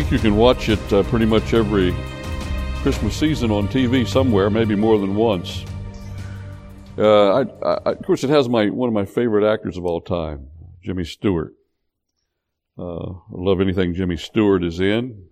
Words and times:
think 0.00 0.12
you 0.12 0.18
can 0.18 0.36
watch 0.36 0.68
it 0.68 0.92
uh, 0.92 1.02
pretty 1.04 1.24
much 1.24 1.54
every 1.54 1.94
Christmas 2.82 3.16
season 3.16 3.50
on 3.50 3.66
TV 3.66 4.06
somewhere, 4.06 4.50
maybe 4.50 4.74
more 4.74 4.98
than 4.98 5.14
once. 5.14 5.64
Uh, 6.98 7.32
I, 7.32 7.40
I, 7.62 7.92
of 7.92 8.02
course, 8.04 8.22
it 8.22 8.28
has 8.28 8.46
my 8.46 8.68
one 8.68 8.88
of 8.88 8.92
my 8.92 9.06
favorite 9.06 9.50
actors 9.50 9.78
of 9.78 9.86
all 9.86 10.02
time, 10.02 10.48
Jimmy 10.82 11.04
Stewart. 11.04 11.54
Uh, 12.78 13.08
I 13.08 13.20
love 13.30 13.58
anything 13.58 13.94
Jimmy 13.94 14.18
Stewart 14.18 14.62
is 14.64 14.80
in. 14.80 15.28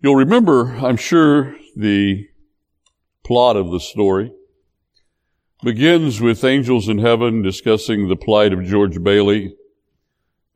You'll 0.00 0.14
remember, 0.14 0.76
I'm 0.76 0.96
sure, 0.96 1.56
the 1.74 2.28
plot 3.24 3.56
of 3.56 3.72
the 3.72 3.80
story 3.80 4.30
begins 5.64 6.20
with 6.20 6.44
angels 6.44 6.88
in 6.88 6.98
heaven 6.98 7.42
discussing 7.42 8.06
the 8.06 8.14
plight 8.14 8.52
of 8.52 8.62
George 8.62 9.02
Bailey 9.02 9.56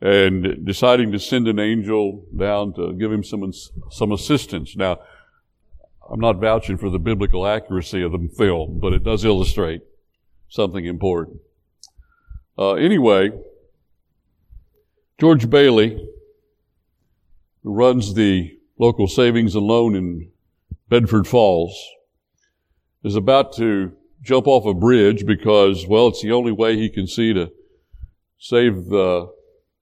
and 0.03 0.67
deciding 0.67 1.13
to 1.13 1.19
send 1.21 1.47
an 1.47 1.61
angel 1.61 2.27
down 2.37 2.75
to 2.75 2.93
give 2.93 3.13
him 3.13 3.23
some, 3.23 3.53
some 3.89 4.11
assistance. 4.11 4.75
Now, 4.75 4.99
I'm 6.11 6.19
not 6.19 6.41
vouching 6.41 6.77
for 6.77 6.91
the 6.91 6.99
biblical 6.99 7.47
accuracy 7.47 8.03
of 8.03 8.11
the 8.11 8.29
film, 8.37 8.81
but 8.81 8.93
it 8.93 9.05
does 9.05 9.25
illustrate 9.25 9.83
something 10.49 10.85
important. 10.85 11.39
Uh, 12.59 12.73
anyway, 12.73 13.31
George 15.21 15.49
Bailey, 15.49 16.05
who 17.63 17.73
runs 17.73 18.15
the 18.15 18.59
local 18.81 19.07
savings 19.07 19.55
and 19.55 19.65
loan 19.65 19.95
in 19.95 20.33
Bedford 20.89 21.29
Falls, 21.29 21.81
is 23.05 23.15
about 23.15 23.53
to 23.55 23.93
jump 24.21 24.49
off 24.49 24.67
a 24.67 24.75
bridge 24.75 25.25
because, 25.25 25.87
well, 25.87 26.09
it's 26.09 26.23
the 26.23 26.33
only 26.33 26.51
way 26.51 26.77
he 26.77 26.91
can 26.91 27.07
see 27.07 27.33
to 27.33 27.53
save 28.39 28.87
the 28.87 29.33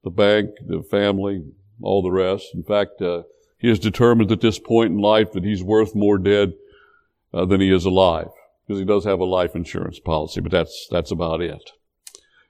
the 0.04 0.10
bank, 0.10 0.50
the 0.66 0.82
family, 0.82 1.44
all 1.82 2.02
the 2.02 2.10
rest. 2.10 2.48
In 2.54 2.62
fact, 2.62 3.00
uh, 3.02 3.22
he 3.58 3.70
is 3.70 3.78
determined 3.78 4.32
at 4.32 4.40
this 4.40 4.58
point 4.58 4.92
in 4.92 4.98
life 4.98 5.32
that 5.32 5.44
he's 5.44 5.62
worth 5.62 5.94
more 5.94 6.18
dead 6.18 6.54
uh, 7.32 7.44
than 7.44 7.60
he 7.60 7.72
is 7.72 7.84
alive 7.84 8.28
because 8.66 8.78
he 8.78 8.86
does 8.86 9.04
have 9.04 9.20
a 9.20 9.24
life 9.24 9.54
insurance 9.54 9.98
policy, 9.98 10.40
but 10.40 10.52
that's 10.52 10.86
that's 10.90 11.10
about 11.10 11.40
it. 11.40 11.70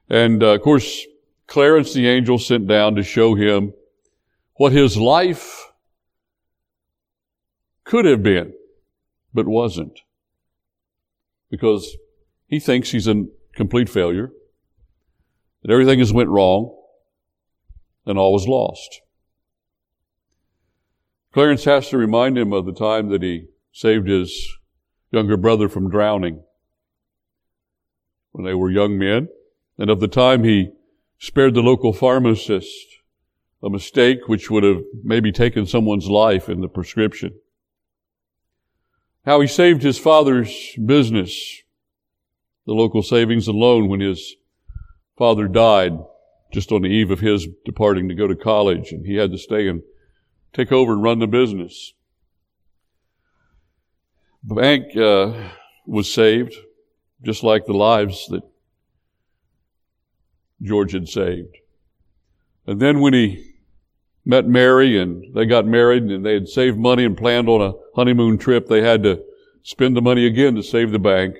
And 0.08 0.42
uh, 0.42 0.54
of 0.54 0.62
course, 0.62 1.06
Clarence 1.46 1.92
the 1.92 2.06
angel 2.06 2.38
sent 2.38 2.66
down 2.68 2.94
to 2.94 3.02
show 3.02 3.34
him 3.34 3.72
what 4.54 4.72
his 4.72 4.96
life 4.96 5.72
could 7.84 8.04
have 8.04 8.22
been, 8.22 8.52
but 9.34 9.48
wasn't, 9.48 10.00
because 11.50 11.96
he 12.46 12.60
thinks 12.60 12.90
he's 12.90 13.08
a 13.08 13.24
complete 13.54 13.88
failure, 13.88 14.30
that 15.62 15.72
everything 15.72 15.98
has 15.98 16.12
went 16.12 16.28
wrong, 16.28 16.76
and 18.06 18.18
all 18.18 18.32
was 18.32 18.48
lost. 18.48 19.00
Clarence 21.32 21.64
has 21.64 21.88
to 21.88 21.98
remind 21.98 22.36
him 22.36 22.52
of 22.52 22.66
the 22.66 22.72
time 22.72 23.08
that 23.10 23.22
he 23.22 23.46
saved 23.72 24.08
his 24.08 24.48
younger 25.12 25.36
brother 25.36 25.68
from 25.68 25.90
drowning 25.90 26.42
when 28.32 28.44
they 28.44 28.54
were 28.54 28.70
young 28.70 28.98
men, 28.98 29.28
and 29.78 29.90
of 29.90 30.00
the 30.00 30.08
time 30.08 30.44
he 30.44 30.70
spared 31.18 31.54
the 31.54 31.62
local 31.62 31.92
pharmacist 31.92 32.90
a 33.62 33.68
mistake 33.68 34.26
which 34.26 34.50
would 34.50 34.62
have 34.62 34.82
maybe 35.02 35.30
taken 35.30 35.66
someone's 35.66 36.08
life 36.08 36.48
in 36.48 36.60
the 36.60 36.68
prescription. 36.68 37.38
How 39.24 39.40
he 39.40 39.46
saved 39.46 39.82
his 39.82 39.98
father's 39.98 40.72
business, 40.84 41.62
the 42.66 42.72
local 42.72 43.02
savings 43.02 43.48
loan, 43.48 43.88
when 43.88 44.00
his 44.00 44.36
father 45.18 45.46
died 45.46 45.98
just 46.52 46.72
on 46.72 46.82
the 46.82 46.88
eve 46.88 47.10
of 47.10 47.20
his 47.20 47.46
departing 47.64 48.08
to 48.08 48.14
go 48.14 48.26
to 48.26 48.34
college, 48.34 48.92
and 48.92 49.06
he 49.06 49.16
had 49.16 49.30
to 49.30 49.38
stay 49.38 49.68
and 49.68 49.82
take 50.52 50.72
over 50.72 50.92
and 50.92 51.02
run 51.02 51.18
the 51.18 51.26
business. 51.26 51.92
The 54.44 54.54
bank 54.54 54.96
uh, 54.96 55.50
was 55.86 56.12
saved, 56.12 56.54
just 57.22 57.42
like 57.42 57.66
the 57.66 57.74
lives 57.74 58.26
that 58.28 58.42
George 60.62 60.92
had 60.92 61.08
saved. 61.08 61.56
And 62.66 62.80
then 62.80 63.00
when 63.00 63.14
he 63.14 63.54
met 64.24 64.46
Mary 64.46 64.98
and 64.98 65.34
they 65.34 65.46
got 65.46 65.66
married 65.66 66.04
and 66.04 66.24
they 66.24 66.34
had 66.34 66.48
saved 66.48 66.78
money 66.78 67.04
and 67.04 67.16
planned 67.16 67.48
on 67.48 67.60
a 67.60 67.74
honeymoon 67.94 68.38
trip, 68.38 68.66
they 68.68 68.82
had 68.82 69.02
to 69.02 69.22
spend 69.62 69.96
the 69.96 70.02
money 70.02 70.26
again 70.26 70.54
to 70.54 70.62
save 70.62 70.90
the 70.90 70.98
bank 70.98 71.36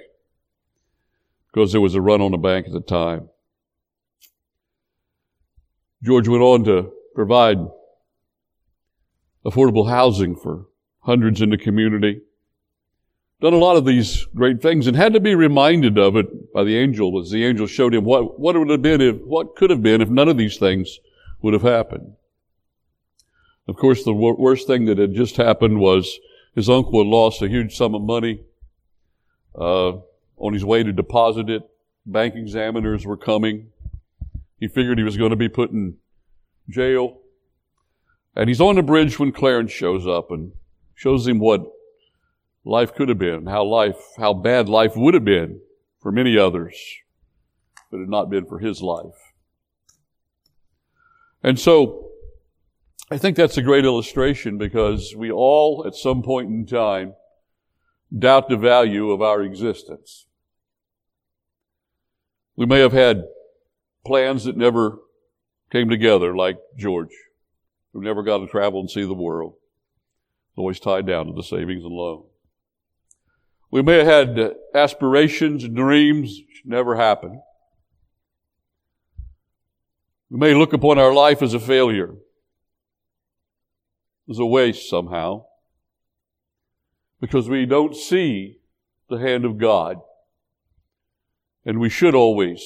because 1.53 1.73
there 1.73 1.81
was 1.81 1.95
a 1.95 2.01
run 2.01 2.21
on 2.21 2.33
the 2.33 2.39
bank 2.39 2.67
at 2.67 2.73
the 2.73 2.81
time. 2.81 3.29
George 6.03 6.29
went 6.29 6.43
on 6.43 6.65
to 6.65 6.93
provide 7.15 7.59
affordable 9.45 9.89
housing 9.89 10.37
for 10.37 10.67
hundreds 11.01 11.41
in 11.41 11.51
the 11.51 11.59
community. 11.59 12.21
Done 13.41 13.55
a 13.55 13.59
lot 13.59 13.77
of 13.77 13.87
these 13.87 14.27
great 14.35 14.61
things 14.61 14.87
and 14.87 14.97
had 14.97 15.15
to 15.15 15.21
be 15.21 15.35
reminded 15.35 15.99
of 15.99 16.17
it 16.17 16.53
by 16.53 16.63
the 16.63 16.77
angel 16.77 17.19
as 17.19 17.31
the 17.31 17.45
angel 17.45 17.67
showed 17.67 17.95
him 17.95 18.05
what, 18.05 18.39
what 18.39 18.55
it 18.55 18.59
would 18.59 18.69
have 18.69 18.83
been 18.83 19.01
if, 19.01 19.17
what 19.23 19.57
could 19.57 19.71
have 19.71 19.83
been 19.83 20.03
if 20.03 20.11
none 20.11 20.29
of 20.29 20.37
these 20.37 20.59
things 20.59 20.99
would 21.41 21.55
have 21.55 21.63
happened. 21.63 22.15
Of 23.67 23.77
course, 23.77 24.05
the 24.05 24.13
worst 24.13 24.67
thing 24.67 24.87
that 24.87 24.99
had 24.99 25.15
just 25.15 25.37
happened 25.37 25.79
was 25.79 26.19
his 26.55 26.69
uncle 26.69 26.99
had 26.99 27.07
lost 27.07 27.41
a 27.41 27.49
huge 27.49 27.77
sum 27.77 27.95
of 27.95 28.03
money 28.03 28.43
uh, 29.55 29.93
on 30.37 30.53
his 30.53 30.65
way 30.65 30.83
to 30.83 30.93
deposit 30.93 31.49
it. 31.49 31.63
Bank 32.05 32.35
examiners 32.35 33.07
were 33.07 33.17
coming. 33.17 33.69
He 34.61 34.69
figured 34.69 34.99
he 34.99 35.05
was 35.05 35.17
going 35.17 35.31
to 35.31 35.37
be 35.37 35.49
put 35.49 35.71
in 35.71 35.97
jail. 36.69 37.19
And 38.37 38.49
he's 38.49 38.61
on 38.61 38.77
the 38.77 38.83
bridge 38.83 39.19
when 39.19 39.33
Clarence 39.33 39.73
shows 39.73 40.07
up 40.07 40.31
and 40.31 40.53
shows 40.95 41.27
him 41.27 41.41
what 41.41 41.63
life 42.65 42.95
could 42.95 43.09
have 43.09 43.19
been, 43.19 43.47
how 43.47 43.65
life, 43.65 43.97
how 44.19 44.35
bad 44.35 44.69
life 44.69 44.93
would 44.95 45.15
have 45.15 45.25
been 45.25 45.61
for 45.99 46.13
many 46.13 46.37
others, 46.39 46.77
but 47.91 47.97
it 47.97 48.01
had 48.01 48.11
not 48.11 48.31
been 48.31 48.45
for 48.45 48.59
his 48.59 48.83
life. 48.83 49.33
And 51.43 51.59
so, 51.59 52.11
I 53.11 53.17
think 53.17 53.37
that's 53.37 53.57
a 53.57 53.63
great 53.63 53.87
illustration 53.87 54.59
because 54.59 55.15
we 55.17 55.33
all, 55.33 55.85
at 55.87 55.95
some 55.95 56.23
point 56.23 56.51
in 56.51 56.67
time, 56.67 57.15
doubt 58.17 58.49
the 58.49 58.59
value 58.59 59.11
of 59.11 59.23
our 59.23 59.43
existence. 59.43 60.27
We 62.57 62.67
may 62.67 62.81
have 62.81 62.93
had 62.93 63.25
plans 64.05 64.45
that 64.45 64.57
never 64.57 64.99
came 65.71 65.89
together, 65.89 66.35
like 66.37 66.59
George, 66.77 67.15
who 67.93 68.03
never 68.03 68.23
got 68.23 68.39
to 68.39 68.47
travel 68.47 68.81
and 68.81 68.91
see 68.91 69.05
the 69.05 69.15
world. 69.15 69.55
Always 70.57 70.81
tied 70.81 71.07
down 71.07 71.27
to 71.27 71.33
the 71.33 71.43
savings 71.43 71.85
and 71.85 71.93
loan. 71.93 72.25
We 73.71 73.83
may 73.83 73.99
have 74.05 74.07
had 74.07 74.55
aspirations 74.75 75.65
and 75.65 75.77
dreams 75.77 76.41
which 76.47 76.63
never 76.65 76.97
happened. 76.97 77.41
We 80.29 80.39
may 80.39 80.55
look 80.55 80.73
upon 80.73 80.99
our 80.99 81.13
life 81.13 81.41
as 81.41 81.55
a 81.55 81.61
failure, 81.61 82.15
as 84.29 84.39
a 84.39 84.47
waste 84.47 84.89
somehow, 84.89 85.47
because 87.21 87.49
we 87.49 87.67
don't 87.67 87.97
see 87.97 88.59
the 89.09 89.19
hand 89.19 89.45
of 89.45 89.59
God. 89.59 89.99
And 91.65 91.79
we 91.79 91.89
should 91.89 92.15
always 92.15 92.65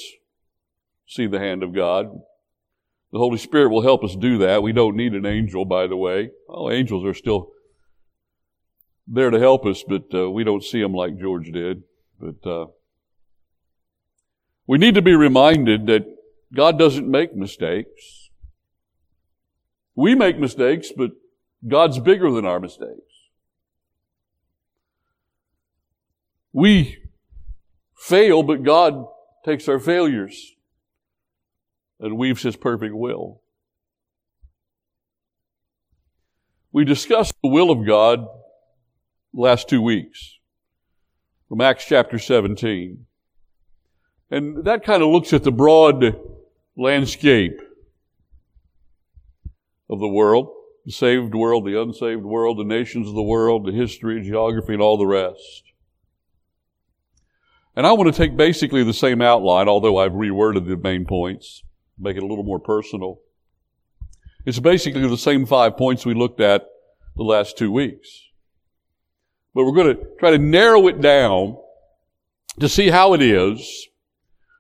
see 1.07 1.27
the 1.27 1.39
hand 1.39 1.63
of 1.63 1.75
God. 1.75 2.07
The 3.13 3.19
Holy 3.19 3.39
Spirit 3.39 3.71
will 3.71 3.83
help 3.83 4.03
us 4.03 4.17
do 4.17 4.39
that. 4.39 4.63
We 4.63 4.73
don't 4.73 4.97
need 4.97 5.15
an 5.15 5.27
angel, 5.27 5.65
by 5.65 5.87
the 5.87 5.97
way. 5.97 6.31
Well, 6.49 6.71
angels 6.71 7.05
are 7.05 7.15
still 7.15 7.53
there 9.07 9.31
to 9.31 9.39
help 9.39 9.67
us, 9.67 9.85
but 9.87 10.07
uh, 10.13 10.31
we 10.31 10.45
don't 10.45 10.65
see 10.65 10.81
them 10.81 10.95
like 10.95 11.19
George 11.19 11.53
did. 11.53 11.85
But 12.19 12.49
uh, 12.49 12.67
we 14.67 14.79
need 14.79 14.95
to 14.95 15.03
be 15.03 15.15
reminded 15.15 15.87
that 15.87 16.07
God 16.53 16.79
doesn't 16.79 17.09
make 17.09 17.37
mistakes. 17.37 18.31
We 19.95 20.15
make 20.15 20.39
mistakes, 20.39 20.91
but 20.97 21.13
God's 21.67 22.01
bigger 22.01 22.31
than 22.31 22.45
our 22.45 22.59
mistakes. 22.59 23.01
We 26.53 26.99
fail, 27.97 28.43
but 28.43 28.63
God 28.63 29.07
takes 29.45 29.69
our 29.69 29.79
failures 29.79 30.54
and 32.05 32.19
weaves 32.19 32.43
his 32.43 32.55
perfect 32.55 32.95
will. 32.95 33.41
We 36.71 36.85
discussed 36.85 37.35
the 37.43 37.49
will 37.49 37.71
of 37.71 37.87
God 37.87 38.27
last 39.33 39.71
two 39.71 39.81
weeks 39.81 40.39
from 41.49 41.63
Acts 41.63 41.87
chapter 41.87 42.19
17. 42.19 43.07
And 44.31 44.65
that 44.65 44.85
kind 44.85 45.03
of 45.03 45.09
looks 45.09 45.33
at 45.33 45.45
the 45.45 45.51
broad 45.51 46.21
landscape 46.77 47.59
of 49.89 49.99
the 49.99 50.09
world, 50.09 50.53
the 50.85 50.93
saved 50.93 51.35
world, 51.35 51.65
the 51.65 51.81
unsaved 51.81 52.25
world, 52.25 52.59
the 52.59 52.65
nations 52.65 53.09
of 53.09 53.15
the 53.15 53.23
world, 53.23 53.65
the 53.65 53.73
history, 53.73 54.21
geography, 54.23 54.75
and 54.75 54.83
all 54.83 54.99
the 54.99 55.07
rest. 55.07 55.63
And 57.75 57.87
I 57.87 57.93
want 57.93 58.15
to 58.15 58.19
take 58.19 58.37
basically 58.37 58.85
the 58.85 58.93
same 58.93 59.23
outline, 59.23 59.69
although 59.69 59.97
I've 59.97 60.13
reworded 60.13 60.69
the 60.69 60.77
main 60.77 61.07
points 61.07 61.63
make 61.99 62.17
it 62.17 62.23
a 62.23 62.27
little 62.27 62.45
more 62.45 62.59
personal. 62.59 63.21
It's 64.47 64.59
basically 64.59 65.09
the 65.09 65.17
same 65.17 65.47
five 65.47 65.77
points 65.77 66.05
we 66.05 66.15
looked 66.15 66.41
at 66.41 66.67
the 67.17 67.23
last 67.23 67.57
two 67.57 67.73
weeks. 67.73 68.09
But 69.55 69.65
we're 69.65 69.73
going 69.73 69.97
to 69.97 70.05
try 70.19 70.33
to 70.33 70.39
narrow 70.39 70.87
it 70.89 71.01
down 71.01 71.57
to 72.59 72.69
see 72.69 72.89
how 72.89 73.15
it 73.15 73.23
is 73.23 73.89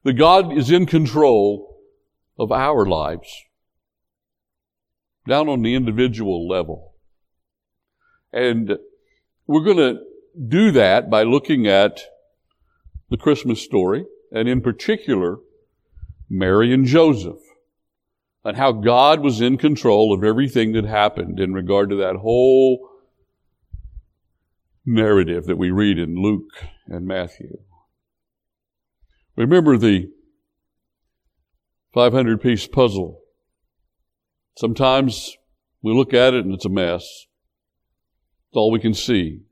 that 0.04 0.14
God 0.14 0.56
is 0.56 0.70
in 0.70 0.86
control 0.86 1.76
of 2.38 2.52
our 2.52 2.86
lives 2.86 3.44
down 5.26 5.48
on 5.48 5.62
the 5.62 5.74
individual 5.74 6.48
level. 6.48 6.94
And 8.32 8.78
we're 9.46 9.64
going 9.64 9.76
to 9.76 10.00
do 10.48 10.70
that 10.72 11.08
by 11.08 11.22
looking 11.22 11.66
at 11.66 12.00
the 13.10 13.16
Christmas 13.16 13.62
story, 13.62 14.04
and 14.32 14.48
in 14.48 14.60
particular, 14.60 15.38
Mary 16.36 16.74
and 16.74 16.84
Joseph, 16.84 17.40
and 18.44 18.56
how 18.56 18.72
God 18.72 19.20
was 19.20 19.40
in 19.40 19.56
control 19.56 20.12
of 20.12 20.24
everything 20.24 20.72
that 20.72 20.84
happened 20.84 21.38
in 21.38 21.54
regard 21.54 21.90
to 21.90 21.96
that 21.96 22.16
whole 22.16 22.90
narrative 24.84 25.44
that 25.44 25.56
we 25.56 25.70
read 25.70 25.96
in 25.96 26.16
Luke 26.16 26.50
and 26.88 27.06
Matthew. 27.06 27.58
Remember 29.36 29.78
the 29.78 30.10
500 31.92 32.42
piece 32.42 32.66
puzzle. 32.66 33.20
Sometimes 34.58 35.36
we 35.82 35.94
look 35.94 36.12
at 36.12 36.34
it 36.34 36.44
and 36.44 36.52
it's 36.52 36.66
a 36.66 36.68
mess. 36.68 37.02
It's 38.48 38.56
all 38.56 38.72
we 38.72 38.80
can 38.80 38.94
see. 38.94 39.42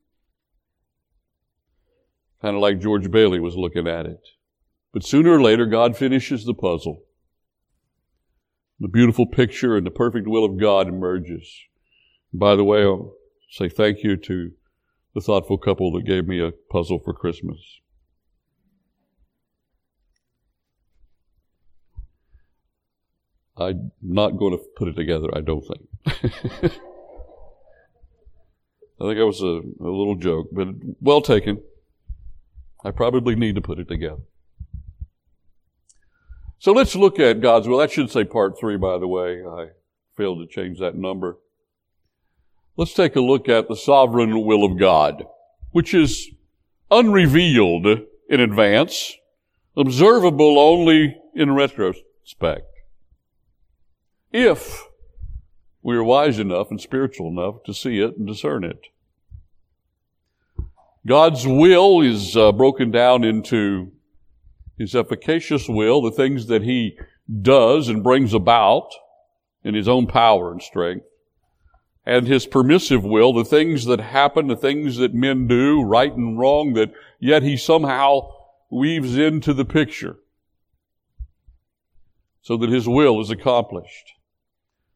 Kind 2.41 2.57
of 2.57 2.61
like 2.61 2.81
George 2.81 3.09
Bailey 3.09 3.39
was 3.39 3.55
looking 3.55 3.87
at 3.87 4.05
it. 4.05 4.21
But 4.93 5.05
sooner 5.05 5.33
or 5.33 5.43
later, 5.43 5.67
God 5.67 5.97
finishes 5.97 6.45
the 6.45 6.55
puzzle. 6.55 7.03
The 8.79 8.89
beautiful 8.89 9.27
picture 9.27 9.77
and 9.77 9.87
the 9.87 9.91
perfect 9.91 10.29
will 10.29 10.45
of 10.45 10.59
God 10.59 10.89
emerges. 10.89 11.49
By 12.33 12.57
the 12.57 12.65
way, 12.65 12.83
I'll 12.83 13.15
say 13.51 13.69
thank 13.69 14.03
you 14.03 14.17
to 14.17 14.53
the 15.15 15.21
thoughtful 15.21 15.59
couple 15.59 15.93
that 15.93 16.05
gave 16.05 16.27
me 16.27 16.41
a 16.41 16.53
puzzle 16.71 16.99
for 16.99 17.13
Christmas. 17.15 17.59
I'm 23.57 23.93
not 24.03 24.39
going 24.39 24.57
to 24.57 24.65
put 24.77 24.89
it 24.89 24.95
together, 24.95 25.29
I 25.35 25.41
don't 25.41 25.63
think. 25.63 25.89
I 29.01 29.05
think 29.05 29.19
that 29.19 29.27
was 29.27 29.43
a, 29.43 29.61
a 29.85 29.91
little 29.91 30.17
joke, 30.17 30.49
but 30.53 30.69
well 31.01 31.21
taken. 31.21 31.63
I 32.85 32.91
probably 32.91 33.37
need 33.37 33.55
to 33.57 33.61
put 33.61 33.79
it 33.79 33.89
together. 33.89 34.23
So 36.63 36.71
let's 36.71 36.95
look 36.95 37.19
at 37.19 37.41
God's 37.41 37.67
will. 37.67 37.79
That 37.79 37.91
should 37.91 38.13
say 38.13 38.23
part 38.23 38.57
three, 38.57 38.77
by 38.77 38.97
the 38.97 39.09
way. 39.09 39.45
I 39.45 39.71
failed 40.17 40.39
to 40.39 40.47
change 40.47 40.79
that 40.79 40.95
number. 40.95 41.39
Let's 42.77 42.95
take 42.95 43.17
a 43.17 43.21
look 43.21 43.49
at 43.49 43.67
the 43.67 43.75
sovereign 43.75 44.45
will 44.45 44.65
of 44.65 44.79
God, 44.79 45.25
which 45.73 45.93
is 45.93 46.31
unrevealed 46.89 48.03
in 48.29 48.39
advance, 48.39 49.17
observable 49.77 50.57
only 50.57 51.17
in 51.35 51.53
retrospect. 51.53 52.71
If 54.31 54.85
we 55.83 55.97
are 55.97 56.05
wise 56.05 56.39
enough 56.39 56.71
and 56.71 56.81
spiritual 56.81 57.27
enough 57.27 57.65
to 57.65 57.75
see 57.75 57.99
it 57.99 58.17
and 58.17 58.25
discern 58.25 58.63
it. 58.63 58.87
God's 61.05 61.45
will 61.45 62.03
is 62.03 62.37
uh, 62.37 62.53
broken 62.53 62.93
down 62.93 63.25
into 63.25 63.91
his 64.83 64.97
efficacious 64.97 65.69
will, 65.69 66.03
the 66.03 66.11
things 66.11 66.47
that 66.49 66.63
he 66.63 66.99
does 67.41 67.89
and 67.89 68.03
brings 68.03 68.35
about 68.35 68.91
in 69.63 69.75
his 69.75 69.87
own 69.87 70.09
power 70.09 70.51
and 70.51 70.61
strength, 70.61 71.07
and 72.05 72.27
his 72.27 72.47
permissive 72.47 73.05
will, 73.05 73.33
the 73.33 73.45
things 73.45 73.85
that 73.85 74.01
happen, 74.01 74.49
the 74.49 74.57
things 74.57 74.97
that 74.97 75.15
men 75.15 75.47
do, 75.47 75.83
right 75.83 76.13
and 76.13 76.37
wrong, 76.37 76.73
that 76.73 76.93
yet 77.21 77.45
he 77.45 77.57
somehow 77.57 78.29
weaves 78.71 79.17
into 79.17 79.55
the 79.55 79.65
picture 79.65 80.17
so 82.41 82.57
that 82.57 82.71
his 82.71 82.89
will 82.89 83.21
is 83.21 83.31
accomplished. 83.31 84.15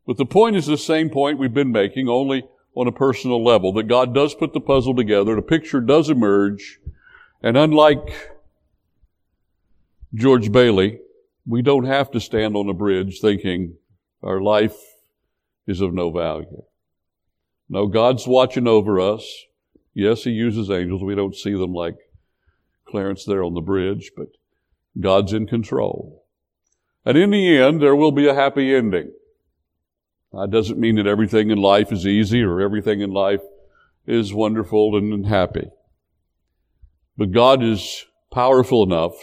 But 0.05 0.17
the 0.17 0.27
point 0.27 0.56
is 0.56 0.67
the 0.67 0.77
same 0.77 1.11
point 1.11 1.38
we've 1.38 1.55
been 1.55 1.71
making, 1.71 2.09
only 2.09 2.43
on 2.75 2.88
a 2.88 2.93
personal 2.93 3.44
level, 3.44 3.73
that 3.75 3.85
God 3.85 4.12
does 4.12 4.35
put 4.35 4.53
the 4.53 4.61
puzzle 4.61 4.97
together, 4.97 5.37
the 5.37 5.43
picture 5.43 5.81
does 5.81 6.11
emerge, 6.11 6.81
and 7.41 7.56
unlike 7.56 8.36
George 10.17 10.51
Bailey, 10.51 10.99
we 11.47 11.61
don't 11.61 11.85
have 11.85 12.11
to 12.13 12.21
stand 12.21 12.57
on 12.57 12.69
a 12.71 12.75
bridge 12.75 13.21
thinking 13.21 13.77
our 14.23 14.41
life 14.41 14.77
is 15.67 15.83
of 15.83 15.93
no 15.93 16.11
value. 16.11 16.63
No, 17.69 17.87
God's 17.87 18.27
watching 18.27 18.67
over 18.67 18.99
us. 18.99 19.31
Yes, 19.93 20.25
He 20.25 20.31
uses 20.31 20.71
angels. 20.71 21.03
We 21.03 21.15
don't 21.15 21.35
see 21.35 21.53
them 21.53 21.75
like 21.75 21.97
Clarence 22.89 23.25
there 23.25 23.45
on 23.45 23.55
the 23.55 23.61
bridge, 23.61 24.13
but 24.17 24.29
God's 24.99 25.35
in 25.35 25.47
control. 25.47 26.25
And 27.05 27.19
in 27.19 27.31
the 27.31 27.59
end, 27.59 27.83
there 27.83 27.97
will 27.97 28.12
be 28.12 28.27
a 28.27 28.35
happy 28.35 28.75
ending. 28.75 29.12
That 30.33 30.51
doesn't 30.51 30.79
mean 30.79 30.97
that 30.97 31.07
everything 31.07 31.51
in 31.51 31.59
life 31.59 31.93
is 31.93 32.07
easy 32.07 32.43
or 32.43 32.61
everything 32.61 33.01
in 33.01 33.11
life 33.11 33.43
is 34.07 34.33
wonderful 34.33 34.97
and 34.97 35.27
happy. 35.27 35.69
But 37.17 37.33
God 37.33 37.62
is 37.62 38.05
powerful 38.33 38.83
enough, 38.83 39.15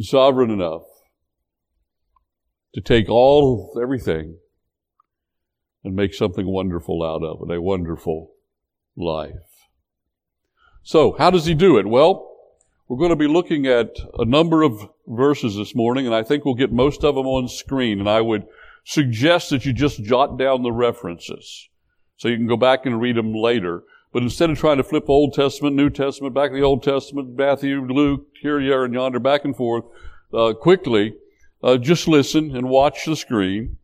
sovereign 0.00 0.50
enough 0.50 0.82
to 2.74 2.80
take 2.80 3.08
all, 3.08 3.78
everything 3.80 4.36
and 5.82 5.94
make 5.94 6.12
something 6.12 6.46
wonderful 6.46 7.02
out 7.02 7.22
of 7.22 7.48
it, 7.48 7.54
a 7.54 7.62
wonderful 7.62 8.32
life. 8.96 9.32
So, 10.82 11.16
how 11.18 11.30
does 11.30 11.46
he 11.46 11.54
do 11.54 11.78
it? 11.78 11.86
Well, 11.86 12.30
we're 12.88 12.98
going 12.98 13.10
to 13.10 13.16
be 13.16 13.26
looking 13.26 13.66
at 13.66 13.96
a 14.18 14.24
number 14.24 14.62
of 14.62 14.88
verses 15.06 15.56
this 15.56 15.74
morning, 15.74 16.06
and 16.06 16.14
I 16.14 16.22
think 16.22 16.44
we'll 16.44 16.54
get 16.54 16.72
most 16.72 17.02
of 17.02 17.14
them 17.14 17.26
on 17.26 17.48
screen, 17.48 17.98
and 17.98 18.08
I 18.08 18.20
would 18.20 18.46
suggest 18.84 19.50
that 19.50 19.64
you 19.64 19.72
just 19.72 20.04
jot 20.04 20.38
down 20.38 20.62
the 20.62 20.70
references 20.70 21.68
so 22.16 22.28
you 22.28 22.36
can 22.36 22.46
go 22.46 22.56
back 22.56 22.86
and 22.86 23.00
read 23.00 23.16
them 23.16 23.34
later. 23.34 23.82
But 24.16 24.22
instead 24.22 24.48
of 24.48 24.58
trying 24.58 24.78
to 24.78 24.82
flip 24.82 25.10
Old 25.10 25.34
Testament, 25.34 25.76
New 25.76 25.90
Testament, 25.90 26.32
back 26.32 26.48
to 26.48 26.56
the 26.56 26.62
Old 26.62 26.82
Testament, 26.82 27.36
Matthew, 27.36 27.84
Luke, 27.84 28.28
here, 28.40 28.64
there, 28.64 28.82
and 28.82 28.94
yonder, 28.94 29.18
back 29.18 29.44
and 29.44 29.54
forth, 29.54 29.84
uh, 30.32 30.54
quickly, 30.54 31.16
uh, 31.62 31.76
just 31.76 32.08
listen 32.08 32.56
and 32.56 32.70
watch 32.70 33.04
the 33.04 33.14
screen 33.14 33.76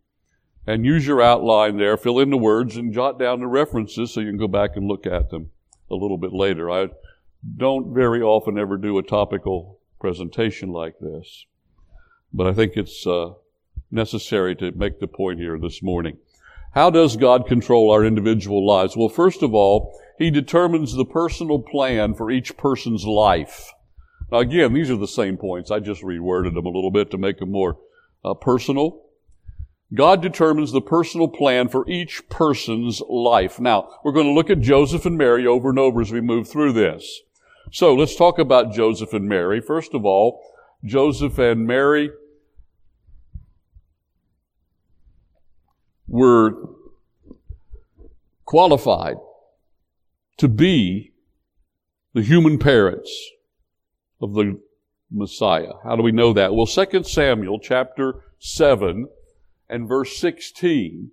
and 0.67 0.87
use 0.87 1.07
your 1.07 1.21
outline 1.21 1.77
there, 1.77 1.99
fill 1.99 2.19
in 2.19 2.31
the 2.31 2.39
words, 2.39 2.79
and 2.79 2.95
jot 2.95 3.19
down 3.19 3.41
the 3.41 3.47
references 3.47 4.15
so 4.15 4.21
you 4.21 4.31
can 4.31 4.39
go 4.39 4.49
back 4.49 4.71
and 4.75 4.89
look 4.89 5.05
at 5.05 5.29
them 5.29 5.51
a 5.91 5.95
little 5.95 6.17
bit 6.17 6.33
later. 6.33 6.71
I 6.71 6.89
don't 7.59 7.93
very 7.93 8.23
often 8.23 8.57
ever 8.57 8.79
do 8.79 8.97
a 8.97 9.03
topical 9.03 9.81
presentation 10.01 10.71
like 10.71 10.95
this, 10.99 11.45
but 12.33 12.47
I 12.47 12.55
think 12.55 12.79
it's 12.79 13.07
uh, 13.07 13.35
necessary 13.91 14.57
to 14.57 14.73
make 14.73 14.99
the 14.99 15.09
point 15.09 15.41
here 15.41 15.59
this 15.59 15.83
morning. 15.83 16.17
How 16.75 16.89
does 16.89 17.19
God 17.19 17.47
control 17.47 17.91
our 17.91 18.03
individual 18.03 18.67
lives? 18.67 18.97
Well, 18.97 19.11
first 19.11 19.43
of 19.43 19.53
all, 19.53 20.01
He 20.23 20.31
determines 20.31 20.95
the 20.95 21.05
personal 21.05 21.59
plan 21.59 22.15
for 22.15 22.31
each 22.31 22.57
person's 22.57 23.05
life. 23.05 23.73
Now 24.31 24.39
again, 24.39 24.73
these 24.73 24.89
are 24.89 24.97
the 24.97 25.09
same 25.09 25.37
points. 25.37 25.69
I 25.73 25.81
just 25.81 26.03
reworded 26.03 26.55
them 26.55 26.65
a 26.65 26.71
little 26.71 26.93
bit 26.93 27.11
to 27.11 27.19
make 27.19 27.39
them 27.39 27.51
more 27.51 27.79
uh, 28.25 28.35
personal. 28.35 29.03
God 29.93 30.23
determines 30.23 30.71
the 30.71 30.81
personal 30.81 31.27
plan 31.27 31.67
for 31.67 31.89
each 31.91 32.29
person's 32.29 33.03
life. 33.09 33.59
Now, 33.59 33.89
we're 34.05 34.13
going 34.13 34.29
to 34.29 34.33
look 34.33 34.49
at 34.49 34.61
Joseph 34.61 35.07
and 35.07 35.19
Mary 35.19 35.45
over 35.45 35.71
and 35.71 35.79
over 35.79 36.01
as 36.01 36.13
we 36.13 36.21
move 36.21 36.49
through 36.49 36.75
this. 36.75 37.23
So 37.73 37.93
let's 37.93 38.15
talk 38.15 38.39
about 38.39 38.73
Joseph 38.73 39.13
and 39.13 39.29
Mary. 39.29 39.61
First 39.61 39.93
of 39.93 40.05
all, 40.05 40.41
Joseph 40.85 41.37
and 41.41 41.67
Mary 41.67 42.13
were 46.07 46.69
qualified 48.45 49.17
to 50.39 50.49
be 50.49 51.13
the 52.15 52.23
human 52.23 52.59
parents 52.59 53.11
of 54.21 54.35
the 54.35 54.61
Messiah. 55.11 55.73
How 55.85 55.97
do 55.97 56.03
we 56.03 56.13
know 56.13 56.33
that? 56.33 56.55
Well, 56.55 56.67
2 56.67 57.05
Samuel 57.05 57.59
chapter 57.59 58.25
7 58.39 59.09
and 59.69 59.89
verse 59.89 60.17
16 60.17 61.11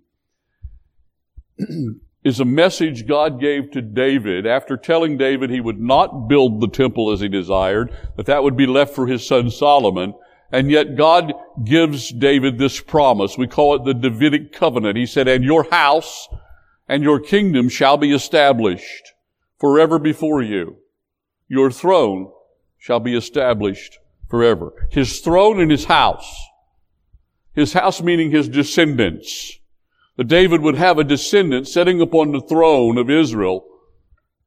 is 2.24 2.40
a 2.40 2.46
message 2.46 3.08
God 3.08 3.40
gave 3.40 3.72
to 3.72 3.82
David 3.82 4.46
after 4.46 4.78
telling 4.78 5.18
David 5.18 5.50
he 5.50 5.62
would 5.62 5.80
not 5.80 6.28
build 6.28 6.62
the 6.62 6.68
temple 6.68 7.12
as 7.12 7.20
he 7.20 7.28
desired, 7.28 7.94
that 8.18 8.26
that 8.26 8.44
would 8.44 8.58
be 8.58 8.68
left 8.68 8.94
for 8.94 9.08
his 9.08 9.26
son 9.26 9.50
Solomon. 9.50 10.14
And 10.52 10.72
yet 10.72 10.96
God 10.96 11.34
gives 11.64 12.12
David 12.12 12.58
this 12.58 12.80
promise. 12.80 13.38
We 13.38 13.48
call 13.48 13.76
it 13.76 13.86
the 13.86 13.94
Davidic 13.94 14.52
covenant. 14.52 14.98
He 14.98 15.06
said, 15.06 15.28
and 15.28 15.44
your 15.44 15.70
house 15.70 16.28
and 16.90 17.04
your 17.04 17.20
kingdom 17.20 17.70
shall 17.70 17.98
be 17.98 18.12
established 18.12 19.14
forever 19.60 20.00
before 20.00 20.42
you. 20.42 20.78
Your 21.48 21.70
throne 21.70 22.32
shall 22.80 23.00
be 23.00 23.16
established 23.16 24.00
forever. 24.28 24.74
His 24.90 25.20
throne 25.20 25.62
and 25.62 25.70
his 25.70 25.86
house. 25.86 26.36
His 27.54 27.74
house 27.74 28.02
meaning 28.02 28.32
his 28.32 28.50
descendants. 28.50 29.60
that 30.18 30.28
David 30.28 30.62
would 30.62 30.76
have 30.76 30.98
a 30.98 31.04
descendant 31.06 31.68
sitting 31.68 32.02
upon 32.02 32.32
the 32.34 32.42
throne 32.42 32.98
of 32.98 33.10
Israel 33.10 33.66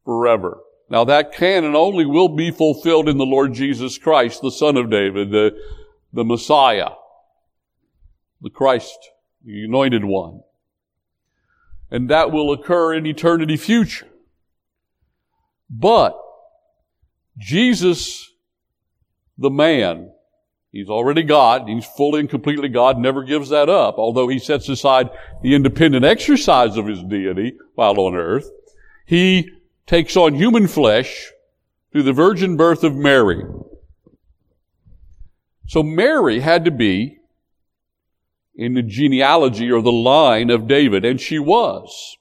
forever. 0.05 0.59
Now 0.91 1.05
that 1.05 1.33
can 1.33 1.65
and 1.65 1.75
only 1.75 2.05
will 2.05 2.29
be 2.29 2.51
fulfilled 2.51 3.09
in 3.09 3.17
the 3.17 3.25
Lord 3.25 3.55
Jesus 3.55 3.97
Christ, 3.97 4.43
the 4.43 4.51
Son 4.51 4.77
of 4.77 4.91
David, 4.91 5.31
the, 5.31 5.57
the 6.13 6.25
Messiah, 6.25 6.91
the 8.43 8.51
Christ, 8.51 8.99
the 9.45 9.65
anointed 9.65 10.05
one. 10.05 10.43
And 11.93 12.09
that 12.09 12.33
will 12.33 12.55
occur 12.55 12.95
in 12.95 13.05
eternity 13.05 13.59
future. 13.59 14.09
But 15.69 16.19
Jesus, 17.39 18.33
the 19.37 19.51
man, 19.51 20.11
he's 20.71 20.89
already 20.89 21.23
God, 21.23 21.69
he's 21.69 21.85
fully 21.85 22.21
and 22.21 22.31
completely 22.31 22.71
God, 22.71 22.97
never 22.97 23.23
gives 23.23 23.51
that 23.51 23.69
up, 23.69 23.97
although 23.99 24.29
he 24.29 24.39
sets 24.39 24.71
aside 24.71 25.11
the 25.43 25.55
independent 25.55 26.03
exercise 26.03 26.79
of 26.79 26.87
his 26.87 27.03
deity 27.03 27.59
while 27.75 28.01
on 28.01 28.15
earth. 28.15 28.51
He 29.05 29.51
takes 29.87 30.17
on 30.17 30.35
human 30.35 30.69
flesh 30.69 31.31
through 31.93 32.05
the 32.05 32.15
virgin 32.15 32.57
birth 32.57 32.85
of 32.85 32.97
Mary. 32.97 33.45
So 35.67 35.83
Mary 35.83 36.41
had 36.41 36.65
to 36.65 36.71
be 36.71 37.19
in 38.55 38.75
the 38.75 38.83
genealogy 38.83 39.71
or 39.71 39.83
the 39.83 39.93
line 39.93 40.51
of 40.51 40.69
David, 40.69 41.05
and 41.05 41.21
she 41.21 41.39
was, 41.39 42.17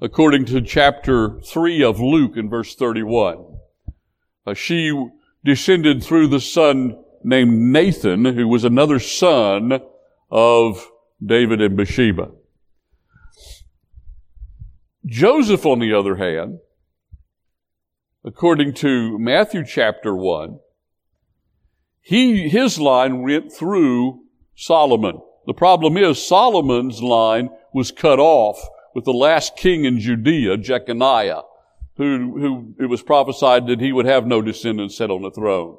according 0.00 0.44
to 0.46 0.60
chapter 0.60 1.40
3 1.40 1.82
of 1.82 2.00
Luke 2.00 2.36
in 2.36 2.48
verse 2.48 2.74
31. 2.74 3.58
Uh, 4.46 4.54
she 4.54 5.08
descended 5.44 6.02
through 6.02 6.28
the 6.28 6.40
son 6.40 7.02
named 7.22 7.72
Nathan, 7.72 8.24
who 8.24 8.46
was 8.46 8.64
another 8.64 8.98
son 8.98 9.80
of 10.30 10.86
David 11.24 11.62
and 11.62 11.76
Bathsheba. 11.76 12.30
Joseph, 15.06 15.64
on 15.66 15.78
the 15.80 15.92
other 15.92 16.16
hand, 16.16 16.58
according 18.24 18.74
to 18.74 19.18
Matthew 19.18 19.64
chapter 19.64 20.14
1, 20.14 20.58
he, 22.00 22.48
his 22.48 22.78
line 22.78 23.22
went 23.22 23.52
through 23.52 24.23
Solomon. 24.54 25.20
The 25.46 25.54
problem 25.54 25.96
is 25.96 26.26
Solomon's 26.26 27.02
line 27.02 27.50
was 27.72 27.90
cut 27.90 28.18
off 28.18 28.58
with 28.94 29.04
the 29.04 29.12
last 29.12 29.56
king 29.56 29.84
in 29.84 29.98
Judea, 29.98 30.56
Jeconiah, 30.56 31.42
who, 31.96 32.38
who 32.38 32.74
it 32.82 32.86
was 32.86 33.02
prophesied 33.02 33.66
that 33.66 33.80
he 33.80 33.92
would 33.92 34.06
have 34.06 34.26
no 34.26 34.40
descendants 34.40 34.96
set 34.96 35.10
on 35.10 35.22
the 35.22 35.30
throne. 35.30 35.76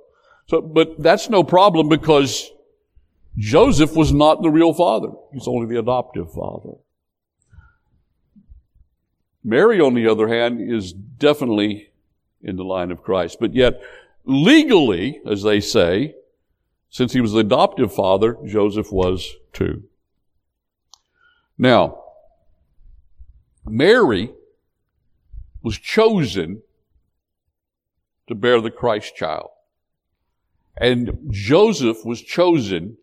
So, 0.48 0.62
but 0.62 1.02
that's 1.02 1.30
no 1.30 1.44
problem 1.44 1.90
because 1.90 2.52
Joseph 3.38 3.96
was 3.96 4.14
not 4.14 4.42
the 4.42 4.50
real 4.50 4.74
father. 4.74 5.10
He's 5.34 5.48
only 5.48 5.68
the 5.68 5.80
adoptive 5.80 6.32
father. 6.32 6.74
Mary, 9.44 9.80
on 9.80 9.94
the 9.94 10.08
other 10.08 10.28
hand, 10.28 10.60
is 10.60 10.92
definitely 10.92 11.90
in 12.42 12.56
the 12.56 12.64
line 12.64 12.92
of 12.92 13.04
Christ. 13.04 13.38
But 13.40 13.54
yet, 13.54 13.82
legally, 14.26 15.22
as 15.30 15.44
they 15.44 15.60
say, 15.60 16.16
since 16.96 17.12
he 17.12 17.20
was 17.20 17.34
the 17.34 17.40
adoptive 17.40 17.94
father, 17.94 18.38
Joseph 18.46 18.90
was 18.90 19.36
too. 19.52 19.84
Now, 21.58 22.02
Mary 23.66 24.32
was 25.62 25.78
chosen 25.78 26.62
to 28.28 28.34
bear 28.34 28.62
the 28.62 28.72
Christ 28.72 29.14
child. 29.14 29.50
And 30.78 31.28
Joseph 31.30 32.06
was 32.06 32.22
chosen 32.22 32.96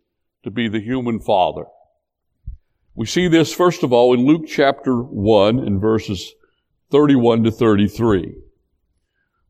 to 0.42 0.50
be 0.50 0.68
the 0.68 0.80
human 0.80 1.20
father. 1.20 1.66
We 2.94 3.04
see 3.04 3.28
this, 3.28 3.52
first 3.52 3.82
of 3.82 3.92
all, 3.92 4.14
in 4.14 4.24
Luke 4.24 4.46
chapter 4.48 5.02
1 5.02 5.58
in 5.58 5.78
verses 5.78 6.32
31 6.90 7.44
to 7.44 7.50
33, 7.50 8.36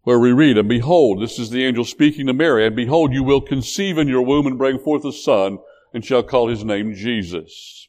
where 0.03 0.19
we 0.19 0.33
read, 0.33 0.59
And 0.59 0.69
behold, 0.69 1.23
this 1.23 1.39
is 1.39 1.51
the 1.51 1.65
angel 1.65 1.85
speaking 1.85 2.27
to 2.27 2.33
Mary, 2.33 2.67
and 2.67 2.77
behold, 2.77 3.13
you 3.13 3.23
will 3.23 3.41
conceive 3.41 3.99
in 3.99 4.09
your 4.09 4.23
womb 4.23 4.47
and 4.47 4.59
bring 4.59 4.79
forth 4.79 5.05
a 5.05 5.13
son, 5.13 5.59
and 5.95 6.05
shall 6.05 6.23
call 6.23 6.49
his 6.49 6.65
name 6.65 6.95
Jesus. 6.95 7.89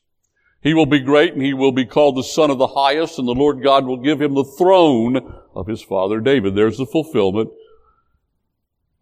He 0.62 0.74
will 0.74 0.86
be 0.86 1.00
great, 1.00 1.34
and 1.34 1.42
he 1.42 1.54
will 1.54 1.72
be 1.72 1.86
called 1.86 2.16
the 2.16 2.24
Son 2.24 2.50
of 2.50 2.58
the 2.58 2.68
Highest, 2.68 3.20
and 3.20 3.28
the 3.28 3.34
Lord 3.34 3.62
God 3.62 3.86
will 3.86 3.98
give 3.98 4.22
him 4.22 4.34
the 4.34 4.46
throne 4.46 5.18
of 5.54 5.68
his 5.68 5.82
father 5.82 6.22
David. 6.22 6.56
There's 6.56 6.78
the 6.78 6.86
fulfillment 6.86 7.50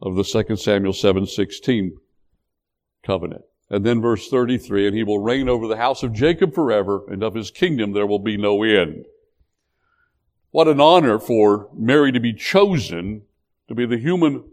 of 0.02 0.16
the 0.16 0.24
2 0.24 0.58
Samuel 0.58 0.94
7:16 0.94 1.98
covenant. 3.04 3.44
And 3.70 3.86
then 3.86 4.02
verse 4.02 4.28
33, 4.28 4.88
and 4.88 4.98
he 4.98 5.04
will 5.04 5.20
reign 5.20 5.48
over 5.48 5.68
the 5.68 5.78
house 5.78 6.04
of 6.04 6.14
Jacob 6.14 6.54
forever, 6.54 7.06
and 7.08 7.24
of 7.24 7.36
his 7.36 7.52
kingdom 7.52 7.94
there 7.94 8.08
will 8.08 8.20
be 8.20 8.38
no 8.38 8.64
end. 8.64 9.06
What 10.52 10.68
an 10.68 10.82
honor 10.82 11.18
for 11.18 11.70
Mary 11.74 12.12
to 12.12 12.20
be 12.20 12.34
chosen 12.34 13.24
to 13.68 13.76
be 13.76 13.86
the 13.86 13.98
human 13.98 14.44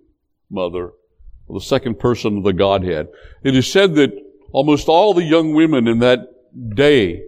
mother 0.48 0.92
of 1.48 1.54
the 1.54 1.60
second 1.60 1.98
person 1.98 2.38
of 2.38 2.44
the 2.44 2.52
Godhead. 2.52 3.08
It 3.42 3.56
is 3.56 3.70
said 3.70 3.96
that 3.96 4.12
almost 4.52 4.88
all 4.88 5.12
the 5.12 5.24
young 5.24 5.54
women 5.54 5.88
in 5.88 5.98
that 5.98 6.20
day 6.74 7.24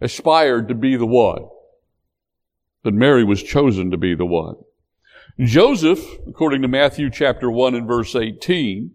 aspired 0.00 0.68
to 0.68 0.74
be 0.74 0.96
the 0.96 1.06
one. 1.06 1.48
But 2.82 2.94
Mary 2.94 3.22
was 3.22 3.42
chosen 3.42 3.92
to 3.92 3.96
be 3.96 4.16
the 4.16 4.26
one. 4.26 4.56
Joseph, 5.38 6.04
according 6.26 6.62
to 6.62 6.68
Matthew 6.68 7.08
chapter 7.08 7.50
1 7.50 7.76
and 7.76 7.86
verse 7.86 8.16
18, 8.16 8.90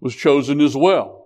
was 0.00 0.16
chosen 0.16 0.60
as 0.60 0.76
well. 0.76 1.23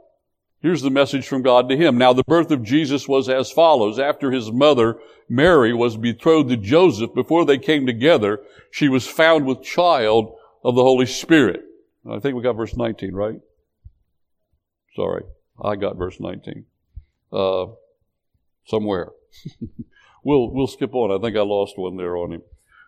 Here's 0.61 0.83
the 0.83 0.91
message 0.91 1.27
from 1.29 1.43
God 1.43 1.69
to 1.69 1.77
him. 1.77 1.99
Now 1.99 2.13
the 2.13 2.25
birth 2.25 2.51
of 2.51 2.65
Jesus 2.65 3.07
was 3.07 3.29
as 3.29 3.51
follows. 3.51 3.99
After 3.99 4.33
his 4.33 4.51
mother, 4.51 4.99
Mary, 5.29 5.73
was 5.73 5.97
betrothed 5.97 6.51
to 6.51 6.57
Joseph, 6.57 7.15
before 7.15 7.45
they 7.45 7.59
came 7.59 7.87
together, 7.87 8.41
she 8.71 8.89
was 8.89 9.07
found 9.07 9.47
with 9.47 9.63
child 9.63 10.35
of 10.65 10.75
the 10.75 10.83
Holy 10.83 11.07
Spirit. 11.07 11.63
I 12.11 12.19
think 12.19 12.35
we 12.35 12.43
got 12.43 12.57
verse 12.57 12.77
19, 12.77 13.13
right? 13.13 13.41
Sorry. 14.97 15.25
I 15.63 15.77
got 15.77 15.97
verse 15.97 16.19
19. 16.19 16.65
Uh, 17.33 17.67
somewhere. 18.67 19.13
we'll, 20.25 20.51
we'll 20.51 20.67
skip 20.67 20.95
on. 20.95 21.17
I 21.17 21.23
think 21.23 21.37
I 21.37 21.43
lost 21.43 21.79
one 21.79 21.97
there 21.97 22.17
on 22.17 22.33
him. 22.33 22.43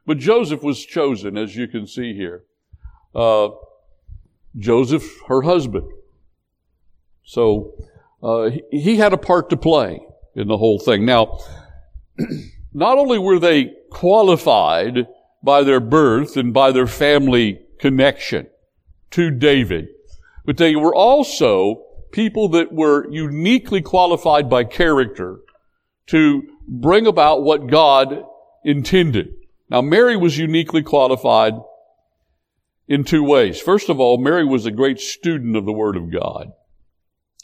But 0.06 0.18
Joseph 0.18 0.62
was 0.62 0.84
chosen, 0.84 1.36
as 1.36 1.54
you 1.54 1.68
can 1.68 1.86
see 1.86 2.14
here. 2.14 2.44
Uh, 3.14 3.50
Joseph, 4.56 5.08
her 5.28 5.42
husband. 5.42 5.86
So 7.24 7.74
uh, 8.22 8.50
he, 8.70 8.96
had 8.96 9.12
a 9.12 9.18
part 9.18 9.50
to 9.50 9.56
play 9.56 10.00
in 10.34 10.48
the 10.48 10.58
whole 10.58 10.78
thing. 10.78 11.04
Now, 11.04 11.38
not 12.72 12.98
only 12.98 13.18
were 13.18 13.38
they 13.38 13.72
qualified 13.90 15.06
by 15.42 15.62
their 15.62 15.80
birth 15.80 16.36
and 16.36 16.52
by 16.52 16.72
their 16.72 16.86
family 16.86 17.60
connection 17.78 18.46
to 19.12 19.30
David, 19.30 19.88
but 20.44 20.56
they 20.56 20.76
were 20.76 20.94
also 20.94 21.84
people 22.12 22.48
that 22.50 22.72
were 22.72 23.08
uniquely 23.10 23.80
qualified 23.80 24.50
by 24.50 24.64
character 24.64 25.40
to 26.06 26.42
bring 26.66 27.06
about 27.06 27.42
what 27.42 27.68
God 27.68 28.24
intended. 28.64 29.34
Now, 29.68 29.80
Mary 29.80 30.16
was 30.16 30.36
uniquely 30.36 30.82
qualified 30.82 31.54
in 32.88 33.04
two 33.04 33.22
ways. 33.22 33.60
First 33.60 33.88
of 33.88 34.00
all, 34.00 34.18
Mary 34.18 34.44
was 34.44 34.66
a 34.66 34.72
great 34.72 34.98
student 34.98 35.56
of 35.56 35.64
the 35.64 35.72
Word 35.72 35.96
of 35.96 36.12
God. 36.12 36.52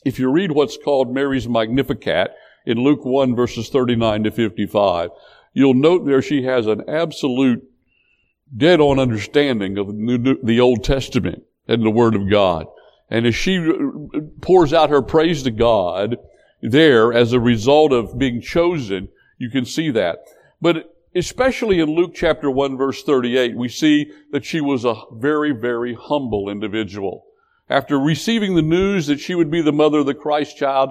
If 0.07 0.21
you 0.21 0.31
read 0.31 0.53
what's 0.53 0.77
called 0.77 1.13
Mary's 1.13 1.49
Magnificat 1.49 2.31
in 2.65 2.79
Luke 2.79 3.05
1 3.05 3.35
verses 3.35 3.69
39 3.71 4.23
to 4.23 4.31
55, 4.31 5.11
you'll 5.53 5.75
note 5.75 6.07
there 6.07 6.23
she 6.23 6.45
has 6.45 6.69
an 6.69 6.89
absolute 6.89 7.69
dead 8.57 8.79
on 8.79 9.01
understanding 9.01 9.77
of 9.77 9.89
the 9.89 10.61
Old 10.61 10.85
Testament 10.85 11.43
and 11.67 11.85
the 11.85 11.91
Word 11.91 12.15
of 12.15 12.31
God. 12.31 12.67
And 13.11 13.27
as 13.27 13.35
she 13.35 13.59
uh, 13.59 14.21
pours 14.43 14.73
out 14.73 14.91
her 14.91 15.03
praise 15.03 15.43
to 15.43 15.51
God 15.51 16.19
there 16.63 17.13
as 17.13 17.33
a 17.33 17.41
result 17.41 17.93
of 17.93 18.17
being 18.17 18.41
chosen, 18.41 19.09
you 19.39 19.51
can 19.51 19.65
see 19.65 19.91
that. 19.91 20.21
But 20.63 20.95
especially 21.17 21.81
in 21.81 21.97
Luke 21.97 22.13
chapter 22.15 22.49
1 22.49 22.77
verse 22.77 23.03
38, 23.03 23.57
we 23.57 23.69
see 23.69 24.13
that 24.31 24.45
she 24.45 24.61
was 24.61 24.85
a 24.85 25.03
very, 25.15 25.51
very 25.51 25.95
humble 25.95 26.49
individual. 26.49 27.26
After 27.69 27.99
receiving 27.99 28.55
the 28.55 28.63
news 28.63 29.07
that 29.09 29.21
she 29.21 29.35
would 29.35 29.51
be 29.51 29.61
the 29.61 29.73
mother 29.73 29.99
of 29.99 30.07
the 30.07 30.15
Christ 30.15 30.57
child, 30.57 30.91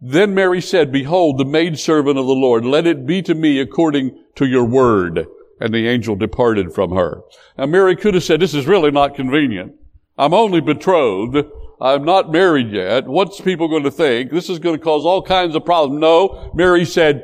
then 0.00 0.34
Mary 0.34 0.60
said, 0.60 0.92
Behold, 0.92 1.38
the 1.38 1.44
maidservant 1.44 2.18
of 2.18 2.26
the 2.26 2.32
Lord, 2.32 2.64
let 2.64 2.86
it 2.86 3.06
be 3.06 3.22
to 3.22 3.34
me 3.34 3.60
according 3.60 4.18
to 4.36 4.46
your 4.46 4.64
word. 4.64 5.26
And 5.60 5.74
the 5.74 5.88
angel 5.88 6.16
departed 6.16 6.72
from 6.72 6.94
her. 6.94 7.22
Now 7.56 7.66
Mary 7.66 7.96
could 7.96 8.14
have 8.14 8.22
said, 8.22 8.40
this 8.40 8.54
is 8.54 8.66
really 8.66 8.90
not 8.90 9.16
convenient. 9.16 9.74
I'm 10.16 10.34
only 10.34 10.60
betrothed. 10.60 11.48
I'm 11.80 12.04
not 12.04 12.32
married 12.32 12.72
yet. 12.72 13.06
What's 13.06 13.40
people 13.40 13.68
going 13.68 13.84
to 13.84 13.90
think? 13.90 14.30
This 14.30 14.48
is 14.48 14.58
going 14.58 14.76
to 14.76 14.82
cause 14.82 15.04
all 15.04 15.22
kinds 15.22 15.54
of 15.54 15.64
problems. 15.64 16.00
No, 16.00 16.50
Mary 16.54 16.84
said, 16.84 17.22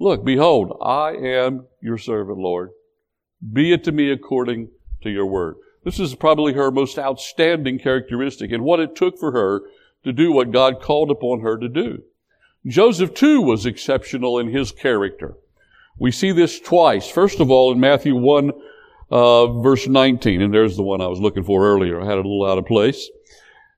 Look, 0.00 0.24
behold, 0.24 0.78
I 0.82 1.10
am 1.12 1.66
your 1.80 1.98
servant, 1.98 2.38
Lord. 2.38 2.70
Be 3.52 3.72
it 3.72 3.84
to 3.84 3.92
me 3.92 4.10
according 4.10 4.70
to 5.02 5.10
your 5.10 5.26
word. 5.26 5.56
This 5.84 5.98
is 5.98 6.14
probably 6.14 6.52
her 6.52 6.70
most 6.70 6.98
outstanding 6.98 7.78
characteristic 7.78 8.52
and 8.52 8.62
what 8.62 8.80
it 8.80 8.94
took 8.94 9.18
for 9.18 9.32
her 9.32 9.62
to 10.04 10.12
do 10.12 10.32
what 10.32 10.52
God 10.52 10.80
called 10.80 11.10
upon 11.10 11.40
her 11.40 11.56
to 11.58 11.68
do. 11.68 12.02
Joseph 12.66 13.14
too 13.14 13.40
was 13.40 13.64
exceptional 13.64 14.38
in 14.38 14.48
his 14.48 14.72
character. 14.72 15.34
We 15.98 16.10
see 16.10 16.32
this 16.32 16.60
twice. 16.60 17.10
First 17.10 17.40
of 17.40 17.50
all, 17.50 17.72
in 17.72 17.80
Matthew 17.80 18.14
1, 18.14 18.52
uh, 19.10 19.60
verse 19.60 19.86
19, 19.86 20.40
and 20.42 20.52
there's 20.52 20.76
the 20.76 20.82
one 20.82 21.00
I 21.00 21.06
was 21.06 21.20
looking 21.20 21.44
for 21.44 21.66
earlier. 21.66 22.00
I 22.00 22.04
had 22.04 22.18
it 22.18 22.24
a 22.24 22.28
little 22.28 22.46
out 22.46 22.58
of 22.58 22.66
place. 22.66 23.08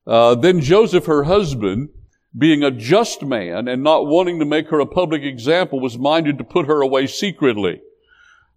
Uh, 0.07 0.35
then 0.35 0.61
Joseph, 0.61 1.07
her 1.07 1.25
husband, 1.25 1.91
being 2.37 2.63
a 2.63 2.71
just 2.71 3.23
man 3.23 3.69
and 3.69 3.83
not 3.83 4.07
wanting 4.07 4.39
to 4.39 4.45
make 4.45 4.69
her 4.69 4.81
a 4.81 4.87
public 4.87 5.23
example, 5.23 5.81
was 5.81 5.99
minded 5.99 6.39
to 6.39 6.45
put 6.45 6.67
her 6.67 6.81
away 6.81 7.07
secretly. 7.07 7.81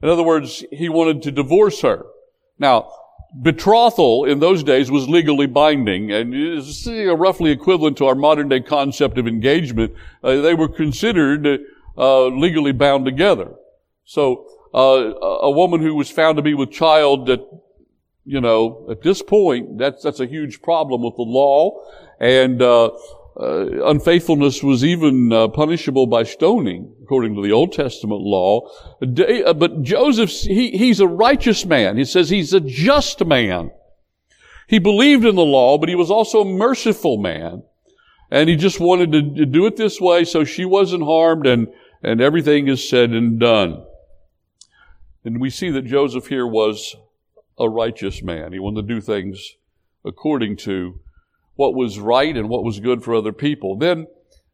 In 0.02 0.10
other 0.10 0.24
words, 0.24 0.64
he 0.72 0.90
wanted 0.90 1.22
to 1.24 1.32
divorce 1.32 1.82
her. 1.82 2.06
Now, 2.58 2.92
betrothal 3.42 4.26
in 4.26 4.40
those 4.40 4.64
days 4.64 4.90
was 4.90 5.10
legally 5.10 5.48
binding 5.48 6.12
and 6.12 6.34
is 6.34 6.88
roughly 6.88 7.52
equivalent 7.52 7.98
to 7.98 8.06
our 8.06 8.16
modern 8.16 8.50
day 8.50 8.62
concept 8.62 9.18
of 9.18 9.28
engagement. 9.28 9.94
Uh, 10.24 10.42
they 10.42 10.54
were 10.54 10.70
considered 10.70 11.60
uh, 11.98 12.28
legally 12.28 12.72
bound 12.72 13.06
together. 13.06 13.54
So 14.06 14.48
uh, 14.74 15.14
a 15.42 15.52
woman 15.52 15.82
who 15.82 15.96
was 15.96 16.10
found 16.10 16.38
to 16.38 16.42
be 16.42 16.54
with 16.54 16.72
child 16.72 17.30
at 17.30 17.42
you 18.26 18.42
know 18.42 18.88
at 18.90 19.04
this 19.04 19.22
point 19.22 19.78
that's 19.78 20.04
that's 20.04 20.20
a 20.20 20.26
huge 20.26 20.62
problem 20.62 21.04
with 21.04 21.16
the 21.16 21.22
law 21.22 21.80
and 22.20 22.62
uh, 23.38 23.90
unfaithfulness 23.90 24.64
was 24.64 24.84
even 24.84 25.34
uh, 25.34 25.50
punishable 25.50 26.08
by 26.08 26.24
stoning, 26.24 26.96
according 27.04 27.36
to 27.36 27.42
the 27.42 27.52
Old 27.52 27.74
Testament 27.74 28.22
law. 28.22 28.70
Uh, 29.02 29.54
but 29.54 29.82
Joseph, 29.82 30.30
he, 30.30 30.72
he's 30.72 31.02
a 31.02 31.08
righteous 31.08 31.66
man. 31.66 31.98
He 31.98 32.06
says 32.06 32.30
he's 32.30 32.54
a 32.54 32.62
just 32.62 33.26
man. 33.26 33.72
He 34.68 34.80
believed 34.80 35.26
in 35.26 35.36
the 35.36 35.46
law, 35.46 35.78
but 35.78 35.90
he 35.90 35.96
was 35.96 36.10
also 36.10 36.42
a 36.42 36.46
merciful 36.46 37.18
man. 37.18 37.64
And 38.32 38.50
he 38.50 38.56
just 38.56 38.80
wanted 38.80 39.12
to, 39.12 39.36
to 39.36 39.46
do 39.46 39.66
it 39.66 39.76
this 39.76 40.00
way 40.00 40.24
so 40.24 40.44
she 40.44 40.66
wasn't 40.66 41.04
harmed 41.04 41.46
and, 41.46 41.68
and 42.02 42.22
everything 42.22 42.68
is 42.68 42.88
said 42.88 43.12
and 43.12 43.40
done. 43.40 43.86
And 45.24 45.42
we 45.42 45.50
see 45.50 45.72
that 45.72 45.86
Joseph 45.86 46.28
here 46.28 46.48
was 46.48 46.96
a 47.60 47.70
righteous 47.70 48.24
man. 48.24 48.54
He 48.54 48.60
wanted 48.60 48.88
to 48.88 48.96
do 48.96 49.02
things 49.02 49.56
according 50.04 50.58
to 50.58 51.00
what 51.56 51.74
was 51.74 52.00
right 52.00 52.36
and 52.36 52.50
what 52.50 52.64
was 52.64 52.80
good 52.80 53.04
for 53.04 53.16
other 53.16 53.32
people. 53.34 53.78
Then 53.78 54.08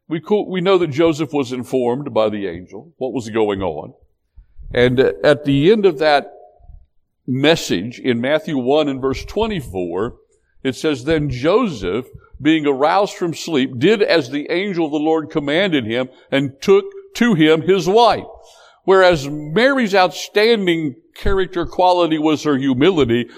we, 0.08 0.20
co- 0.20 0.48
we 0.48 0.60
know 0.60 0.78
that 0.78 0.90
Joseph 0.90 1.32
was 1.32 1.52
informed 1.52 2.12
by 2.12 2.28
the 2.28 2.46
angel 2.46 2.92
what 2.98 3.12
was 3.12 3.30
going 3.30 3.62
on. 3.62 3.94
And 4.72 5.00
uh, 5.00 5.12
at 5.22 5.44
the 5.44 5.70
end 5.70 5.86
of 5.86 5.98
that 5.98 6.32
message 7.26 7.98
in 7.98 8.20
Matthew 8.20 8.58
1 8.58 8.88
and 8.88 9.00
verse 9.00 9.24
24, 9.24 10.16
it 10.62 10.76
says, 10.76 11.04
Then 11.04 11.28
Joseph, 11.30 12.06
being 12.40 12.66
aroused 12.66 13.14
from 13.14 13.34
sleep, 13.34 13.78
did 13.78 14.02
as 14.02 14.30
the 14.30 14.50
angel 14.50 14.86
of 14.86 14.92
the 14.92 14.98
Lord 14.98 15.30
commanded 15.30 15.84
him 15.84 16.08
and 16.30 16.60
took 16.60 16.84
to 17.16 17.34
him 17.34 17.62
his 17.62 17.88
wife. 17.88 18.24
Whereas 18.84 19.28
Mary's 19.28 19.94
outstanding 19.94 20.96
character 21.14 21.66
quality 21.66 22.18
was 22.18 22.42
her 22.42 22.56
humility, 22.56 23.28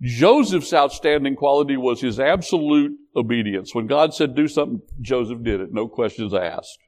Joseph's 0.00 0.72
outstanding 0.72 1.36
quality 1.36 1.76
was 1.76 2.00
his 2.00 2.18
absolute 2.18 2.92
obedience. 3.14 3.74
When 3.74 3.86
God 3.86 4.14
said 4.14 4.34
do 4.34 4.48
something, 4.48 4.82
Joseph 5.00 5.42
did 5.42 5.60
it, 5.60 5.72
no 5.72 5.88
questions 5.88 6.34
asked. 6.34 6.78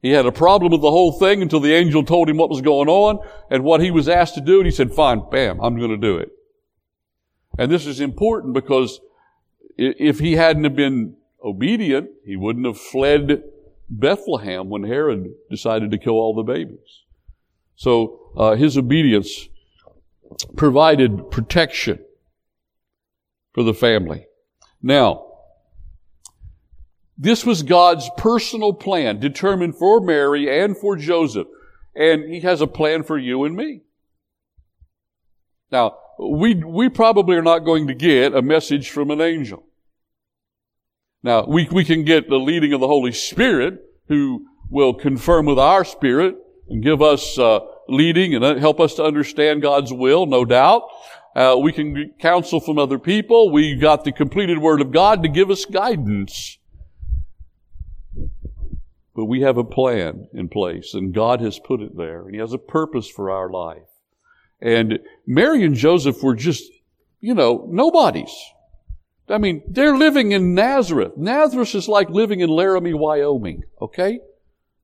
He 0.00 0.10
had 0.10 0.26
a 0.26 0.32
problem 0.32 0.72
with 0.72 0.80
the 0.80 0.90
whole 0.90 1.12
thing 1.12 1.42
until 1.42 1.60
the 1.60 1.74
angel 1.74 2.02
told 2.02 2.28
him 2.28 2.36
what 2.36 2.50
was 2.50 2.60
going 2.60 2.88
on 2.88 3.20
and 3.50 3.62
what 3.62 3.80
he 3.80 3.92
was 3.92 4.08
asked 4.08 4.34
to 4.34 4.40
do, 4.40 4.56
and 4.58 4.66
he 4.66 4.72
said, 4.72 4.92
fine, 4.92 5.22
bam, 5.30 5.60
I'm 5.60 5.78
going 5.78 5.90
to 5.90 5.96
do 5.96 6.18
it. 6.18 6.30
And 7.56 7.70
this 7.70 7.86
is 7.86 8.00
important 8.00 8.52
because 8.52 9.00
if 9.76 10.18
he 10.18 10.32
hadn't 10.32 10.64
have 10.64 10.74
been 10.74 11.16
obedient, 11.44 12.10
he 12.24 12.34
wouldn't 12.34 12.66
have 12.66 12.80
fled 12.80 13.44
Bethlehem 13.88 14.70
when 14.70 14.84
Herod 14.84 15.32
decided 15.50 15.90
to 15.92 15.98
kill 15.98 16.14
all 16.14 16.34
the 16.34 16.42
babies. 16.42 17.04
So 17.76 18.32
uh, 18.36 18.56
his 18.56 18.76
obedience 18.76 19.48
provided 20.56 21.30
protection 21.30 22.00
for 23.52 23.62
the 23.62 23.74
family. 23.74 24.26
Now, 24.82 25.26
this 27.16 27.46
was 27.46 27.62
God's 27.62 28.10
personal 28.16 28.72
plan 28.72 29.20
determined 29.20 29.76
for 29.76 30.00
Mary 30.00 30.62
and 30.62 30.76
for 30.76 30.96
Joseph. 30.96 31.46
And 31.94 32.24
He 32.24 32.40
has 32.40 32.60
a 32.60 32.66
plan 32.66 33.02
for 33.04 33.16
you 33.18 33.44
and 33.44 33.54
me. 33.54 33.82
Now, 35.70 35.98
we, 36.18 36.54
we 36.54 36.88
probably 36.88 37.36
are 37.36 37.42
not 37.42 37.60
going 37.60 37.86
to 37.86 37.94
get 37.94 38.34
a 38.34 38.42
message 38.42 38.90
from 38.90 39.10
an 39.10 39.20
angel. 39.20 39.64
Now, 41.22 41.46
we, 41.46 41.68
we 41.70 41.84
can 41.84 42.04
get 42.04 42.28
the 42.28 42.36
leading 42.36 42.72
of 42.72 42.80
the 42.80 42.88
Holy 42.88 43.12
Spirit 43.12 43.80
who 44.08 44.46
will 44.68 44.94
confirm 44.94 45.46
with 45.46 45.58
our 45.58 45.84
spirit 45.84 46.34
and 46.68 46.82
give 46.82 47.00
us 47.00 47.38
uh, 47.38 47.60
leading 47.88 48.34
and 48.34 48.58
help 48.58 48.80
us 48.80 48.94
to 48.94 49.04
understand 49.04 49.62
God's 49.62 49.92
will, 49.92 50.26
no 50.26 50.44
doubt. 50.44 50.82
Uh, 51.34 51.56
we 51.60 51.72
can 51.72 51.94
get 51.94 52.18
counsel 52.18 52.60
from 52.60 52.78
other 52.78 52.98
people. 52.98 53.50
We 53.50 53.74
got 53.74 54.04
the 54.04 54.12
completed 54.12 54.58
Word 54.58 54.80
of 54.80 54.90
God 54.90 55.22
to 55.22 55.28
give 55.28 55.50
us 55.50 55.64
guidance. 55.64 56.58
But 59.14 59.26
we 59.26 59.42
have 59.42 59.58
a 59.58 59.64
plan 59.64 60.28
in 60.32 60.48
place, 60.48 60.94
and 60.94 61.14
God 61.14 61.40
has 61.40 61.58
put 61.58 61.80
it 61.80 61.96
there, 61.96 62.22
and 62.22 62.34
He 62.34 62.40
has 62.40 62.52
a 62.52 62.58
purpose 62.58 63.08
for 63.08 63.30
our 63.30 63.50
life. 63.50 63.82
And 64.60 65.00
Mary 65.26 65.64
and 65.64 65.74
Joseph 65.74 66.22
were 66.22 66.34
just, 66.34 66.70
you 67.20 67.34
know, 67.34 67.66
nobodies. 67.70 68.34
I 69.28 69.38
mean, 69.38 69.62
they're 69.66 69.96
living 69.96 70.32
in 70.32 70.54
Nazareth. 70.54 71.16
Nazareth 71.16 71.74
is 71.74 71.88
like 71.88 72.10
living 72.10 72.40
in 72.40 72.50
Laramie, 72.50 72.94
Wyoming, 72.94 73.64
okay? 73.80 74.20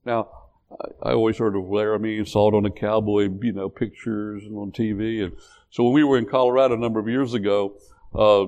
Now, 0.04 0.28
I, 0.70 1.10
I 1.10 1.12
always 1.12 1.38
heard 1.38 1.56
of 1.56 1.68
Laramie 1.68 2.18
and 2.18 2.28
saw 2.28 2.48
it 2.48 2.54
on 2.54 2.62
the 2.62 2.70
cowboy, 2.70 3.28
you 3.42 3.52
know, 3.52 3.68
pictures 3.68 4.44
and 4.44 4.56
on 4.56 4.72
TV. 4.72 5.22
And 5.22 5.32
so 5.70 5.84
when 5.84 5.92
we 5.92 6.04
were 6.04 6.18
in 6.18 6.26
Colorado 6.26 6.74
a 6.74 6.78
number 6.78 6.98
of 6.98 7.08
years 7.08 7.34
ago, 7.34 7.76
uh, 8.14 8.46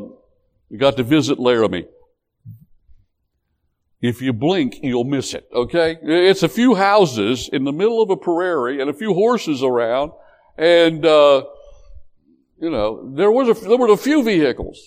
we 0.71 0.79
got 0.79 0.97
to 0.97 1.03
visit 1.03 1.39
Laramie. 1.39 1.87
If 4.01 4.23
you 4.23 4.33
blink, 4.33 4.79
you'll 4.83 5.05
miss 5.05 5.35
it, 5.35 5.47
okay? 5.53 5.99
It's 6.03 6.43
a 6.43 6.49
few 6.49 6.75
houses 6.75 7.51
in 7.53 7.65
the 7.65 7.73
middle 7.73 8.01
of 8.01 8.09
a 8.09 8.17
prairie 8.17 8.81
and 8.81 8.89
a 8.89 8.95
few 8.95 9.13
horses 9.13 9.63
around, 9.63 10.13
and, 10.57 11.05
uh, 11.05 11.45
you 12.59 12.71
know, 12.71 13.13
there 13.15 13.31
was 13.31 13.49
a, 13.49 13.69
there 13.69 13.77
were 13.77 13.93
a 13.93 13.99
few 13.99 14.23
vehicles. 14.23 14.79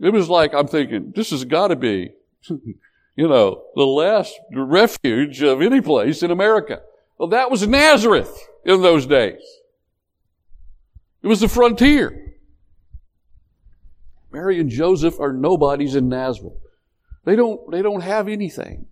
It 0.00 0.12
was 0.12 0.28
like, 0.28 0.54
I'm 0.54 0.66
thinking, 0.66 1.12
this 1.14 1.30
has 1.30 1.44
got 1.44 1.68
to 1.68 1.76
be, 1.76 2.10
you 2.48 3.28
know, 3.28 3.62
the 3.76 3.86
last 3.86 4.34
refuge 4.52 5.40
of 5.42 5.62
any 5.62 5.80
place 5.80 6.24
in 6.24 6.32
America. 6.32 6.82
Well, 7.16 7.28
that 7.28 7.48
was 7.48 7.66
Nazareth 7.66 8.36
in 8.64 8.82
those 8.82 9.06
days. 9.06 9.40
It 11.24 11.28
was 11.28 11.40
the 11.40 11.48
frontier. 11.48 12.34
Mary 14.30 14.60
and 14.60 14.68
Joseph 14.68 15.18
are 15.18 15.32
nobodies 15.32 15.94
in 15.94 16.10
Nazareth. 16.10 16.60
They 17.24 17.34
don't, 17.34 17.70
they 17.70 17.80
don't 17.80 18.02
have 18.02 18.28
anything. 18.28 18.88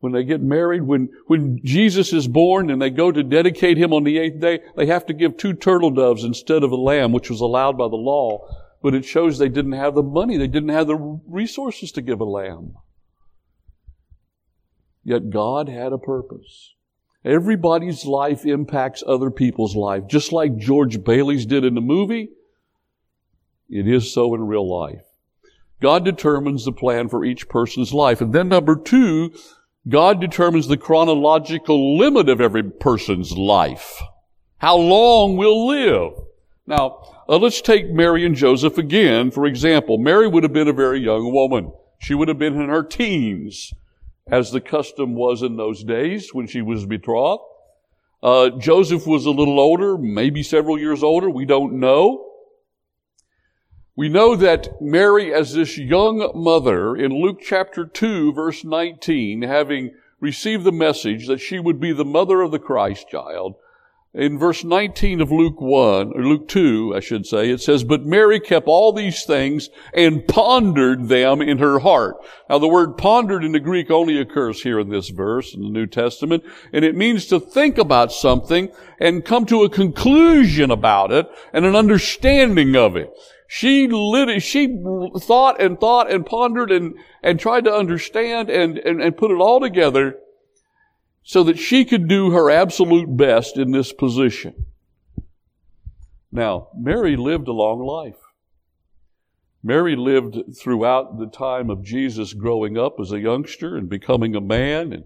When 0.00 0.12
they 0.12 0.22
get 0.22 0.42
married, 0.42 0.82
when, 0.82 1.08
when 1.28 1.60
Jesus 1.64 2.12
is 2.12 2.28
born 2.28 2.68
and 2.68 2.82
they 2.82 2.90
go 2.90 3.10
to 3.10 3.22
dedicate 3.22 3.78
him 3.78 3.94
on 3.94 4.04
the 4.04 4.18
eighth 4.18 4.40
day, 4.40 4.60
they 4.76 4.84
have 4.84 5.06
to 5.06 5.14
give 5.14 5.38
two 5.38 5.54
turtle 5.54 5.90
doves 5.90 6.24
instead 6.24 6.62
of 6.62 6.72
a 6.72 6.76
lamb, 6.76 7.12
which 7.12 7.30
was 7.30 7.40
allowed 7.40 7.78
by 7.78 7.88
the 7.88 7.96
law. 7.96 8.46
But 8.82 8.94
it 8.94 9.06
shows 9.06 9.38
they 9.38 9.48
didn't 9.48 9.72
have 9.72 9.94
the 9.94 10.02
money. 10.02 10.36
They 10.36 10.46
didn't 10.46 10.70
have 10.70 10.88
the 10.88 11.20
resources 11.26 11.90
to 11.92 12.02
give 12.02 12.20
a 12.20 12.24
lamb. 12.24 12.74
Yet 15.04 15.30
God 15.30 15.70
had 15.70 15.94
a 15.94 15.98
purpose. 15.98 16.74
Everybody's 17.24 18.04
life 18.04 18.44
impacts 18.44 19.02
other 19.06 19.30
people's 19.30 19.76
life. 19.76 20.06
Just 20.08 20.32
like 20.32 20.56
George 20.56 21.04
Bailey's 21.04 21.46
did 21.46 21.64
in 21.64 21.74
the 21.74 21.80
movie, 21.80 22.30
it 23.70 23.86
is 23.86 24.12
so 24.12 24.34
in 24.34 24.46
real 24.46 24.68
life. 24.68 25.04
God 25.80 26.04
determines 26.04 26.64
the 26.64 26.72
plan 26.72 27.08
for 27.08 27.24
each 27.24 27.48
person's 27.48 27.92
life. 27.92 28.20
And 28.20 28.32
then 28.32 28.48
number 28.48 28.76
two, 28.76 29.32
God 29.88 30.20
determines 30.20 30.68
the 30.68 30.76
chronological 30.76 31.96
limit 31.96 32.28
of 32.28 32.40
every 32.40 32.62
person's 32.62 33.32
life. 33.32 34.00
How 34.58 34.76
long 34.76 35.36
we'll 35.36 35.66
live. 35.66 36.12
Now, 36.66 37.24
uh, 37.28 37.38
let's 37.38 37.60
take 37.60 37.90
Mary 37.90 38.24
and 38.24 38.36
Joseph 38.36 38.78
again. 38.78 39.30
For 39.30 39.46
example, 39.46 39.98
Mary 39.98 40.28
would 40.28 40.44
have 40.44 40.52
been 40.52 40.68
a 40.68 40.72
very 40.72 41.00
young 41.00 41.32
woman. 41.32 41.72
She 41.98 42.14
would 42.14 42.28
have 42.28 42.38
been 42.38 42.60
in 42.60 42.68
her 42.68 42.84
teens 42.84 43.72
as 44.32 44.50
the 44.50 44.62
custom 44.62 45.14
was 45.14 45.42
in 45.42 45.56
those 45.56 45.84
days 45.84 46.32
when 46.32 46.46
she 46.46 46.62
was 46.62 46.86
betrothed. 46.86 47.42
Uh, 48.22 48.48
Joseph 48.48 49.06
was 49.06 49.26
a 49.26 49.30
little 49.30 49.60
older, 49.60 49.98
maybe 49.98 50.42
several 50.42 50.78
years 50.78 51.02
older. 51.02 51.28
We 51.28 51.44
don't 51.44 51.74
know. 51.74 52.30
We 53.94 54.08
know 54.08 54.34
that 54.36 54.80
Mary, 54.80 55.34
as 55.34 55.52
this 55.52 55.76
young 55.76 56.32
mother 56.34 56.96
in 56.96 57.12
Luke 57.12 57.40
chapter 57.42 57.84
2, 57.84 58.32
verse 58.32 58.64
19, 58.64 59.42
having 59.42 59.92
received 60.18 60.64
the 60.64 60.72
message 60.72 61.26
that 61.26 61.40
she 61.40 61.58
would 61.58 61.78
be 61.78 61.92
the 61.92 62.04
mother 62.04 62.40
of 62.40 62.52
the 62.52 62.58
Christ 62.58 63.10
child, 63.10 63.56
in 64.14 64.38
verse 64.38 64.62
19 64.62 65.22
of 65.22 65.32
Luke 65.32 65.58
1, 65.58 66.12
or 66.14 66.22
Luke 66.22 66.46
2, 66.46 66.92
I 66.94 67.00
should 67.00 67.26
say, 67.26 67.48
it 67.48 67.62
says, 67.62 67.82
But 67.82 68.04
Mary 68.04 68.40
kept 68.40 68.66
all 68.66 68.92
these 68.92 69.24
things 69.24 69.70
and 69.94 70.28
pondered 70.28 71.08
them 71.08 71.40
in 71.40 71.58
her 71.58 71.78
heart. 71.78 72.16
Now 72.50 72.58
the 72.58 72.68
word 72.68 72.98
pondered 72.98 73.42
in 73.42 73.52
the 73.52 73.60
Greek 73.60 73.90
only 73.90 74.20
occurs 74.20 74.62
here 74.62 74.78
in 74.78 74.90
this 74.90 75.08
verse 75.08 75.54
in 75.54 75.62
the 75.62 75.70
New 75.70 75.86
Testament, 75.86 76.44
and 76.74 76.84
it 76.84 76.94
means 76.94 77.24
to 77.26 77.40
think 77.40 77.78
about 77.78 78.12
something 78.12 78.70
and 79.00 79.24
come 79.24 79.46
to 79.46 79.64
a 79.64 79.70
conclusion 79.70 80.70
about 80.70 81.10
it 81.10 81.26
and 81.54 81.64
an 81.64 81.74
understanding 81.74 82.76
of 82.76 82.96
it. 82.96 83.10
She 83.48 83.86
lit, 83.86 84.42
she 84.42 84.78
thought 85.20 85.60
and 85.60 85.80
thought 85.80 86.10
and 86.10 86.24
pondered 86.24 86.70
and, 86.70 86.94
and 87.22 87.40
tried 87.40 87.64
to 87.64 87.72
understand 87.72 88.50
and, 88.50 88.76
and, 88.78 89.00
and 89.02 89.16
put 89.16 89.30
it 89.30 89.40
all 89.40 89.60
together 89.60 90.18
so 91.22 91.44
that 91.44 91.58
she 91.58 91.84
could 91.84 92.08
do 92.08 92.30
her 92.30 92.50
absolute 92.50 93.16
best 93.16 93.56
in 93.56 93.70
this 93.70 93.92
position. 93.92 94.66
Now, 96.30 96.68
Mary 96.76 97.16
lived 97.16 97.48
a 97.48 97.52
long 97.52 97.80
life. 97.80 98.16
Mary 99.62 99.94
lived 99.94 100.56
throughout 100.58 101.18
the 101.18 101.26
time 101.26 101.70
of 101.70 101.84
Jesus 101.84 102.32
growing 102.32 102.76
up 102.76 102.96
as 103.00 103.12
a 103.12 103.20
youngster 103.20 103.76
and 103.76 103.88
becoming 103.88 104.34
a 104.34 104.40
man 104.40 104.92
and 104.92 105.04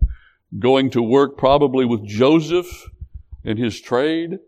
going 0.59 0.89
to 0.91 1.03
work 1.03 1.37
probably 1.37 1.85
with 1.85 2.07
Joseph 2.07 2.89
in 3.45 3.59
his 3.59 3.81
trade. 3.81 4.39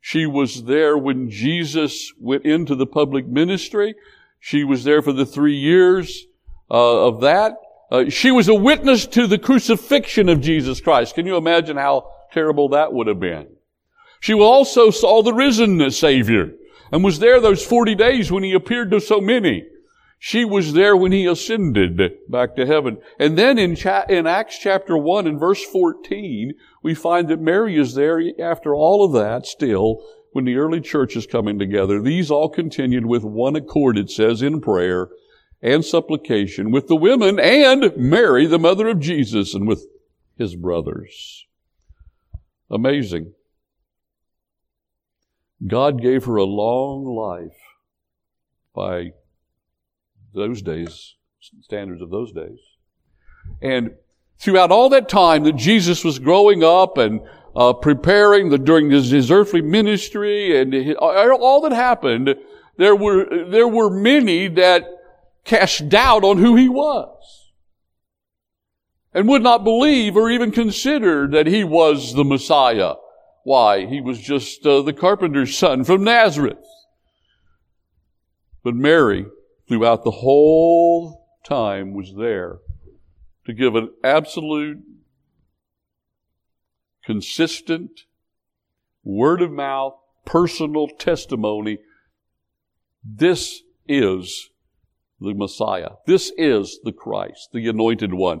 She 0.00 0.24
was 0.24 0.64
there 0.64 0.96
when 0.96 1.28
Jesus 1.28 2.12
went 2.18 2.46
into 2.46 2.74
the 2.74 2.86
public 2.86 3.26
ministry. 3.26 3.94
She 4.38 4.64
was 4.64 4.84
there 4.84 5.02
for 5.02 5.12
the 5.12 5.26
three 5.26 5.56
years 5.56 6.24
uh, 6.70 7.06
of 7.06 7.20
that. 7.20 7.56
Uh, 7.90 8.08
she 8.08 8.30
was 8.30 8.48
a 8.48 8.54
witness 8.54 9.06
to 9.06 9.26
the 9.26 9.38
crucifixion 9.38 10.28
of 10.28 10.40
Jesus 10.40 10.80
Christ. 10.80 11.14
Can 11.14 11.26
you 11.26 11.36
imagine 11.36 11.76
how 11.76 12.12
terrible 12.32 12.68
that 12.70 12.92
would 12.92 13.08
have 13.08 13.20
been? 13.20 13.48
She 14.20 14.34
also 14.34 14.90
saw 14.90 15.22
the 15.22 15.32
risen 15.32 15.90
Savior 15.90 16.52
and 16.92 17.02
was 17.02 17.18
there 17.18 17.40
those 17.40 17.64
40 17.64 17.94
days 17.94 18.30
when 18.30 18.44
he 18.44 18.52
appeared 18.52 18.90
to 18.92 19.00
so 19.00 19.20
many. 19.20 19.64
She 20.18 20.44
was 20.44 20.74
there 20.74 20.94
when 20.96 21.12
he 21.12 21.24
ascended 21.24 21.98
back 22.28 22.54
to 22.56 22.66
heaven. 22.66 22.98
And 23.18 23.38
then 23.38 23.58
in, 23.58 23.74
cha- 23.74 24.04
in 24.08 24.26
Acts 24.26 24.58
chapter 24.58 24.96
1 24.96 25.26
and 25.26 25.40
verse 25.40 25.64
14, 25.64 26.52
we 26.82 26.94
find 26.94 27.28
that 27.28 27.40
Mary 27.40 27.78
is 27.78 27.94
there 27.94 28.22
after 28.38 28.74
all 28.74 29.02
of 29.02 29.12
that 29.12 29.46
still 29.46 30.04
when 30.32 30.44
the 30.44 30.56
early 30.56 30.82
church 30.82 31.16
is 31.16 31.26
coming 31.26 31.58
together. 31.58 32.02
These 32.02 32.30
all 32.30 32.50
continued 32.50 33.06
with 33.06 33.24
one 33.24 33.56
accord, 33.56 33.96
it 33.96 34.10
says, 34.10 34.42
in 34.42 34.60
prayer 34.60 35.08
and 35.62 35.84
supplication 35.84 36.70
with 36.70 36.88
the 36.88 36.96
women 36.96 37.38
and 37.38 37.96
Mary, 37.96 38.46
the 38.46 38.58
mother 38.58 38.88
of 38.88 39.00
Jesus, 39.00 39.54
and 39.54 39.68
with 39.68 39.86
his 40.38 40.56
brothers. 40.56 41.46
Amazing. 42.70 43.32
God 45.66 46.00
gave 46.00 46.24
her 46.24 46.36
a 46.36 46.44
long 46.44 47.04
life 47.04 47.58
by 48.74 49.12
those 50.32 50.62
days, 50.62 51.16
standards 51.60 52.00
of 52.00 52.10
those 52.10 52.32
days. 52.32 52.58
And 53.60 53.90
throughout 54.38 54.70
all 54.70 54.88
that 54.90 55.08
time 55.08 55.44
that 55.44 55.56
Jesus 55.56 56.04
was 56.04 56.18
growing 56.18 56.64
up 56.64 56.96
and 56.96 57.20
uh, 57.54 57.72
preparing 57.74 58.48
the, 58.48 58.58
during 58.58 58.90
his, 58.90 59.10
his 59.10 59.30
earthly 59.30 59.60
ministry 59.60 60.58
and 60.58 60.72
his, 60.72 60.96
all 60.96 61.60
that 61.62 61.72
happened, 61.72 62.34
there 62.76 62.96
were, 62.96 63.44
there 63.50 63.68
were 63.68 63.90
many 63.90 64.48
that 64.48 64.84
cast 65.50 65.88
doubt 65.88 66.22
on 66.22 66.38
who 66.38 66.54
he 66.54 66.68
was 66.68 67.50
and 69.12 69.28
would 69.28 69.42
not 69.42 69.64
believe 69.64 70.16
or 70.16 70.30
even 70.30 70.52
consider 70.52 71.26
that 71.26 71.48
he 71.48 71.64
was 71.64 72.14
the 72.14 72.24
Messiah. 72.24 72.94
Why? 73.42 73.86
He 73.86 74.00
was 74.00 74.20
just 74.20 74.64
uh, 74.64 74.82
the 74.82 74.92
carpenter's 74.92 75.56
son 75.56 75.82
from 75.82 76.04
Nazareth. 76.04 76.64
But 78.62 78.76
Mary, 78.76 79.26
throughout 79.66 80.04
the 80.04 80.12
whole 80.12 81.26
time, 81.44 81.94
was 81.94 82.14
there 82.16 82.58
to 83.46 83.52
give 83.52 83.74
an 83.74 83.90
absolute, 84.04 84.78
consistent, 87.04 88.02
word 89.02 89.42
of 89.42 89.50
mouth, 89.50 89.94
personal 90.24 90.86
testimony. 90.86 91.78
This 93.02 93.62
is 93.88 94.49
the 95.20 95.34
Messiah. 95.34 95.90
This 96.06 96.32
is 96.36 96.80
the 96.82 96.92
Christ, 96.92 97.50
the 97.52 97.68
anointed 97.68 98.14
one. 98.14 98.40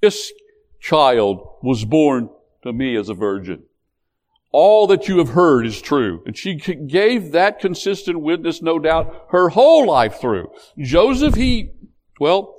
This 0.00 0.32
child 0.80 1.56
was 1.62 1.84
born 1.84 2.30
to 2.62 2.72
me 2.72 2.96
as 2.96 3.08
a 3.08 3.14
virgin. 3.14 3.64
All 4.52 4.86
that 4.88 5.08
you 5.08 5.18
have 5.18 5.30
heard 5.30 5.64
is 5.64 5.80
true. 5.80 6.22
And 6.26 6.36
she 6.36 6.54
gave 6.54 7.32
that 7.32 7.60
consistent 7.60 8.20
witness, 8.20 8.60
no 8.60 8.78
doubt, 8.78 9.26
her 9.30 9.50
whole 9.50 9.86
life 9.86 10.20
through. 10.20 10.50
Joseph, 10.78 11.36
he, 11.36 11.70
well, 12.18 12.54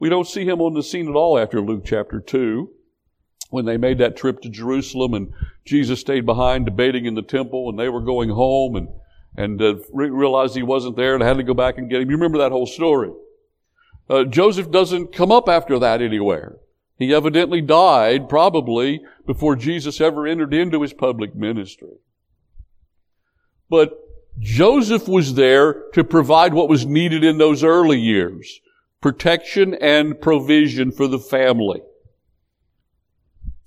we 0.00 0.08
don't 0.08 0.26
see 0.26 0.44
him 0.44 0.60
on 0.60 0.74
the 0.74 0.82
scene 0.82 1.08
at 1.08 1.14
all 1.14 1.38
after 1.38 1.60
Luke 1.60 1.84
chapter 1.84 2.20
2 2.20 2.70
when 3.50 3.64
they 3.64 3.76
made 3.76 3.98
that 3.98 4.16
trip 4.16 4.40
to 4.42 4.48
Jerusalem 4.48 5.14
and 5.14 5.32
Jesus 5.64 6.00
stayed 6.00 6.26
behind 6.26 6.66
debating 6.66 7.06
in 7.06 7.14
the 7.14 7.22
temple 7.22 7.70
and 7.70 7.78
they 7.78 7.88
were 7.88 8.00
going 8.00 8.30
home 8.30 8.76
and 8.76 8.88
and 9.38 9.62
uh, 9.62 9.76
re- 9.92 10.10
realized 10.10 10.56
he 10.56 10.64
wasn't 10.64 10.96
there 10.96 11.14
and 11.14 11.22
had 11.22 11.36
to 11.36 11.44
go 11.44 11.54
back 11.54 11.78
and 11.78 11.88
get 11.88 12.02
him. 12.02 12.10
You 12.10 12.16
remember 12.16 12.38
that 12.38 12.50
whole 12.50 12.66
story. 12.66 13.12
Uh, 14.10 14.24
Joseph 14.24 14.70
doesn't 14.70 15.12
come 15.12 15.30
up 15.30 15.48
after 15.48 15.78
that 15.78 16.02
anywhere. 16.02 16.56
He 16.98 17.14
evidently 17.14 17.60
died 17.60 18.28
probably 18.28 19.00
before 19.26 19.54
Jesus 19.54 20.00
ever 20.00 20.26
entered 20.26 20.52
into 20.52 20.82
his 20.82 20.92
public 20.92 21.36
ministry. 21.36 21.98
But 23.70 23.92
Joseph 24.40 25.06
was 25.06 25.34
there 25.34 25.84
to 25.94 26.02
provide 26.02 26.52
what 26.52 26.68
was 26.68 26.84
needed 26.84 27.22
in 27.22 27.38
those 27.38 27.62
early 27.62 28.00
years. 28.00 28.60
Protection 29.00 29.74
and 29.74 30.20
provision 30.20 30.90
for 30.90 31.06
the 31.06 31.20
family. 31.20 31.80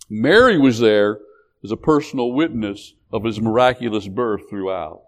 Mary 0.09 0.57
was 0.57 0.79
there 0.79 1.19
as 1.63 1.71
a 1.71 1.77
personal 1.77 2.33
witness 2.33 2.93
of 3.13 3.23
his 3.23 3.39
miraculous 3.39 4.09
birth 4.09 4.49
throughout. 4.49 5.03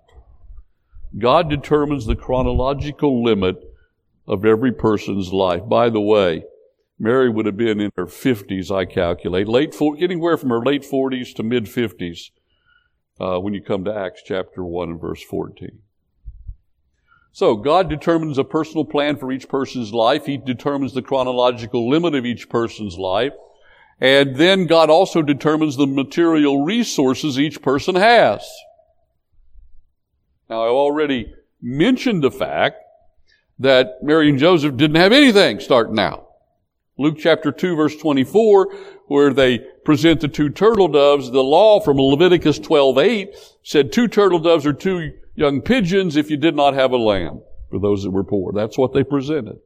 God 1.18 1.50
determines 1.50 2.06
the 2.06 2.16
chronological 2.16 3.24
limit 3.24 3.58
of 4.28 4.46
every 4.46 4.72
person's 4.72 5.32
life. 5.32 5.68
By 5.68 5.90
the 5.90 6.02
way, 6.02 6.44
Mary 7.00 7.30
would 7.30 7.46
have 7.46 7.58
been 7.58 7.80
in 7.80 7.92
her 7.96 8.06
50s, 8.06 8.72
I 8.72 8.86
calculate, 8.86 9.48
late, 9.48 9.76
anywhere 10.00 10.38
from 10.38 10.50
her 10.50 10.64
late 10.64 10.84
40s 10.84 11.36
to 11.36 11.44
mid 11.44 11.66
50s 11.66 12.32
uh, 13.20 13.40
when 13.40 13.54
you 13.54 13.62
come 13.62 13.84
to 13.86 13.94
Acts 13.94 14.22
chapter 14.26 14.64
1 14.64 14.90
and 14.90 15.02
verse 15.02 15.24
14. 15.24 15.80
So 17.32 17.56
God 17.56 17.90
determines 17.90 18.38
a 18.38 18.44
personal 18.44 18.86
plan 18.86 19.18
for 19.18 19.32
each 19.32 19.50
person's 19.50 19.92
life. 19.92 20.28
He 20.28 20.38
determines 20.38 20.94
the 20.94 21.02
chronological 21.02 21.90
limit 21.90 22.14
of 22.14 22.26
each 22.26 22.48
person's 22.48 22.98
life. 22.98 23.34
And 24.00 24.36
then 24.36 24.68
God 24.68 24.90
also 24.90 25.22
determines 25.22 25.76
the 25.76 25.88
material 25.88 26.64
resources 26.64 27.40
each 27.40 27.62
person 27.62 27.96
has. 27.96 28.48
Now, 30.54 30.66
I 30.66 30.68
already 30.68 31.34
mentioned 31.64 32.24
the 32.24 32.30
fact 32.30 32.76
that 33.58 34.04
Mary 34.04 34.30
and 34.30 34.38
Joseph 34.38 34.78
didn't 34.78 34.98
have 34.98 35.12
anything 35.12 35.60
starting 35.60 35.98
out. 35.98 36.30
Luke 36.96 37.18
chapter 37.18 37.52
2 37.52 37.76
verse 37.76 37.96
24, 37.96 38.72
where 39.08 39.34
they 39.34 39.58
present 39.84 40.22
the 40.22 40.28
two 40.28 40.52
turtle 40.52 40.88
doves, 40.88 41.32
the 41.32 41.44
law 41.44 41.80
from 41.80 41.98
Leviticus 41.98 42.60
12:8 42.60 43.36
said 43.64 43.92
two 43.92 44.08
turtle 44.08 44.38
doves 44.38 44.68
or 44.68 44.74
two 44.74 45.14
young 45.34 45.60
pigeons 45.60 46.16
if 46.16 46.30
you 46.30 46.38
did 46.38 46.56
not 46.56 46.76
have 46.76 46.92
a 46.92 46.98
lamb 46.98 47.42
for 47.72 47.80
those 47.80 48.04
that 48.04 48.12
were 48.12 48.24
poor. 48.24 48.54
That's 48.54 48.78
what 48.78 48.94
they 48.94 49.04
presented. 49.04 49.58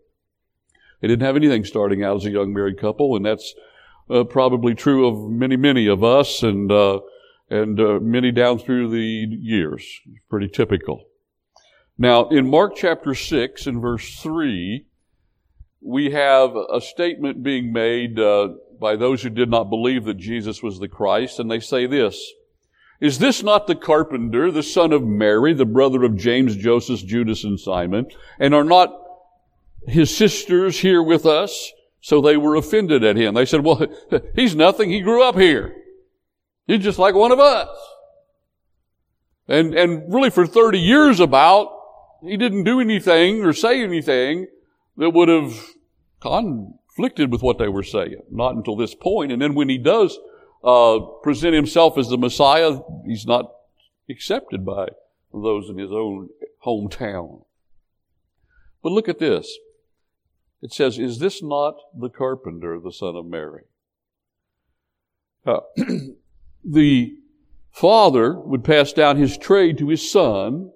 They 1.01 1.09
didn't 1.09 1.25
have 1.25 1.35
anything 1.35 1.65
starting 1.65 2.01
out 2.01 2.15
as 2.15 2.25
a 2.25 2.31
young 2.31 2.53
married 2.53 2.79
couple, 2.79 3.17
and 3.17 3.25
that's 3.25 3.53
uh, 4.09 4.23
probably 4.23 4.73
true 4.73 5.05
of 5.05 5.29
many, 5.29 5.57
many 5.57 5.87
of 5.87 6.01
us, 6.01 6.43
and 6.43 6.71
uh, 6.71 7.01
and 7.49 7.79
uh, 7.79 7.99
many 8.01 8.31
down 8.31 8.59
through 8.59 8.89
the 8.89 8.99
years. 8.99 9.99
Pretty 10.29 10.47
typical. 10.47 11.05
Now, 11.97 12.27
in 12.29 12.49
Mark 12.49 12.75
chapter 12.75 13.15
6 13.15 13.65
and 13.65 13.81
verse 13.81 14.19
3, 14.19 14.85
we 15.81 16.11
have 16.11 16.55
a 16.55 16.81
statement 16.81 17.43
being 17.43 17.71
made 17.71 18.19
uh, 18.19 18.49
by 18.79 18.95
those 18.95 19.23
who 19.23 19.29
did 19.29 19.49
not 19.49 19.69
believe 19.69 20.05
that 20.05 20.17
Jesus 20.17 20.61
was 20.61 20.79
the 20.79 20.87
Christ, 20.87 21.39
and 21.39 21.49
they 21.49 21.59
say 21.59 21.87
this, 21.87 22.33
Is 22.99 23.19
this 23.19 23.41
not 23.41 23.65
the 23.65 23.75
carpenter, 23.75 24.51
the 24.51 24.63
son 24.63 24.91
of 24.91 25.03
Mary, 25.03 25.53
the 25.53 25.65
brother 25.65 26.03
of 26.03 26.17
James, 26.17 26.55
Joseph, 26.55 27.05
Judas, 27.05 27.43
and 27.43 27.59
Simon? 27.59 28.07
And 28.39 28.53
are 28.53 28.63
not 28.63 28.93
his 29.87 30.15
sisters 30.15 30.79
here 30.79 31.01
with 31.01 31.25
us? 31.25 31.71
So 32.01 32.21
they 32.21 32.37
were 32.37 32.55
offended 32.55 33.03
at 33.03 33.17
him. 33.17 33.33
They 33.33 33.45
said, 33.45 33.63
well, 33.63 33.85
he's 34.35 34.55
nothing. 34.55 34.91
He 34.91 35.01
grew 35.01 35.23
up 35.23 35.35
here. 35.35 35.75
He's 36.67 36.83
just 36.83 36.99
like 36.99 37.15
one 37.15 37.31
of 37.31 37.39
us. 37.39 37.69
And, 39.47 39.73
and 39.73 40.13
really 40.13 40.29
for 40.29 40.45
30 40.45 40.77
years 40.77 41.19
about, 41.19 41.73
he 42.21 42.35
didn't 42.35 42.65
do 42.65 42.81
anything 42.81 43.43
or 43.43 43.53
say 43.53 43.81
anything 43.81 44.47
that 44.97 45.11
would 45.11 45.29
have 45.29 45.53
conflicted 46.19 47.31
with 47.31 47.41
what 47.41 47.57
they 47.57 47.69
were 47.69 47.83
saying. 47.83 48.21
Not 48.29 48.55
until 48.55 48.75
this 48.75 48.93
point. 48.93 49.31
And 49.31 49.41
then 49.41 49.55
when 49.55 49.69
he 49.69 49.77
does 49.77 50.19
uh, 50.63 50.99
present 51.23 51.53
himself 51.53 51.97
as 51.97 52.09
the 52.09 52.17
Messiah, 52.17 52.79
he's 53.05 53.25
not 53.25 53.53
accepted 54.09 54.65
by 54.65 54.89
those 55.33 55.69
in 55.69 55.77
his 55.77 55.91
own 55.91 56.29
hometown. 56.65 57.45
But 58.83 58.91
look 58.91 59.07
at 59.07 59.19
this. 59.19 59.57
It 60.61 60.73
says, 60.73 60.97
Is 60.97 61.19
this 61.19 61.43
not 61.43 61.75
the 61.97 62.09
carpenter, 62.09 62.79
the 62.79 62.91
son 62.91 63.15
of 63.15 63.25
Mary? 63.25 63.63
Uh, 65.45 65.59
the 66.63 67.15
father 67.71 68.33
would 68.39 68.63
pass 68.63 68.93
down 68.93 69.17
his 69.17 69.37
trade 69.37 69.77
to 69.77 69.89
his 69.89 70.09
son 70.09 70.71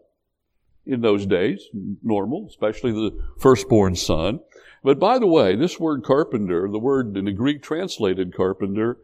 in 0.85 1.01
those 1.01 1.25
days, 1.25 1.67
normal, 2.03 2.47
especially 2.47 2.91
the 2.91 3.17
firstborn 3.39 3.95
son. 3.95 4.39
But 4.83 4.99
by 4.99 5.19
the 5.19 5.27
way, 5.27 5.55
this 5.55 5.79
word 5.79 6.03
carpenter, 6.03 6.67
the 6.69 6.79
word 6.79 7.15
in 7.15 7.25
the 7.25 7.31
Greek 7.31 7.61
translated 7.61 8.35
carpenter, 8.35 8.97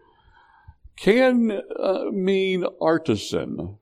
can 0.95 1.61
uh, 1.79 2.05
mean 2.11 2.65
artisan 2.81 3.77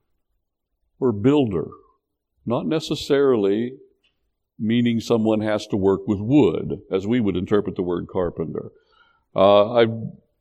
or 1.00 1.12
builder, 1.12 1.68
not 2.44 2.66
necessarily 2.66 3.78
meaning 4.58 5.00
someone 5.00 5.40
has 5.40 5.66
to 5.66 5.76
work 5.76 6.06
with 6.06 6.20
wood, 6.20 6.80
as 6.90 7.06
we 7.06 7.20
would 7.20 7.36
interpret 7.36 7.76
the 7.76 7.82
word 7.82 8.06
carpenter. 8.08 8.70
Uh, 9.34 9.72
I've 9.72 9.94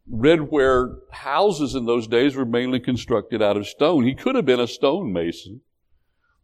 read 0.07 0.51
where 0.51 0.95
houses 1.11 1.75
in 1.75 1.85
those 1.85 2.07
days 2.07 2.35
were 2.35 2.45
mainly 2.45 2.79
constructed 2.79 3.41
out 3.41 3.57
of 3.57 3.67
stone. 3.67 4.03
He 4.05 4.13
could 4.13 4.35
have 4.35 4.45
been 4.45 4.59
a 4.59 4.67
stone-mason. 4.67 5.61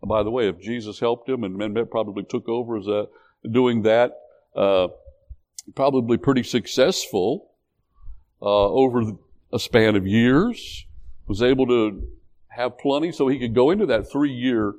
By 0.04 0.24
the 0.24 0.32
way, 0.32 0.48
if 0.48 0.60
Jesus 0.60 1.00
helped 1.00 1.30
him 1.30 1.44
and 1.44 1.56
men 1.56 1.76
probably 1.90 2.24
took 2.24 2.50
over 2.50 2.78
as 2.78 2.88
a, 2.88 3.06
doing 3.50 3.84
that, 3.84 4.14
uh, 4.56 4.88
probably 5.76 6.18
pretty 6.18 6.44
successful 6.44 7.52
uh, 8.42 8.46
over 8.46 9.04
a 9.54 9.60
span 9.60 9.96
of 9.96 10.08
years, 10.08 10.86
was 11.28 11.44
able 11.44 11.68
to 11.68 12.08
have 12.48 12.80
plenty 12.80 13.12
so 13.12 13.28
he 13.28 13.38
could 13.38 13.54
go 13.54 13.70
into 13.70 13.86
that 13.86 14.12
three-year 14.12 14.74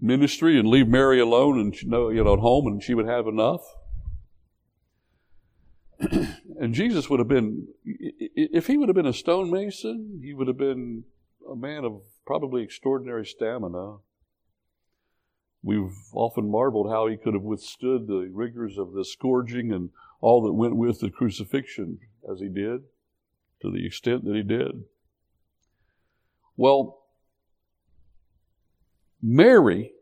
ministry 0.00 0.58
and 0.58 0.68
leave 0.68 0.88
Mary 0.88 1.20
alone 1.20 1.60
and 1.60 1.80
you 1.80 1.88
know, 1.88 2.10
at 2.10 2.40
home 2.40 2.66
and 2.66 2.82
she 2.82 2.94
would 2.94 3.06
have 3.06 3.26
enough. 3.28 3.60
and 6.60 6.74
Jesus 6.74 7.10
would 7.10 7.20
have 7.20 7.28
been, 7.28 7.68
if 7.84 8.66
he 8.66 8.76
would 8.76 8.88
have 8.88 8.96
been 8.96 9.06
a 9.06 9.12
stonemason, 9.12 10.20
he 10.22 10.32
would 10.32 10.48
have 10.48 10.58
been 10.58 11.04
a 11.50 11.56
man 11.56 11.84
of 11.84 12.02
probably 12.26 12.62
extraordinary 12.62 13.26
stamina. 13.26 13.96
We've 15.62 15.94
often 16.14 16.50
marveled 16.50 16.90
how 16.90 17.06
he 17.06 17.16
could 17.16 17.34
have 17.34 17.42
withstood 17.42 18.06
the 18.06 18.30
rigors 18.32 18.78
of 18.78 18.92
the 18.92 19.04
scourging 19.04 19.72
and 19.72 19.90
all 20.20 20.42
that 20.44 20.52
went 20.52 20.76
with 20.76 21.00
the 21.00 21.10
crucifixion 21.10 21.98
as 22.30 22.40
he 22.40 22.48
did, 22.48 22.82
to 23.62 23.70
the 23.70 23.84
extent 23.84 24.24
that 24.24 24.36
he 24.36 24.42
did. 24.42 24.84
Well, 26.56 26.98
Mary 29.22 29.92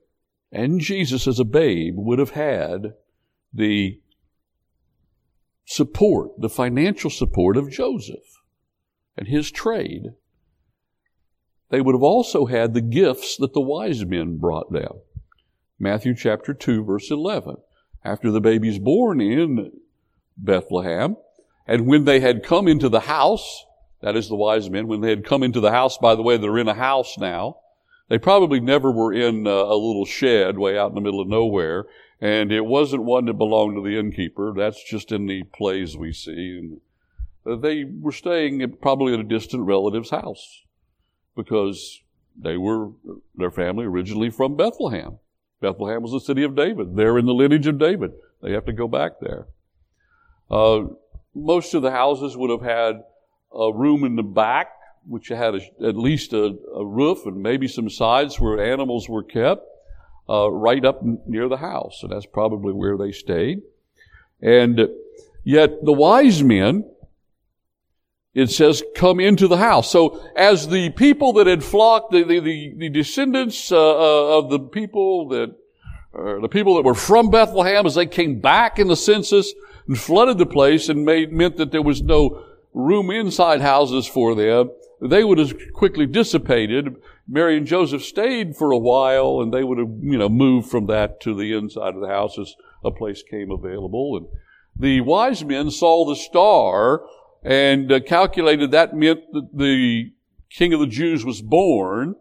and 0.53 0.81
Jesus 0.81 1.27
as 1.27 1.39
a 1.41 1.45
babe 1.45 1.95
would 1.97 2.19
have 2.19 2.31
had 2.31 2.95
the 3.53 4.01
support, 5.69 6.31
the 6.41 6.49
financial 6.49 7.11
support 7.11 7.59
of 7.59 7.71
Joseph 7.71 8.41
and 9.19 9.29
his 9.29 9.51
trade. 9.51 10.15
They 11.69 11.83
would 11.83 11.95
have 11.95 12.03
also 12.03 12.47
had 12.47 12.73
the 12.73 12.81
gifts 12.81 13.37
that 13.37 13.53
the 13.53 13.61
wise 13.61 14.05
men 14.07 14.39
brought 14.39 14.73
them. 14.73 15.03
Matthew 15.79 16.15
chapter 16.15 16.55
2 16.55 16.85
verse 16.85 17.11
11. 17.11 17.57
After 18.03 18.31
the 18.31 18.41
baby's 18.41 18.79
born 18.79 19.21
in 19.21 19.73
Bethlehem, 20.39 21.17
and 21.67 21.87
when 21.87 22.07
they 22.07 22.21
had 22.21 22.43
come 22.43 22.67
into 22.67 22.89
the 22.89 23.01
house, 23.01 23.67
that 24.01 24.17
is 24.17 24.29
the 24.29 24.37
wise 24.37 24.71
men, 24.71 24.89
when 24.89 25.03
they 25.03 25.11
had 25.11 25.27
come 25.27 25.43
into 25.43 25.61
the 25.61 25.73
house, 25.73 25.99
by 25.99 26.15
the 26.15 26.23
way, 26.23 26.39
they're 26.39 26.57
in 26.57 26.69
a 26.69 26.75
house 26.75 27.19
now. 27.19 27.59
They 28.09 28.17
probably 28.17 28.61
never 28.61 28.91
were 28.91 29.13
in 29.13 29.47
a, 29.47 29.51
a 29.51 29.77
little 29.77 30.07
shed 30.07 30.57
way 30.57 30.79
out 30.79 30.89
in 30.89 30.95
the 30.95 31.03
middle 31.03 31.21
of 31.21 31.29
nowhere. 31.29 31.85
And 32.21 32.51
it 32.51 32.65
wasn't 32.65 33.05
one 33.05 33.27
that 33.27 33.35
belonged 33.35 33.77
to 33.77 33.83
the 33.83 33.99
innkeeper. 33.99 34.53
That's 34.57 34.83
just 34.83 35.13
in 35.13 35.27
the 35.27 35.45
plays 35.45 35.97
we 35.97 36.13
see. 36.13 36.59
And 36.59 36.81
uh, 37.47 37.57
they 37.57 37.85
were 37.85 38.13
staying 38.13 38.61
at, 38.63 38.81
probably 38.81 39.15
at 39.15 39.21
a 39.21 39.25
distant 39.25 39.65
relative's 39.65 40.11
house 40.11 40.63
because 41.37 42.03
they 42.37 42.57
were, 42.57 42.91
their 43.37 43.51
family 43.51 43.85
originally 43.85 44.31
from 44.31 44.57
Bethlehem. 44.57 45.19
Bethlehem 45.61 46.03
was 46.03 46.13
the 46.13 46.21
city 46.21 46.43
of 46.43 46.57
David. 46.57 46.97
They're 46.97 47.19
in 47.19 47.27
the 47.27 47.35
lineage 47.35 47.67
of 47.67 47.79
David. 47.79 48.13
They 48.43 48.53
have 48.53 48.65
to 48.67 48.73
go 48.73 48.89
back 48.89 49.21
there. 49.21 49.47
Uh, 50.51 50.85
most 51.35 51.75
of 51.75 51.83
the 51.83 51.91
houses 51.91 52.37
would 52.37 52.51
have 52.51 52.63
had 52.63 53.03
a 53.53 53.73
room 53.73 54.05
in 54.05 54.17
the 54.17 54.23
back, 54.23 54.69
which 55.07 55.29
had 55.29 55.55
a, 55.55 55.61
at 55.87 55.97
least 55.97 56.33
a, 56.33 56.57
a, 56.75 56.85
roof 56.85 57.27
and 57.27 57.43
maybe 57.43 57.67
some 57.67 57.89
sides 57.89 58.39
where 58.39 58.63
animals 58.63 59.09
were 59.09 59.23
kept 59.23 59.65
uh, 60.29 60.51
right 60.51 60.85
up 60.85 61.03
near 61.27 61.49
the 61.49 61.57
house. 61.57 62.01
And 62.03 62.13
that's 62.13 62.27
probably 62.27 62.73
where 62.73 62.97
they 62.97 63.13
stayed. 63.13 63.63
And 64.41 64.89
yet 65.45 65.85
the 65.85 65.93
wise 65.93 66.43
men, 66.43 66.85
it 68.35 68.51
says, 68.51 68.83
come 68.95 69.19
into 69.21 69.49
the 69.49 69.57
house. 69.57 69.91
So 69.91 70.25
as 70.37 70.69
the 70.69 70.91
people 70.91 71.33
that 71.35 71.47
had 71.47 71.65
flocked, 71.65 72.13
the, 72.13 72.23
the, 72.23 72.75
the, 72.77 72.89
descendants 72.89 73.73
uh, 73.73 73.77
uh 73.77 74.39
of 74.39 74.51
the 74.51 74.61
people 74.61 75.29
that, 75.31 75.57
uh, 76.17 76.41
the 76.41 76.49
people 76.49 76.77
that 76.77 76.85
were 76.85 76.95
from 76.95 77.31
Bethlehem, 77.31 77.87
as 77.87 77.95
they 77.95 78.07
came 78.07 78.41
back 78.41 78.79
in 78.79 78.89
the 78.89 78.97
census 78.97 79.53
and 79.89 79.99
flooded 79.99 80.39
the 80.39 80.47
place 80.47 80.89
and 80.89 81.05
made, 81.05 81.33
meant 81.33 81.57
that 81.57 81.73
there 81.73 81.83
was 81.83 82.03
no 82.03 82.45
room 82.75 83.11
inside 83.11 83.61
houses 83.61 84.07
for 84.07 84.35
them, 84.35 84.71
they 85.01 85.25
would 85.25 85.39
have 85.39 85.57
quickly 85.73 86.07
dissipated 86.07 86.97
Mary 87.29 87.59
and 87.59 87.67
Joseph 87.67 88.03
stayed 88.03 88.57
for 88.57 88.71
a 88.71 88.79
while 88.79 89.43
and 89.43 89.53
they 89.53 89.63
would 89.63 89.79
have, 89.79 89.91
you 90.01 90.17
know, 90.17 90.31
moved 90.31 90.71
from 90.71 90.87
that 90.87 91.21
to 91.21 91.35
the 91.35 91.53
inside 91.53 91.95
of 91.95 92.01
the 92.01 92.09
house 92.09 92.39
as 92.39 92.55
a 92.83 92.91
place 92.91 93.23
came 93.23 93.51
available. 93.51 94.17
And 94.17 94.27
the 94.75 95.03
wise 95.03 95.45
men 95.45 95.71
saw 95.71 96.07
the 96.07 96.17
star 96.17 97.03
and 97.45 97.93
uh, 97.93 98.01
calculated 98.01 98.71
that 98.71 98.95
meant 98.95 99.21
that 99.33 99.51
the 99.53 100.13
king 100.51 100.73
of 100.73 100.81
the 100.81 100.87
Jews 100.87 101.25
was 101.25 101.43
born. 101.43 102.15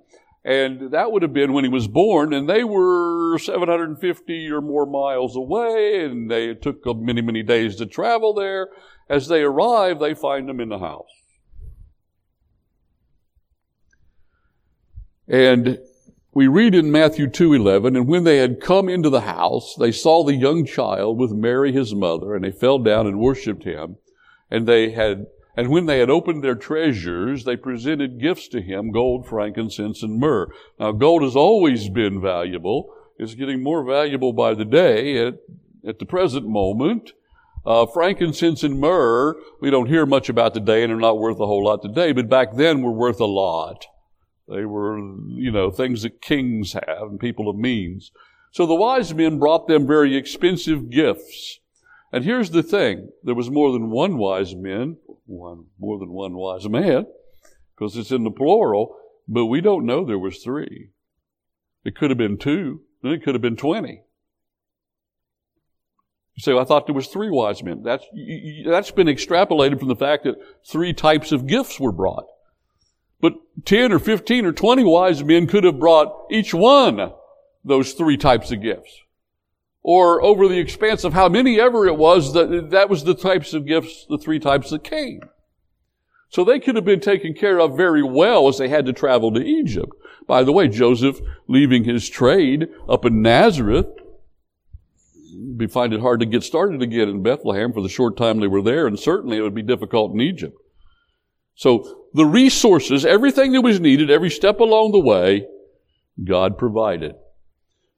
And 0.43 0.91
that 0.91 1.11
would 1.11 1.23
have 1.23 1.33
been 1.33 1.51
when 1.51 1.65
he 1.65 1.69
was 1.69 1.89
born, 1.89 2.31
and 2.31 2.47
they 2.47 2.63
were 2.63 3.37
750 3.37 4.49
or 4.49 4.61
more 4.61 4.85
miles 4.85 5.35
away, 5.35 6.05
and 6.05 6.31
they 6.31 6.53
took 6.53 6.85
many, 6.85 7.21
many 7.21 7.43
days 7.43 7.75
to 7.77 7.85
travel 7.85 8.33
there. 8.33 8.69
As 9.09 9.27
they 9.27 9.41
arrive, 9.41 9.99
they 9.99 10.13
find 10.13 10.49
him 10.49 10.61
in 10.61 10.69
the 10.69 10.79
house. 10.79 11.16
And 15.27 15.79
we 16.33 16.47
read 16.47 16.75
in 16.75 16.91
Matthew 16.91 17.27
2:11, 17.27 17.95
and 17.95 18.07
when 18.07 18.23
they 18.23 18.37
had 18.37 18.61
come 18.61 18.87
into 18.87 19.09
the 19.09 19.21
house, 19.21 19.75
they 19.75 19.91
saw 19.91 20.23
the 20.23 20.35
young 20.35 20.65
child 20.65 21.17
with 21.17 21.31
Mary 21.31 21.71
his 21.71 21.95
mother, 21.95 22.35
and 22.35 22.45
they 22.45 22.51
fell 22.51 22.79
down 22.79 23.07
and 23.07 23.19
worshipped 23.19 23.63
him. 23.63 23.97
And 24.49 24.67
they 24.67 24.91
had 24.91 25.27
and 25.57 25.69
when 25.69 25.87
they 25.87 25.97
had 25.97 26.11
opened 26.11 26.43
their 26.43 26.55
treasures, 26.55 27.43
they 27.43 27.57
presented 27.57 28.21
gifts 28.21 28.47
to 28.49 28.61
him, 28.61 28.91
gold, 28.91 29.25
frankincense, 29.25 30.03
and 30.03 30.19
myrrh. 30.19 30.47
Now 30.79 30.91
gold 30.91 31.23
has 31.23 31.35
always 31.35 31.89
been 31.89 32.21
valuable. 32.21 32.93
It's 33.17 33.33
getting 33.33 33.63
more 33.63 33.83
valuable 33.83 34.33
by 34.33 34.53
the 34.53 34.65
day 34.65 35.17
at, 35.17 35.39
at 35.85 35.97
the 35.97 36.05
present 36.05 36.47
moment. 36.47 37.13
Uh, 37.65 37.87
frankincense 37.87 38.63
and 38.63 38.79
myrrh, 38.79 39.35
we 39.59 39.71
don't 39.71 39.87
hear 39.89 40.05
much 40.05 40.29
about 40.29 40.53
today 40.53 40.83
and 40.83 40.91
they're 40.91 40.99
not 40.99 41.17
worth 41.17 41.39
a 41.39 41.47
whole 41.47 41.65
lot 41.65 41.81
today, 41.81 42.11
but 42.11 42.29
back 42.29 42.53
then 42.53 42.83
were 42.83 42.91
worth 42.91 43.19
a 43.19 43.25
lot. 43.25 43.87
They 44.47 44.65
were, 44.65 44.97
you 44.97 45.51
know, 45.51 45.71
things 45.71 46.03
that 46.03 46.21
kings 46.21 46.73
have 46.73 47.01
and 47.01 47.19
people 47.19 47.49
of 47.49 47.57
means. 47.57 48.11
So 48.51 48.65
the 48.65 48.75
wise 48.75 49.13
men 49.13 49.39
brought 49.39 49.67
them 49.67 49.85
very 49.85 50.15
expensive 50.15 50.89
gifts. 50.89 51.59
And 52.11 52.23
here's 52.23 52.51
the 52.51 52.63
thing. 52.63 53.09
There 53.23 53.35
was 53.35 53.49
more 53.49 53.71
than 53.73 53.89
one 53.89 54.17
wise 54.17 54.55
man, 54.55 54.97
one, 55.25 55.65
more 55.77 55.99
than 55.99 56.11
one 56.11 56.33
wise 56.33 56.67
man, 56.69 57.05
because 57.75 57.97
it's 57.97 58.11
in 58.11 58.23
the 58.23 58.31
plural, 58.31 58.95
but 59.27 59.47
we 59.47 59.59
don't 59.59 59.85
know 59.85 60.05
there 60.05 60.17
was 60.17 60.37
three. 60.37 60.91
It 61.83 61.95
could 61.95 62.09
have 62.09 62.17
been 62.17 62.37
two, 62.37 62.81
then 63.03 63.11
it 63.11 63.23
could 63.23 63.35
have 63.35 63.41
been 63.41 63.57
20. 63.57 64.01
You 66.35 66.41
say, 66.41 66.53
well, 66.53 66.61
I 66.61 66.65
thought 66.65 66.85
there 66.85 66.95
was 66.95 67.07
three 67.07 67.29
wise 67.29 67.63
men. 67.63 67.83
That's, 67.83 68.05
that's 68.65 68.91
been 68.91 69.07
extrapolated 69.07 69.79
from 69.79 69.87
the 69.87 69.95
fact 69.95 70.23
that 70.23 70.35
three 70.65 70.93
types 70.93 71.31
of 71.31 71.47
gifts 71.47 71.79
were 71.79 71.91
brought. 71.91 72.27
But 73.19 73.33
10 73.65 73.91
or 73.91 73.99
15 73.99 74.45
or 74.45 74.51
20 74.51 74.83
wise 74.83 75.23
men 75.23 75.47
could 75.47 75.63
have 75.63 75.79
brought 75.79 76.27
each 76.31 76.53
one 76.53 77.11
those 77.63 77.93
three 77.93 78.17
types 78.17 78.51
of 78.51 78.61
gifts. 78.61 79.01
Or 79.81 80.21
over 80.21 80.47
the 80.47 80.59
expanse 80.59 81.03
of 81.03 81.13
how 81.13 81.29
many 81.29 81.59
ever 81.59 81.85
it 81.87 81.97
was, 81.97 82.33
that, 82.33 82.69
that 82.71 82.89
was 82.89 83.03
the 83.03 83.13
types 83.13 83.53
of 83.53 83.65
gifts, 83.65 84.05
the 84.09 84.17
three 84.17 84.39
types 84.39 84.69
that 84.69 84.83
came. 84.83 85.21
So 86.29 86.43
they 86.43 86.59
could 86.59 86.75
have 86.75 86.85
been 86.85 86.99
taken 86.99 87.33
care 87.33 87.59
of 87.59 87.77
very 87.77 88.03
well 88.03 88.47
as 88.47 88.57
they 88.57 88.67
had 88.67 88.85
to 88.85 88.93
travel 88.93 89.31
to 89.33 89.39
Egypt. 89.39 89.93
By 90.27 90.43
the 90.43 90.51
way, 90.51 90.67
Joseph 90.67 91.19
leaving 91.47 91.85
his 91.85 92.09
trade 92.09 92.67
up 92.89 93.05
in 93.05 93.21
Nazareth, 93.21 93.87
we 95.57 95.67
find 95.67 95.93
it 95.93 96.01
hard 96.01 96.19
to 96.19 96.25
get 96.25 96.43
started 96.43 96.81
again 96.81 97.07
in 97.07 97.23
Bethlehem 97.23 97.71
for 97.71 97.81
the 97.81 97.89
short 97.89 98.17
time 98.17 98.39
they 98.39 98.47
were 98.47 98.61
there, 98.61 98.87
and 98.87 98.99
certainly 98.99 99.37
it 99.37 99.41
would 99.41 99.55
be 99.55 99.61
difficult 99.61 100.13
in 100.13 100.19
Egypt. 100.19 100.57
So 101.55 102.06
the 102.17 102.25
resources, 102.25 103.05
everything 103.05 103.51
that 103.51 103.61
was 103.61 103.79
needed, 103.79 104.09
every 104.09 104.31
step 104.31 104.59
along 104.59 104.91
the 104.91 104.99
way, 104.99 105.45
God 106.23 106.57
provided. 106.57 107.13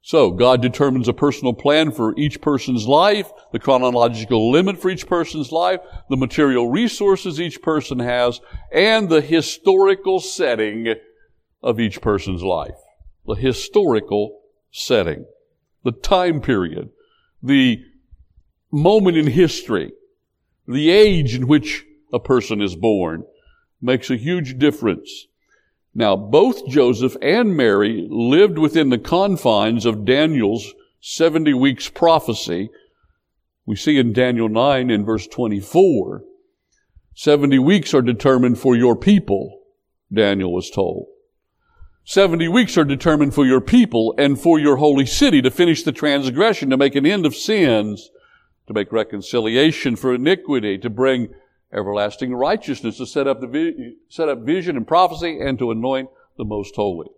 So 0.02 0.32
God 0.32 0.62
determines 0.62 1.08
a 1.08 1.14
personal 1.14 1.54
plan 1.54 1.92
for 1.92 2.14
each 2.18 2.42
person's 2.42 2.86
life, 2.86 3.32
the 3.54 3.60
chronological 3.60 4.52
limit 4.52 4.78
for 4.78 4.90
each 4.90 5.08
person's 5.08 5.54
life, 5.54 5.80
the 6.10 6.18
material 6.18 6.70
resources 6.70 7.40
each 7.40 7.62
person 7.62 8.00
has, 8.00 8.42
and 8.74 9.08
the 9.08 9.22
historical 9.22 10.20
setting 10.20 10.96
of 11.64 11.80
each 11.80 12.02
person's 12.02 12.44
life. 12.44 12.78
The 13.26 13.36
historical 13.36 14.42
setting. 14.70 15.26
The 15.86 15.94
time 15.94 16.42
period. 16.42 16.90
The 17.42 17.82
moment 18.70 19.16
in 19.16 19.28
history. 19.28 19.94
The 20.68 20.90
age 20.90 21.36
in 21.36 21.48
which 21.48 21.86
a 22.12 22.20
person 22.20 22.62
is 22.62 22.76
born 22.76 23.24
makes 23.82 24.10
a 24.10 24.18
huge 24.18 24.58
difference. 24.58 25.28
Now, 25.94 26.16
both 26.16 26.68
Joseph 26.68 27.16
and 27.22 27.56
Mary 27.56 28.08
lived 28.10 28.58
within 28.58 28.90
the 28.90 28.98
confines 28.98 29.86
of 29.86 30.06
Daniel's 30.06 30.74
70 31.02 31.54
weeks 31.54 31.90
prophecy. 31.90 32.70
We 33.66 33.76
see 33.76 33.98
in 33.98 34.14
Daniel 34.14 34.50
9 34.50 34.90
in 34.90 35.06
verse 35.06 35.28
24, 35.28 36.24
70 37.16 37.60
weeks 37.60 37.94
are 37.94 38.02
determined 38.02 38.60
for 38.60 38.76
your 38.76 38.96
people, 38.96 39.62
Daniel 40.14 40.54
was 40.54 40.70
told. 40.70 41.08
70 42.06 42.48
weeks 42.48 42.78
are 42.78 42.86
determined 42.86 43.36
for 43.36 43.46
your 43.46 43.62
people 43.62 44.16
and 44.18 44.40
for 44.40 44.58
your 44.58 44.78
holy 44.78 45.06
city 45.06 45.42
to 45.42 45.52
finish 45.52 45.84
the 45.84 45.92
transgression, 45.92 46.70
to 46.70 46.78
make 46.78 46.96
an 46.96 47.06
end 47.06 47.26
of 47.26 47.36
sins, 47.36 48.10
to 48.68 48.74
make 48.74 48.92
reconciliation 48.92 49.96
for 49.96 50.16
iniquity, 50.16 50.78
to 50.78 50.90
bring 50.90 51.30
everlasting 51.74 52.34
righteousness 52.34 52.98
to 52.98 53.06
set 53.06 53.28
up 53.28 53.42
the 53.42 53.48
vi- 53.48 53.94
set 54.08 54.30
up 54.30 54.40
vision 54.40 54.78
and 54.78 54.88
prophecy 54.88 55.40
and 55.40 55.60
to 55.60 55.72
anoint 55.72 56.10
the 56.38 56.46
most 56.46 56.76
holy. 56.76 57.10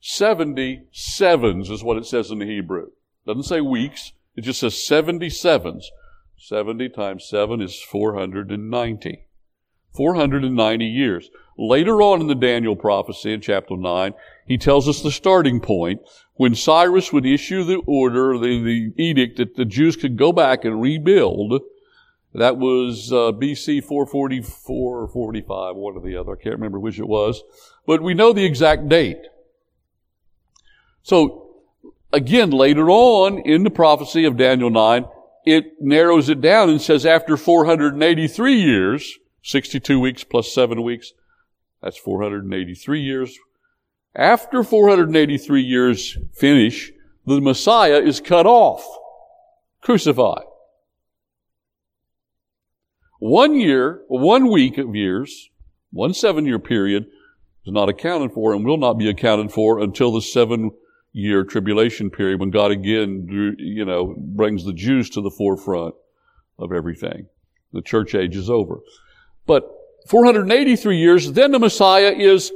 70 0.00 0.84
sevens 0.92 1.70
is 1.70 1.82
what 1.82 1.96
it 1.96 2.06
says 2.06 2.30
in 2.30 2.38
the 2.38 2.46
Hebrew. 2.46 2.86
It 2.86 3.26
doesn't 3.26 3.44
say 3.44 3.60
weeks. 3.60 4.12
It 4.36 4.42
just 4.42 4.60
says 4.60 4.86
70 4.86 5.30
sevens. 5.30 5.90
70 6.38 6.90
times 6.90 7.26
7 7.28 7.62
is 7.62 7.80
490. 7.80 9.26
490 9.94 10.84
years. 10.84 11.30
Later 11.58 12.02
on 12.02 12.20
in 12.20 12.26
the 12.26 12.34
Daniel 12.34 12.76
prophecy 12.76 13.32
in 13.32 13.40
chapter 13.40 13.76
9, 13.76 14.12
he 14.46 14.58
tells 14.58 14.88
us 14.88 15.00
the 15.00 15.10
starting 15.10 15.58
point 15.58 16.02
when 16.34 16.54
Cyrus 16.54 17.12
would 17.12 17.24
issue 17.24 17.64
the 17.64 17.80
order, 17.86 18.38
the, 18.38 18.62
the 18.62 19.02
edict 19.02 19.38
that 19.38 19.56
the 19.56 19.64
Jews 19.64 19.96
could 19.96 20.18
go 20.18 20.32
back 20.32 20.64
and 20.64 20.82
rebuild 20.82 21.62
that 22.36 22.58
was 22.58 23.12
uh, 23.12 23.32
BC 23.32 23.82
444 23.82 25.00
or 25.00 25.08
45, 25.08 25.76
one 25.76 25.96
or 25.96 26.00
the 26.00 26.16
other. 26.16 26.32
I 26.32 26.42
can't 26.42 26.56
remember 26.56 26.78
which 26.78 26.98
it 26.98 27.08
was. 27.08 27.42
But 27.86 28.02
we 28.02 28.14
know 28.14 28.32
the 28.32 28.44
exact 28.44 28.88
date. 28.88 29.22
So, 31.02 31.62
again, 32.12 32.50
later 32.50 32.90
on 32.90 33.38
in 33.38 33.62
the 33.62 33.70
prophecy 33.70 34.24
of 34.24 34.36
Daniel 34.36 34.70
9, 34.70 35.06
it 35.46 35.80
narrows 35.80 36.28
it 36.28 36.40
down 36.40 36.68
and 36.68 36.82
says 36.82 37.06
after 37.06 37.36
483 37.36 38.54
years, 38.54 39.18
62 39.42 39.98
weeks 39.98 40.24
plus 40.24 40.52
7 40.52 40.82
weeks, 40.82 41.12
that's 41.82 41.96
483 41.96 43.00
years. 43.00 43.38
After 44.14 44.64
483 44.64 45.62
years 45.62 46.18
finish, 46.34 46.90
the 47.24 47.40
Messiah 47.40 48.00
is 48.00 48.20
cut 48.20 48.46
off, 48.46 48.84
crucified. 49.80 50.44
One 53.18 53.54
year, 53.54 54.02
one 54.08 54.50
week 54.50 54.78
of 54.78 54.94
years, 54.94 55.50
one 55.90 56.14
seven 56.14 56.46
year 56.46 56.58
period 56.58 57.06
is 57.64 57.72
not 57.72 57.88
accounted 57.88 58.32
for 58.32 58.52
and 58.52 58.64
will 58.64 58.76
not 58.76 58.94
be 58.94 59.08
accounted 59.08 59.52
for 59.52 59.80
until 59.80 60.12
the 60.12 60.20
seven 60.20 60.70
year 61.12 61.44
tribulation 61.44 62.10
period 62.10 62.40
when 62.40 62.50
God 62.50 62.70
again, 62.70 63.26
you 63.58 63.84
know, 63.84 64.14
brings 64.18 64.64
the 64.64 64.74
Jews 64.74 65.08
to 65.10 65.22
the 65.22 65.30
forefront 65.30 65.94
of 66.58 66.72
everything. 66.72 67.26
The 67.72 67.82
church 67.82 68.14
age 68.14 68.36
is 68.36 68.50
over. 68.50 68.80
But 69.46 69.70
483 70.08 70.98
years, 70.98 71.32
then 71.32 71.52
the 71.52 71.58
Messiah 71.58 72.12
is 72.12 72.52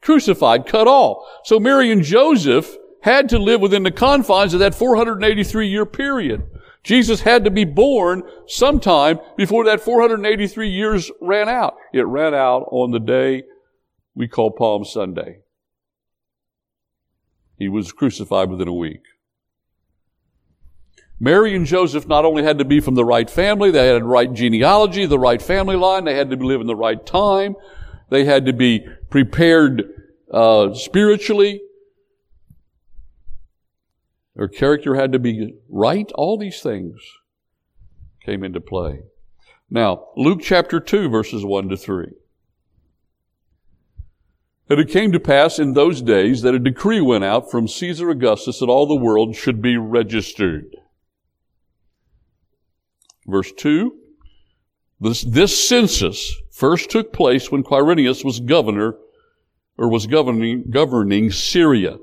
crucified, 0.00 0.66
cut 0.66 0.86
off. 0.86 1.26
So 1.44 1.58
Mary 1.58 1.90
and 1.90 2.02
Joseph 2.02 2.76
had 3.02 3.28
to 3.30 3.38
live 3.38 3.60
within 3.60 3.82
the 3.82 3.90
confines 3.90 4.54
of 4.54 4.60
that 4.60 4.74
483 4.74 5.68
year 5.68 5.84
period. 5.84 6.44
Jesus 6.84 7.22
had 7.22 7.44
to 7.44 7.50
be 7.50 7.64
born 7.64 8.22
sometime 8.46 9.18
before 9.36 9.64
that 9.64 9.80
483 9.80 10.68
years 10.68 11.10
ran 11.20 11.48
out. 11.48 11.76
It 11.92 12.06
ran 12.06 12.34
out 12.34 12.68
on 12.70 12.90
the 12.92 13.00
day 13.00 13.44
we 14.14 14.28
call 14.28 14.50
Palm 14.50 14.84
Sunday. 14.84 15.38
He 17.58 17.68
was 17.68 17.90
crucified 17.90 18.50
within 18.50 18.68
a 18.68 18.74
week. 18.74 19.02
Mary 21.18 21.54
and 21.54 21.64
Joseph 21.64 22.06
not 22.06 22.24
only 22.24 22.42
had 22.42 22.58
to 22.58 22.64
be 22.64 22.80
from 22.80 22.96
the 22.96 23.04
right 23.04 23.30
family, 23.30 23.70
they 23.70 23.86
had 23.86 24.02
the 24.02 24.06
right 24.06 24.32
genealogy, 24.32 25.06
the 25.06 25.18
right 25.18 25.40
family 25.40 25.76
line, 25.76 26.04
they 26.04 26.16
had 26.16 26.28
to 26.30 26.36
live 26.36 26.60
in 26.60 26.66
the 26.66 26.76
right 26.76 27.04
time, 27.06 27.56
they 28.10 28.24
had 28.24 28.44
to 28.46 28.52
be 28.52 28.86
prepared 29.08 29.84
uh, 30.30 30.74
spiritually, 30.74 31.62
their 34.36 34.48
character 34.48 34.94
had 34.94 35.12
to 35.12 35.18
be 35.18 35.54
right. 35.68 36.10
All 36.14 36.36
these 36.36 36.60
things 36.60 37.00
came 38.24 38.42
into 38.42 38.60
play. 38.60 39.02
Now, 39.70 40.06
Luke 40.16 40.40
chapter 40.42 40.80
2, 40.80 41.08
verses 41.08 41.44
1 41.44 41.68
to 41.68 41.76
3. 41.76 42.06
And 44.70 44.80
it 44.80 44.88
came 44.88 45.12
to 45.12 45.20
pass 45.20 45.58
in 45.58 45.74
those 45.74 46.00
days 46.00 46.42
that 46.42 46.54
a 46.54 46.58
decree 46.58 47.00
went 47.00 47.24
out 47.24 47.50
from 47.50 47.68
Caesar 47.68 48.10
Augustus 48.10 48.60
that 48.60 48.68
all 48.68 48.86
the 48.86 48.94
world 48.94 49.36
should 49.36 49.60
be 49.60 49.76
registered. 49.76 50.74
Verse 53.26 53.52
2. 53.52 53.94
This, 55.00 55.22
this 55.22 55.68
census 55.68 56.34
first 56.50 56.88
took 56.90 57.12
place 57.12 57.50
when 57.50 57.62
Quirinius 57.62 58.24
was 58.24 58.40
governor, 58.40 58.96
or 59.76 59.90
was 59.90 60.06
governing, 60.06 60.64
governing 60.70 61.30
Syria. 61.30 61.98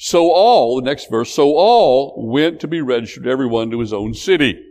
So 0.00 0.30
all, 0.30 0.76
the 0.76 0.82
next 0.82 1.10
verse, 1.10 1.34
so 1.34 1.56
all 1.56 2.14
went 2.16 2.60
to 2.60 2.68
be 2.68 2.80
registered, 2.80 3.26
everyone 3.26 3.72
to 3.72 3.80
his 3.80 3.92
own 3.92 4.14
city. 4.14 4.64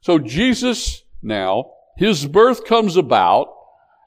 So 0.00 0.18
Jesus 0.18 1.02
now, 1.22 1.72
his 1.98 2.26
birth 2.26 2.64
comes 2.64 2.96
about 2.96 3.54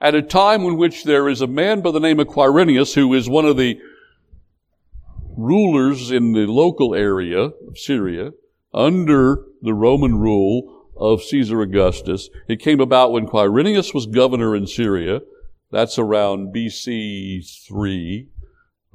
at 0.02 0.16
a 0.16 0.22
time 0.24 0.62
in 0.62 0.78
which 0.78 1.04
there 1.04 1.30
is 1.30 1.42
a 1.42 1.48
man 1.48 1.82
by 1.82 1.92
the 1.92 2.00
name 2.00 2.20
of 2.20 2.28
Quirinius 2.28 2.96
who 2.96 3.14
is 3.14 3.30
one 3.30 3.46
of 3.46 3.56
the 3.56 3.80
rulers 5.38 6.10
in 6.10 6.34
the 6.34 6.48
local 6.48 6.96
area 6.96 7.52
of 7.68 7.78
Syria 7.78 8.32
under 8.74 9.46
the 9.62 9.76
Roman 9.76 10.18
rule 10.18 10.88
of 10.98 11.22
Caesar 11.22 11.62
Augustus. 11.62 12.32
It 12.48 12.60
came 12.60 12.80
about 12.80 13.12
when 13.12 13.28
Quirinius 13.28 13.94
was 13.94 14.08
governor 14.08 14.56
in 14.56 14.66
Syria. 14.66 15.22
That's 15.70 16.00
around 16.00 16.52
BC 16.52 17.48
3 17.68 18.28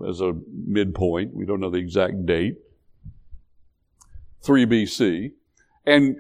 as 0.09 0.21
a 0.21 0.33
midpoint. 0.67 1.35
We 1.35 1.47
don't 1.47 1.61
know 1.61 1.71
the 1.71 1.79
exact 1.79 2.27
date. 2.27 2.57
3 4.45 4.67
BC. 4.67 5.33
And 5.85 6.17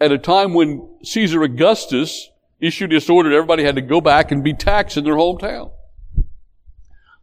at 0.00 0.12
a 0.12 0.18
time 0.18 0.54
when 0.54 0.98
Caesar 1.02 1.42
Augustus 1.42 2.30
issued 2.60 2.90
this 2.90 3.10
order 3.10 3.32
everybody 3.32 3.64
had 3.64 3.74
to 3.74 3.82
go 3.82 4.00
back 4.00 4.30
and 4.30 4.42
be 4.42 4.54
taxed 4.54 4.96
in 4.96 5.04
their 5.04 5.14
hometown. 5.14 5.72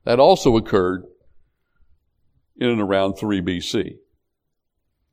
That 0.04 0.20
also 0.20 0.58
occurred 0.58 1.06
in 2.58 2.70
and 2.70 2.82
around 2.82 3.16
3 3.16 3.42
BC. 3.42 3.98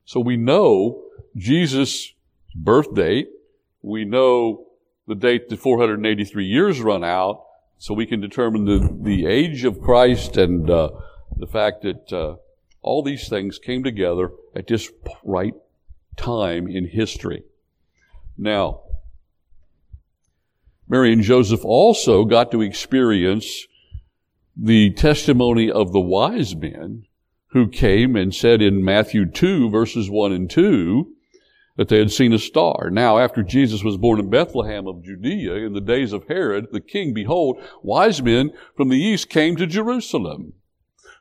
So 0.04 0.20
we 0.20 0.36
know 0.36 1.04
Jesus' 1.36 2.12
birth 2.54 2.94
date. 2.94 3.28
We 3.82 4.04
know 4.04 4.66
the 5.06 5.14
date 5.14 5.48
that 5.48 5.58
483 5.58 6.44
years 6.44 6.80
run 6.80 7.04
out 7.04 7.44
so 7.80 7.94
we 7.94 8.04
can 8.04 8.20
determine 8.20 8.66
the, 8.66 8.94
the 9.00 9.24
age 9.24 9.64
of 9.64 9.80
Christ 9.80 10.36
and 10.36 10.68
uh, 10.68 10.90
the 11.34 11.46
fact 11.46 11.80
that 11.80 12.12
uh, 12.12 12.36
all 12.82 13.02
these 13.02 13.26
things 13.26 13.58
came 13.58 13.82
together 13.82 14.32
at 14.54 14.66
this 14.66 14.92
right 15.24 15.54
time 16.14 16.68
in 16.68 16.86
history. 16.86 17.42
Now, 18.36 18.82
Mary 20.86 21.10
and 21.10 21.22
Joseph 21.22 21.64
also 21.64 22.26
got 22.26 22.50
to 22.50 22.60
experience 22.60 23.66
the 24.54 24.90
testimony 24.90 25.70
of 25.70 25.92
the 25.92 26.00
wise 26.00 26.54
men 26.54 27.04
who 27.52 27.66
came 27.66 28.14
and 28.14 28.34
said 28.34 28.60
in 28.60 28.84
Matthew 28.84 29.24
2 29.24 29.70
verses 29.70 30.10
1 30.10 30.32
and 30.32 30.50
2, 30.50 31.14
that 31.80 31.88
they 31.88 31.96
had 31.96 32.12
seen 32.12 32.34
a 32.34 32.38
star. 32.38 32.90
Now, 32.92 33.16
after 33.16 33.42
Jesus 33.42 33.82
was 33.82 33.96
born 33.96 34.20
in 34.20 34.28
Bethlehem 34.28 34.86
of 34.86 35.02
Judea 35.02 35.54
in 35.54 35.72
the 35.72 35.80
days 35.80 36.12
of 36.12 36.28
Herod 36.28 36.66
the 36.72 36.80
king, 36.82 37.14
behold, 37.14 37.58
wise 37.82 38.20
men 38.20 38.52
from 38.76 38.90
the 38.90 39.02
east 39.02 39.30
came 39.30 39.56
to 39.56 39.66
Jerusalem, 39.66 40.52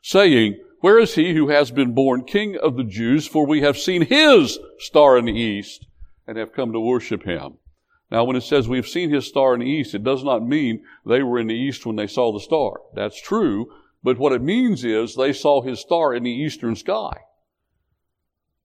saying, 0.02 0.60
Where 0.82 1.00
is 1.00 1.16
he 1.16 1.34
who 1.34 1.48
has 1.48 1.72
been 1.72 1.94
born 1.94 2.26
king 2.26 2.58
of 2.58 2.76
the 2.76 2.84
Jews? 2.84 3.26
For 3.26 3.48
we 3.48 3.62
have 3.62 3.78
seen 3.78 4.02
his 4.02 4.60
star 4.80 5.18
in 5.18 5.24
the 5.24 5.32
east 5.32 5.88
and 6.28 6.38
have 6.38 6.52
come 6.52 6.74
to 6.74 6.80
worship 6.82 7.24
him. 7.24 7.54
Now, 8.12 8.26
when 8.26 8.36
it 8.36 8.44
says 8.44 8.68
we've 8.68 8.86
seen 8.86 9.12
his 9.12 9.28
star 9.28 9.54
in 9.54 9.62
the 9.62 9.66
east, 9.66 9.96
it 9.96 10.04
does 10.04 10.26
not 10.26 10.46
mean 10.46 10.84
they 11.06 11.24
were 11.24 11.40
in 11.40 11.48
the 11.48 11.56
east 11.56 11.86
when 11.86 11.96
they 11.96 12.08
saw 12.08 12.34
the 12.34 12.42
star. 12.42 12.82
That's 12.94 13.22
true, 13.22 13.72
but 14.04 14.18
what 14.18 14.34
it 14.34 14.42
means 14.42 14.84
is 14.84 15.16
they 15.16 15.32
saw 15.32 15.62
his 15.62 15.80
star 15.80 16.14
in 16.14 16.24
the 16.24 16.30
eastern 16.30 16.76
sky. 16.76 17.14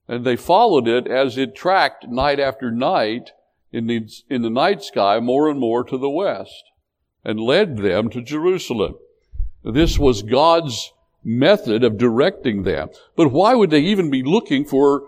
And 0.07 0.24
they 0.24 0.36
followed 0.36 0.86
it 0.86 1.07
as 1.07 1.38
it 1.38 1.55
tracked 1.55 2.07
night 2.09 2.38
after 2.38 2.70
night 2.70 3.30
in 3.72 3.86
the, 3.86 4.09
in 4.28 4.42
the 4.42 4.50
night 4.50 4.82
sky 4.82 5.18
more 5.20 5.48
and 5.48 5.59
more 5.59 5.82
to 5.84 5.98
the 5.98 6.11
west 6.11 6.64
and 7.24 7.40
led 7.40 7.78
them 7.78 8.11
to 8.11 8.20
Jerusalem. 8.20 8.96
This 9.64 9.98
was 9.98 10.22
God's 10.22 10.92
method 11.24 11.82
of 11.82 11.96
directing 11.96 12.62
them. 12.64 12.90
But 13.16 13.32
why 13.32 13.55
would 13.55 13.70
they 13.70 13.80
even 13.80 14.11
be 14.11 14.22
looking 14.22 14.64
for 14.64 15.05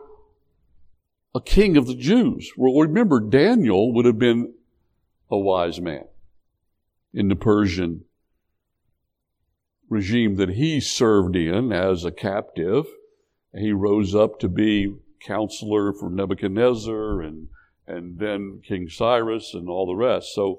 a 1.34 1.40
king 1.40 1.76
of 1.76 1.86
the 1.86 1.94
Jews? 1.94 2.50
Well, 2.56 2.80
remember, 2.80 3.20
Daniel 3.20 3.92
would 3.92 4.06
have 4.06 4.18
been 4.18 4.54
a 5.30 5.38
wise 5.38 5.80
man 5.80 6.06
in 7.12 7.28
the 7.28 7.36
Persian 7.36 8.04
regime 9.88 10.36
that 10.36 10.50
he 10.50 10.80
served 10.80 11.36
in 11.36 11.72
as 11.72 12.04
a 12.04 12.10
captive. 12.10 12.86
He 13.58 13.72
rose 13.72 14.14
up 14.14 14.38
to 14.40 14.48
be 14.48 14.96
counselor 15.20 15.92
for 15.92 16.10
Nebuchadnezzar 16.10 17.22
and, 17.22 17.48
and 17.86 18.18
then 18.18 18.60
King 18.66 18.88
Cyrus 18.88 19.54
and 19.54 19.68
all 19.68 19.86
the 19.86 19.94
rest. 19.94 20.34
So, 20.34 20.58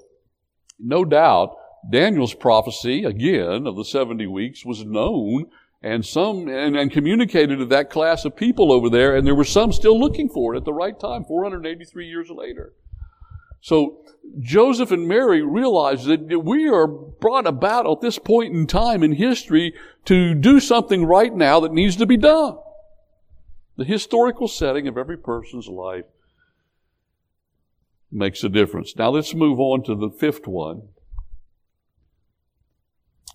no 0.78 1.04
doubt, 1.04 1.56
Daniel's 1.90 2.34
prophecy, 2.34 3.04
again, 3.04 3.66
of 3.66 3.76
the 3.76 3.84
70 3.84 4.26
weeks 4.26 4.64
was 4.64 4.84
known 4.84 5.46
and 5.80 6.04
some, 6.04 6.48
and, 6.48 6.76
and 6.76 6.90
communicated 6.90 7.58
to 7.58 7.64
that 7.66 7.88
class 7.88 8.24
of 8.24 8.34
people 8.34 8.72
over 8.72 8.90
there, 8.90 9.14
and 9.16 9.26
there 9.26 9.34
were 9.34 9.44
some 9.44 9.72
still 9.72 9.98
looking 9.98 10.28
for 10.28 10.54
it 10.54 10.58
at 10.58 10.64
the 10.64 10.72
right 10.72 10.98
time, 10.98 11.24
483 11.24 12.06
years 12.06 12.30
later. 12.30 12.72
So 13.60 14.04
Joseph 14.40 14.90
and 14.90 15.06
Mary 15.06 15.42
realized 15.42 16.06
that 16.06 16.44
we 16.44 16.68
are 16.68 16.86
brought 16.86 17.46
about 17.46 17.90
at 17.90 18.00
this 18.00 18.18
point 18.18 18.54
in 18.54 18.66
time 18.66 19.02
in 19.02 19.12
history 19.12 19.74
to 20.04 20.34
do 20.34 20.60
something 20.60 21.04
right 21.04 21.34
now 21.34 21.60
that 21.60 21.72
needs 21.72 21.96
to 21.96 22.06
be 22.06 22.16
done. 22.16 22.58
The 23.78 23.84
historical 23.84 24.48
setting 24.48 24.88
of 24.88 24.98
every 24.98 25.16
person's 25.16 25.68
life 25.68 26.06
makes 28.10 28.42
a 28.42 28.48
difference. 28.48 28.96
Now 28.96 29.10
let's 29.10 29.34
move 29.34 29.60
on 29.60 29.84
to 29.84 29.94
the 29.94 30.10
fifth 30.10 30.48
one. 30.48 30.88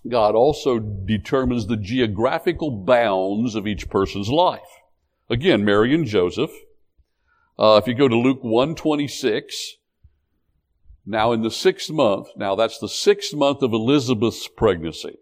God 0.06 0.34
also 0.34 0.78
determines 0.78 1.66
the 1.66 1.78
geographical 1.78 2.70
bounds 2.70 3.54
of 3.54 3.66
each 3.66 3.88
person's 3.88 4.28
life. 4.28 4.82
Again, 5.30 5.64
Mary 5.64 5.94
and 5.94 6.04
Joseph. 6.04 6.52
Uh, 7.58 7.80
if 7.82 7.88
you 7.88 7.94
go 7.94 8.06
to 8.06 8.16
Luke 8.16 8.42
126, 8.44 9.76
now 11.06 11.32
in 11.32 11.40
the 11.40 11.50
sixth 11.50 11.90
month, 11.90 12.28
now 12.36 12.54
that's 12.54 12.78
the 12.78 12.88
sixth 12.88 13.34
month 13.34 13.62
of 13.62 13.72
Elizabeth's 13.72 14.46
pregnancy, 14.46 15.16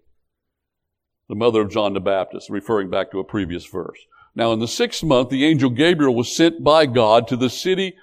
the 1.29 1.37
mother 1.37 1.61
of 1.61 1.71
John 1.71 1.93
the 1.93 2.01
Baptist, 2.01 2.51
referring 2.51 2.91
back 2.91 3.13
to 3.13 3.21
a 3.21 3.25
previous 3.25 3.67
verse. 3.67 3.99
Now 4.35 4.53
in 4.53 4.61
the 4.61 4.69
sixth 4.69 5.03
month, 5.03 5.29
the 5.29 5.45
angel 5.45 5.71
Gabriel 5.71 6.15
was 6.15 6.35
sent 6.35 6.65
by 6.65 6.87
God 6.87 7.29
to 7.29 7.37
the 7.37 7.51
city, 7.51 7.95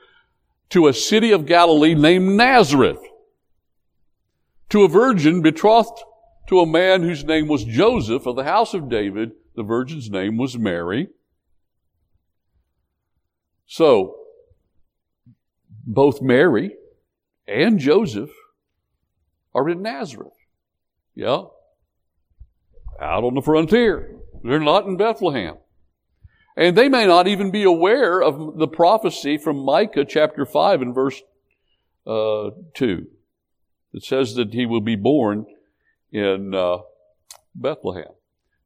to 0.69 0.87
a 0.87 0.93
city 0.93 1.31
of 1.31 1.45
Galilee 1.45 1.95
named 1.95 2.37
Nazareth, 2.37 3.01
to 4.69 4.83
a 4.83 4.87
virgin 4.87 5.41
betrothed 5.41 6.03
to 6.47 6.59
a 6.59 6.65
man 6.65 7.01
whose 7.01 7.23
name 7.23 7.47
was 7.47 7.63
Joseph 7.63 8.25
of 8.25 8.35
the 8.35 8.43
house 8.43 8.73
of 8.73 8.89
David. 8.89 9.31
The 9.55 9.63
virgin's 9.63 10.09
name 10.09 10.37
was 10.37 10.57
Mary. 10.57 11.09
So, 13.65 14.15
both 15.85 16.21
Mary 16.21 16.75
and 17.47 17.79
Joseph 17.79 18.31
are 19.53 19.67
in 19.69 19.81
Nazareth. 19.81 20.33
Yeah. 21.15 21.43
Out 23.01 23.23
on 23.23 23.35
the 23.35 23.41
frontier. 23.41 24.15
They're 24.43 24.59
not 24.59 24.85
in 24.85 24.97
Bethlehem. 24.97 25.57
And 26.59 26.75
they 26.75 26.89
may 26.89 27.05
not 27.05 27.25
even 27.25 27.51
be 27.51 27.63
aware 27.63 28.21
of 28.21 28.57
the 28.57 28.67
prophecy 28.67 29.37
from 29.37 29.63
Micah 29.63 30.03
chapter 30.03 30.45
5 30.45 30.81
and 30.81 30.93
verse 30.93 31.21
uh, 32.05 32.49
2. 32.73 33.07
It 33.93 34.03
says 34.03 34.35
that 34.35 34.53
he 34.53 34.65
will 34.65 34.81
be 34.81 34.97
born 34.97 35.45
in 36.11 36.53
uh, 36.53 36.79
Bethlehem. 37.55 38.11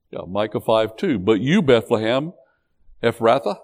Yeah, 0.10 0.22
Micah 0.28 0.60
5 0.60 0.98
2. 0.98 1.20
But 1.20 1.40
you, 1.40 1.62
Bethlehem, 1.62 2.34
Ephrathah, 3.04 3.60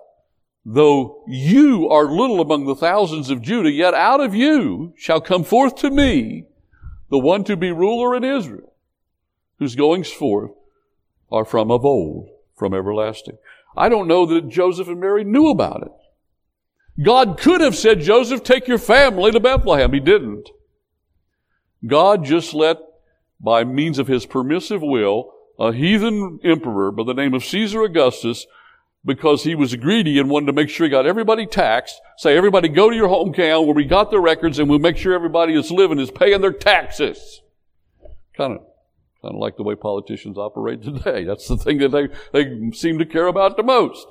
Though 0.64 1.24
you 1.28 1.90
are 1.90 2.06
little 2.06 2.40
among 2.40 2.68
the 2.68 2.76
thousands 2.76 3.32
of 3.32 3.42
Judah, 3.42 3.72
yet 3.72 3.96
out 3.96 4.22
of 4.22 4.36
you 4.36 4.94
shall 4.96 5.22
come 5.22 5.44
forth 5.44 5.78
to 5.78 5.90
me 5.90 6.46
the 7.10 7.18
one 7.18 7.44
to 7.46 7.58
be 7.58 7.72
ruler 7.72 8.16
in 8.16 8.24
Israel, 8.24 8.76
whose 9.58 9.76
goings 9.76 10.12
forth 10.12 10.52
are 11.32 11.46
from 11.46 11.72
of 11.72 11.84
old, 11.84 12.30
from 12.56 12.76
everlasting. 12.76 13.40
I 13.78 13.90
don't 13.90 14.08
know 14.08 14.26
that 14.26 14.50
Joseph 14.50 14.88
and 14.88 15.00
Mary 15.00 15.24
knew 15.24 15.50
about 15.50 15.84
it. 15.84 17.04
God 17.04 17.40
could 17.40 17.62
have 17.62 17.76
said, 17.76 18.02
Joseph, 18.02 18.44
take 18.44 18.68
your 18.68 18.78
family 18.78 19.32
to 19.32 19.40
Bethlehem. 19.40 19.94
He 19.94 20.00
didn't. 20.00 20.50
God 21.86 22.26
just 22.26 22.54
let, 22.54 22.78
by 23.40 23.64
means 23.64 24.00
of 24.00 24.08
his 24.08 24.26
permissive 24.26 24.82
will, 24.82 25.32
a 25.58 25.72
heathen 25.72 26.40
emperor 26.44 26.92
by 26.92 27.04
the 27.04 27.14
name 27.14 27.34
of 27.34 27.44
Caesar 27.46 27.84
Augustus 27.84 28.46
because 29.06 29.44
he 29.44 29.56
was 29.56 29.76
greedy 29.76 30.20
and 30.20 30.30
wanted 30.30 30.48
to 30.48 30.54
make 30.54 30.70
sure 30.70 30.86
he 30.86 30.92
got 30.92 31.06
everybody 31.06 31.46
taxed. 31.46 32.00
Say, 32.18 32.36
everybody 32.36 32.68
go 32.68 32.90
to 32.90 32.96
your 32.96 33.08
hometown 33.08 33.66
where 33.66 33.76
we 33.76 33.86
got 33.86 34.12
the 34.12 34.20
records 34.20 34.60
and 34.60 34.70
we'll 34.70 34.80
make 34.80 34.98
sure 34.98 35.14
everybody 35.14 35.56
that's 35.56 35.72
living 35.72 36.00
is 36.00 36.12
paying 36.12 36.42
their 36.42 36.52
taxes. 36.52 37.42
Kind 38.36 38.54
of, 38.54 38.62
kind 39.22 39.36
of 39.36 39.40
like 39.40 39.58
the 39.58 39.64
way 39.64 39.76
politicians 39.76 40.38
operate 40.38 40.84
today. 40.84 41.24
That's 41.28 41.48
the 41.48 41.58
thing 41.58 41.78
that 41.80 41.90
they, 41.90 42.08
they 42.34 42.72
seem 42.72 43.00
to 43.00 43.06
care 43.06 43.28
about 43.28 43.58
the 43.58 43.64
most. 43.64 44.06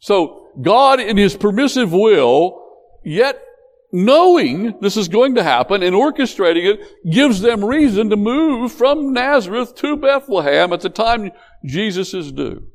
So, 0.00 0.48
God 0.60 1.00
in 1.00 1.16
His 1.16 1.36
permissive 1.36 1.92
will, 1.92 2.64
yet 3.04 3.42
knowing 3.90 4.78
this 4.80 4.96
is 4.96 5.08
going 5.08 5.34
to 5.34 5.42
happen 5.42 5.82
and 5.82 5.96
orchestrating 5.96 6.72
it, 6.72 7.10
gives 7.10 7.40
them 7.40 7.64
reason 7.64 8.10
to 8.10 8.16
move 8.16 8.70
from 8.70 9.12
Nazareth 9.12 9.74
to 9.76 9.96
Bethlehem 9.96 10.72
at 10.72 10.82
the 10.82 10.90
time 10.90 11.32
Jesus 11.64 12.14
is 12.14 12.30
due 12.30 12.68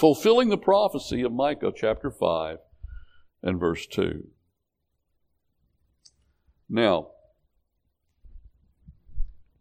fulfilling 0.00 0.48
the 0.48 0.56
prophecy 0.56 1.22
of 1.22 1.30
Micah 1.30 1.70
chapter 1.76 2.10
5 2.10 2.56
and 3.42 3.60
verse 3.60 3.86
2. 3.86 4.26
Now, 6.70 7.08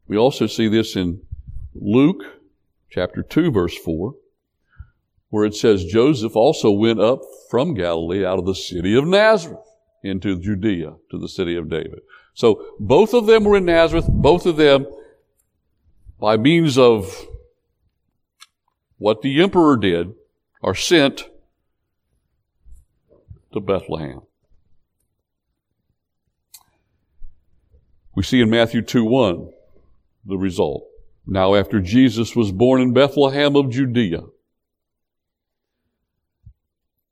we 0.09 0.17
also 0.17 0.47
see 0.47 0.67
this 0.67 0.95
in 0.95 1.21
Luke 1.75 2.23
chapter 2.89 3.21
2 3.21 3.51
verse 3.51 3.77
4, 3.77 4.15
where 5.29 5.45
it 5.45 5.53
says 5.53 5.85
Joseph 5.85 6.35
also 6.35 6.71
went 6.71 6.99
up 6.99 7.21
from 7.49 7.75
Galilee 7.75 8.25
out 8.25 8.39
of 8.39 8.45
the 8.45 8.55
city 8.55 8.97
of 8.97 9.05
Nazareth 9.05 9.59
into 10.03 10.39
Judea 10.39 10.95
to 11.11 11.17
the 11.19 11.29
city 11.29 11.55
of 11.55 11.69
David. 11.69 11.99
So 12.33 12.73
both 12.79 13.13
of 13.13 13.27
them 13.27 13.43
were 13.43 13.57
in 13.57 13.65
Nazareth, 13.65 14.07
both 14.09 14.47
of 14.47 14.57
them 14.57 14.87
by 16.19 16.37
means 16.37 16.77
of 16.77 17.27
what 18.97 19.21
the 19.21 19.41
emperor 19.43 19.77
did, 19.77 20.13
are 20.63 20.75
sent 20.75 21.29
to 23.53 23.59
Bethlehem. 23.59 24.21
We 28.15 28.23
see 28.23 28.41
in 28.41 28.49
Matthew 28.49 28.81
2 28.81 29.05
1 29.05 29.51
the 30.29 30.37
result. 30.37 30.85
Now, 31.25 31.55
after 31.55 31.79
Jesus 31.79 32.35
was 32.35 32.51
born 32.51 32.81
in 32.81 32.93
Bethlehem 32.93 33.55
of 33.55 33.69
Judea, 33.69 34.21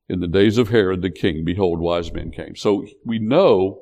in 0.10 0.20
the 0.22 0.28
days 0.28 0.58
of 0.58 0.70
Herod 0.70 1.02
the 1.02 1.10
king, 1.10 1.44
behold, 1.44 1.80
wise 1.80 2.12
men 2.14 2.32
came. 2.32 2.56
So 2.56 2.88
we 3.06 3.20
know 3.20 3.82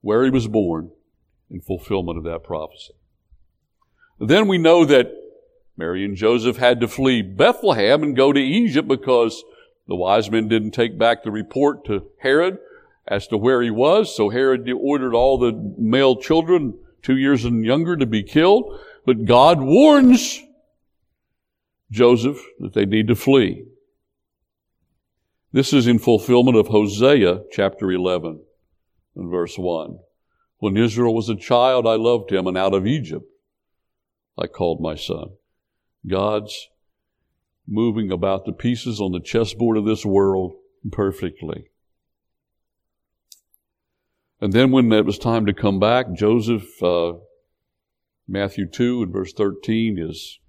where 0.00 0.24
he 0.24 0.30
was 0.30 0.46
born 0.46 0.90
in 1.50 1.60
fulfillment 1.60 2.18
of 2.18 2.24
that 2.24 2.44
prophecy. 2.44 2.92
Then 4.20 4.46
we 4.46 4.58
know 4.58 4.84
that 4.84 5.10
Mary 5.76 6.04
and 6.04 6.16
Joseph 6.16 6.58
had 6.58 6.80
to 6.80 6.88
flee 6.88 7.22
Bethlehem 7.22 8.02
and 8.02 8.16
go 8.16 8.32
to 8.32 8.40
Egypt 8.40 8.86
because 8.86 9.42
the 9.88 9.96
wise 9.96 10.30
men 10.30 10.48
didn't 10.48 10.72
take 10.72 10.98
back 10.98 11.22
the 11.22 11.30
report 11.30 11.84
to 11.86 12.06
Herod 12.20 12.58
as 13.08 13.26
to 13.28 13.36
where 13.36 13.62
he 13.62 13.70
was. 13.70 14.14
So 14.14 14.28
Herod 14.28 14.70
ordered 14.70 15.14
all 15.14 15.38
the 15.38 15.74
male 15.78 16.16
children, 16.16 16.78
two 17.02 17.16
years 17.16 17.44
and 17.44 17.64
younger, 17.64 17.96
to 17.96 18.06
be 18.06 18.22
killed. 18.22 18.78
But 19.04 19.24
God 19.24 19.60
warns 19.60 20.40
Joseph 21.90 22.40
that 22.60 22.72
they 22.72 22.86
need 22.86 23.08
to 23.08 23.14
flee. 23.14 23.66
This 25.52 25.72
is 25.72 25.86
in 25.86 25.98
fulfillment 25.98 26.56
of 26.56 26.68
Hosea 26.68 27.42
chapter 27.50 27.90
11 27.90 28.42
and 29.16 29.30
verse 29.30 29.58
1. 29.58 29.98
When 30.58 30.76
Israel 30.76 31.14
was 31.14 31.28
a 31.28 31.36
child, 31.36 31.86
I 31.86 31.96
loved 31.96 32.32
him, 32.32 32.46
and 32.46 32.56
out 32.56 32.72
of 32.72 32.86
Egypt 32.86 33.26
I 34.38 34.46
called 34.46 34.80
my 34.80 34.94
son. 34.94 35.32
God's 36.08 36.68
moving 37.66 38.10
about 38.10 38.44
the 38.44 38.52
pieces 38.52 39.00
on 39.00 39.12
the 39.12 39.20
chessboard 39.20 39.76
of 39.76 39.84
this 39.84 40.04
world 40.04 40.54
perfectly. 40.90 41.66
And 44.42 44.52
then 44.52 44.72
when 44.72 44.92
it 44.92 45.06
was 45.06 45.20
time 45.20 45.46
to 45.46 45.52
come 45.52 45.78
back, 45.78 46.12
Joseph, 46.14 46.82
uh, 46.82 47.12
Matthew 48.26 48.66
2 48.66 49.04
and 49.04 49.12
verse 49.12 49.32
13 49.32 50.00
is 50.00 50.40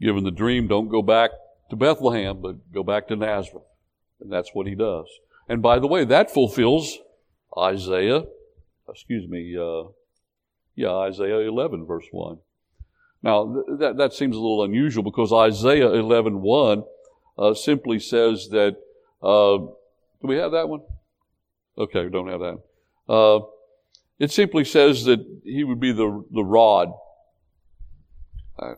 given 0.00 0.24
the 0.24 0.30
dream, 0.30 0.66
don't 0.66 0.88
go 0.88 1.02
back 1.02 1.32
to 1.68 1.76
Bethlehem, 1.76 2.40
but 2.40 2.72
go 2.72 2.82
back 2.82 3.06
to 3.08 3.16
Nazareth. 3.16 3.66
And 4.18 4.32
that's 4.32 4.54
what 4.54 4.66
he 4.66 4.74
does. 4.74 5.04
And 5.46 5.60
by 5.60 5.78
the 5.78 5.86
way, 5.86 6.06
that 6.06 6.30
fulfills 6.30 6.96
Isaiah, 7.56 8.22
excuse 8.88 9.28
me, 9.28 9.54
uh, 9.60 9.90
yeah, 10.74 10.94
Isaiah 10.94 11.40
11 11.40 11.84
verse 11.84 12.06
1. 12.10 12.38
Now, 13.22 13.52
th- 13.52 13.78
that, 13.78 13.96
that 13.98 14.14
seems 14.14 14.36
a 14.36 14.40
little 14.40 14.64
unusual 14.64 15.02
because 15.02 15.34
Isaiah 15.34 15.92
11 15.92 16.40
1 16.40 16.82
uh, 17.36 17.52
simply 17.52 17.98
says 17.98 18.48
that, 18.52 18.76
uh, 19.22 19.58
do 19.58 20.22
we 20.22 20.36
have 20.36 20.52
that 20.52 20.70
one? 20.70 20.80
Okay, 21.76 22.04
we 22.04 22.10
don't 22.10 22.28
have 22.28 22.40
that. 22.40 22.62
Uh, 23.08 23.40
it 24.18 24.30
simply 24.30 24.64
says 24.64 25.04
that 25.04 25.24
he 25.44 25.64
would 25.64 25.80
be 25.80 25.92
the, 25.92 26.24
the 26.32 26.44
rod. 26.44 26.92
Let 28.60 28.76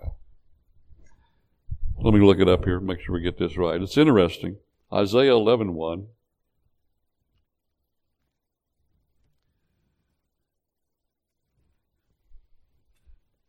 me 2.15 2.21
look 2.21 2.39
it 2.39 2.49
up 2.49 2.65
here, 2.65 2.81
make 2.81 3.01
sure 3.01 3.15
we 3.15 3.23
get 3.23 3.39
this 3.39 3.57
right. 3.57 3.81
It's 3.81 3.97
interesting. 3.97 4.57
Isaiah 4.93 5.33
11 5.33 5.75
1. 5.75 6.07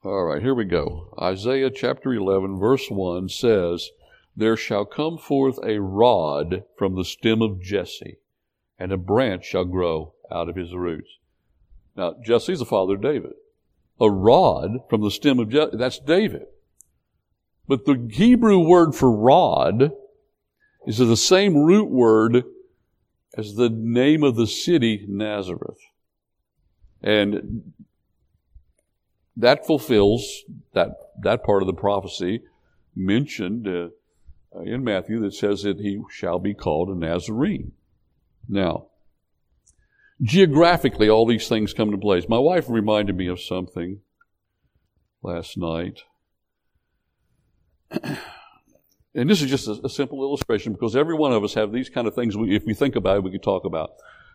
All 0.04 0.24
right, 0.24 0.42
here 0.42 0.56
we 0.56 0.66
go. 0.66 1.14
Isaiah 1.22 1.70
chapter 1.70 2.12
11, 2.12 2.60
verse 2.60 2.90
1 2.90 3.30
says, 3.30 3.92
There 4.36 4.58
shall 4.58 4.84
come 4.84 5.20
forth 5.20 5.60
a 5.64 5.80
rod 5.80 6.64
from 6.76 6.96
the 6.96 7.06
stem 7.06 7.44
of 7.44 7.62
Jesse, 7.62 8.18
and 8.80 8.92
a 8.92 8.98
branch 8.98 9.46
shall 9.46 9.66
grow 9.66 10.16
out 10.32 10.50
of 10.50 10.56
his 10.56 10.74
roots. 10.74 11.10
Now, 11.96 12.16
Jesse's 12.24 12.60
the 12.60 12.66
father 12.66 12.96
of 12.96 13.02
David. 13.02 13.34
A 14.00 14.10
rod 14.10 14.90
from 14.90 15.02
the 15.02 15.12
stem 15.12 15.40
of 15.40 15.50
Jesse, 15.50 15.78
that's 15.78 16.00
David. 16.00 16.46
But 17.68 17.86
the 17.86 18.10
Hebrew 18.12 18.60
word 18.60 18.96
for 18.96 19.12
rod 19.12 19.92
is 20.88 20.98
the 20.98 21.18
same 21.18 21.56
root 21.56 21.90
word 21.90 22.44
as 23.38 23.56
the 23.56 23.70
name 23.70 24.24
of 24.24 24.36
the 24.36 24.48
city, 24.48 25.06
Nazareth. 25.08 25.78
And 27.02 27.74
that 29.38 29.66
fulfills 29.66 30.44
that, 30.74 30.90
that 31.22 31.44
part 31.44 31.64
of 31.64 31.68
the 31.68 31.74
prophecy 31.74 32.44
mentioned 32.96 33.68
uh, 33.68 33.90
in 34.64 34.84
Matthew 34.84 35.20
that 35.22 35.34
says 35.34 35.64
that 35.64 35.80
he 35.80 36.02
shall 36.10 36.40
be 36.40 36.54
called 36.54 36.90
a 36.90 36.96
Nazarene. 36.96 37.72
Now, 38.50 38.88
geographically, 40.22 41.10
all 41.10 41.26
these 41.26 41.48
things 41.48 41.74
come 41.74 41.90
into 41.90 42.00
place. 42.00 42.30
My 42.30 42.38
wife 42.38 42.66
reminded 42.70 43.16
me 43.16 43.28
of 43.28 43.42
something 43.42 44.02
last 45.24 45.58
night. 45.58 46.04
and 47.92 49.30
this 49.30 49.42
is 49.42 49.50
just 49.50 49.68
a, 49.68 49.80
a, 49.84 49.90
simple 49.90 50.22
illustration 50.22 50.72
because 50.72 50.96
every 50.96 51.16
one 51.16 51.34
of 51.34 51.44
us 51.44 51.56
have 51.56 51.72
these 51.72 51.90
kind 51.90 52.08
of 52.08 52.16
things. 52.16 52.38
We, 52.38 52.56
if 52.56 52.64
we 52.66 52.74
think 52.74 52.96
about 52.96 53.18
it, 53.18 53.24
we 53.24 53.32
could 53.32 53.44
talk 53.44 53.66
about. 53.66 53.92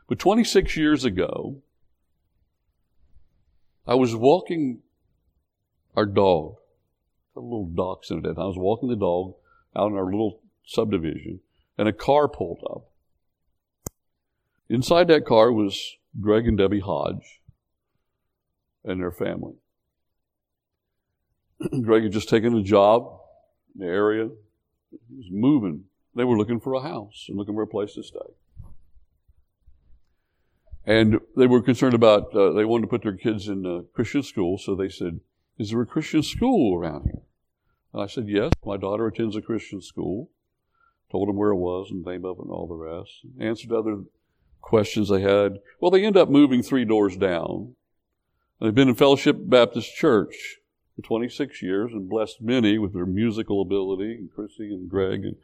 But 0.09 0.19
26 0.19 0.77
years 0.77 1.05
ago, 1.05 1.63
I 3.87 3.95
was 3.95 4.15
walking 4.15 4.83
our 5.97 6.07
dog, 6.07 6.57
a 7.37 7.41
little 7.41 7.67
dachshund. 7.67 8.27
I 8.27 8.45
was 8.45 8.59
walking 8.59 8.89
the 8.89 8.97
dog 8.97 9.35
out 9.75 9.91
in 9.91 9.97
our 9.97 10.05
little 10.05 10.41
subdivision, 10.67 11.41
and 11.79 11.89
a 11.89 11.93
car 11.93 12.29
pulled 12.29 12.63
up. 12.69 12.91
Inside 14.69 15.09
that 15.09 15.25
car 15.25 15.53
was 15.53 15.97
Greg 16.21 16.47
and 16.47 16.59
Debbie 16.59 16.81
Hodge 16.81 17.41
and 18.85 19.01
their 19.01 19.13
family. 19.13 19.55
Greg 21.83 22.05
had 22.05 22.13
just 22.13 22.29
taken 22.29 22.57
a 22.57 22.63
job 22.63 23.21
in 23.75 23.87
the 23.87 23.93
area. 23.93 24.29
He 24.91 25.17
was 25.17 25.29
moving. 25.31 25.85
They 26.15 26.25
were 26.25 26.37
looking 26.37 26.61
for 26.61 26.75
a 26.75 26.81
house 26.81 27.27
and 27.29 27.37
looking 27.37 27.55
for 27.55 27.63
a 27.63 27.67
place 27.67 27.95
to 27.95 28.03
stay. 28.03 28.19
And 30.85 31.21
they 31.37 31.47
were 31.47 31.61
concerned 31.61 31.95
about, 31.95 32.35
uh, 32.35 32.53
they 32.53 32.65
wanted 32.65 32.83
to 32.83 32.89
put 32.89 33.03
their 33.03 33.17
kids 33.17 33.49
in 33.49 33.67
a 33.67 33.83
Christian 33.95 34.23
school, 34.23 34.57
so 34.57 34.75
they 34.75 34.89
said, 34.89 35.21
is 35.59 35.71
there 35.71 35.81
a 35.81 35.87
Christian 35.87 36.23
school 36.23 36.79
around 36.79 37.05
here? 37.05 37.23
And 37.93 38.03
I 38.03 38.07
said, 38.07 38.29
Yes, 38.29 38.53
my 38.65 38.77
daughter 38.77 39.07
attends 39.07 39.37
a 39.37 39.43
Christian 39.43 39.81
school. 39.81 40.31
Told 41.11 41.29
them 41.29 41.37
where 41.37 41.51
it 41.51 41.57
was 41.57 41.91
and 41.91 42.05
name 42.05 42.25
of 42.25 42.39
it 42.39 42.43
and 42.43 42.51
all 42.51 42.67
the 42.67 42.75
rest. 42.75 43.25
Answered 43.41 43.73
other 43.73 44.03
questions 44.67 45.09
they 45.09 45.21
had. 45.21 45.61
Well, 45.81 45.93
they 45.93 46.05
end 46.05 46.17
up 46.17 46.29
moving 46.29 46.61
three 46.61 46.85
doors 46.85 47.17
down. 47.17 47.77
They've 48.61 48.75
been 48.75 48.89
in 48.89 48.97
Fellowship 48.97 49.37
Baptist 49.39 49.95
Church 49.95 50.59
for 50.97 51.03
26 51.03 51.63
years 51.63 51.93
and 51.93 52.09
blessed 52.09 52.43
many 52.43 52.77
with 52.77 52.93
their 52.93 53.07
musical 53.07 53.63
ability, 53.63 54.15
and 54.15 54.31
Chrissy 54.35 54.75
and 54.75 54.89
Greg 54.89 55.25
and, 55.25 55.37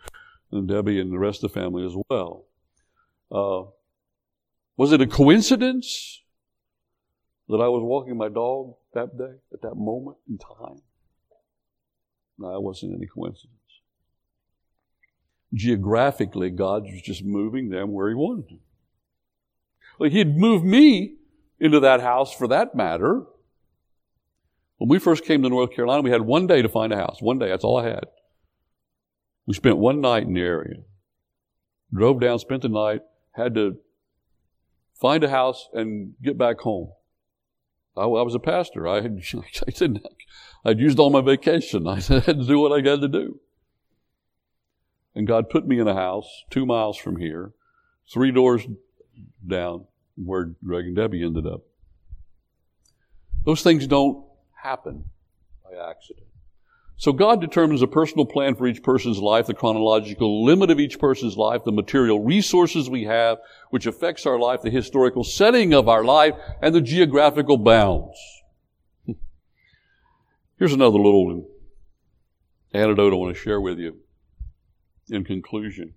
and 0.50 0.66
Debbie 0.66 1.00
and 1.00 1.12
the 1.12 1.20
rest 1.20 1.44
of 1.44 1.52
the 1.52 1.60
family 1.60 1.86
as 1.86 1.94
well. 2.10 2.46
Uh, 3.30 3.70
was 4.76 4.92
it 4.92 5.00
a 5.00 5.06
coincidence 5.06 6.22
that 7.48 7.58
I 7.58 7.68
was 7.68 7.82
walking 7.82 8.16
my 8.16 8.28
dog 8.28 8.74
that 8.92 9.16
day, 9.16 9.36
at 9.52 9.62
that 9.62 9.76
moment 9.76 10.16
in 10.28 10.38
time? 10.38 10.82
No, 12.38 12.56
it 12.56 12.62
wasn't 12.62 12.96
any 12.96 13.06
coincidence. 13.06 13.52
Geographically, 15.54 16.50
God 16.50 16.84
was 16.84 17.02
just 17.02 17.22
moving 17.24 17.68
them 17.68 17.92
where 17.92 18.08
He 18.08 18.16
wanted 18.16 18.48
them. 18.48 18.60
He'd 19.98 20.36
moved 20.36 20.64
me 20.64 21.16
into 21.60 21.80
that 21.80 22.00
house 22.00 22.32
for 22.32 22.48
that 22.48 22.74
matter. 22.74 23.22
When 24.78 24.88
we 24.88 24.98
first 24.98 25.24
came 25.24 25.42
to 25.42 25.48
North 25.48 25.72
Carolina, 25.72 26.02
we 26.02 26.10
had 26.10 26.22
one 26.22 26.46
day 26.46 26.60
to 26.60 26.68
find 26.68 26.92
a 26.92 26.96
house. 26.96 27.18
One 27.20 27.38
day, 27.38 27.48
that's 27.48 27.64
all 27.64 27.78
I 27.78 27.84
had. 27.84 28.06
We 29.46 29.54
spent 29.54 29.78
one 29.78 30.00
night 30.00 30.24
in 30.24 30.34
the 30.34 30.40
area. 30.40 30.80
Drove 31.94 32.20
down, 32.20 32.38
spent 32.38 32.62
the 32.62 32.68
night, 32.68 33.02
had 33.32 33.54
to 33.54 33.76
find 35.00 35.22
a 35.22 35.28
house 35.28 35.68
and 35.72 36.14
get 36.22 36.38
back 36.38 36.60
home. 36.60 36.90
I, 37.96 38.02
I 38.02 38.22
was 38.22 38.34
a 38.34 38.40
pastor. 38.40 38.88
I, 38.88 39.02
had, 39.02 39.20
I 39.66 39.70
didn't, 39.70 40.06
I'd 40.64 40.80
used 40.80 40.98
all 40.98 41.10
my 41.10 41.20
vacation. 41.20 41.86
I 41.88 42.00
had 42.00 42.24
to 42.24 42.46
do 42.46 42.58
what 42.58 42.72
I 42.72 42.88
had 42.88 43.00
to 43.00 43.08
do. 43.08 43.40
And 45.14 45.26
God 45.26 45.50
put 45.50 45.66
me 45.66 45.78
in 45.78 45.88
a 45.88 45.94
house 45.94 46.26
two 46.50 46.64
miles 46.64 46.96
from 46.96 47.18
here, 47.18 47.52
three 48.12 48.32
doors 48.32 48.66
down 49.46 49.86
where 50.16 50.52
Greg 50.64 50.86
and 50.86 50.96
Debbie 50.96 51.24
ended 51.24 51.46
up. 51.46 51.62
Those 53.44 53.62
things 53.62 53.86
don't 53.86 54.24
happen 54.54 55.04
by 55.64 55.90
accident. 55.90 56.26
So 56.96 57.12
God 57.12 57.40
determines 57.40 57.82
a 57.82 57.88
personal 57.88 58.26
plan 58.26 58.54
for 58.54 58.66
each 58.66 58.82
person's 58.82 59.18
life, 59.18 59.46
the 59.46 59.54
chronological 59.54 60.44
limit 60.44 60.70
of 60.70 60.78
each 60.78 61.00
person's 61.00 61.36
life, 61.36 61.64
the 61.64 61.72
material 61.72 62.22
resources 62.22 62.88
we 62.88 63.04
have, 63.04 63.38
which 63.70 63.86
affects 63.86 64.24
our 64.24 64.38
life, 64.38 64.62
the 64.62 64.70
historical 64.70 65.24
setting 65.24 65.74
of 65.74 65.88
our 65.88 66.04
life, 66.04 66.34
and 66.60 66.72
the 66.72 66.80
geographical 66.80 67.56
bounds. 67.56 68.16
Here's 70.58 70.72
another 70.72 70.98
little 70.98 71.48
anecdote 72.72 73.12
I 73.12 73.16
want 73.16 73.34
to 73.34 73.42
share 73.42 73.60
with 73.60 73.80
you 73.80 73.96
in 75.10 75.24
conclusion. 75.24 75.94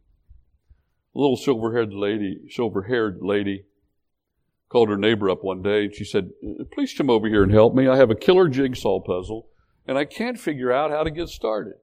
A 1.15 1.19
little 1.19 1.37
silver-haired 1.37 1.93
lady, 1.93 2.41
silver-haired 2.49 3.19
lady 3.21 3.65
called 4.67 4.89
her 4.89 4.97
neighbor 4.97 5.29
up 5.29 5.43
one 5.43 5.61
day 5.61 5.85
and 5.85 5.95
she 5.95 6.03
said, 6.03 6.31
please 6.73 6.93
come 6.93 7.09
over 7.09 7.27
here 7.27 7.43
and 7.43 7.51
help 7.51 7.73
me. 7.73 7.87
I 7.87 7.95
have 7.95 8.11
a 8.11 8.15
killer 8.15 8.49
jigsaw 8.49 8.99
puzzle 8.99 9.47
and 9.87 9.97
I 9.97 10.05
can't 10.05 10.39
figure 10.39 10.71
out 10.71 10.91
how 10.91 11.03
to 11.03 11.11
get 11.11 11.29
started. 11.29 11.75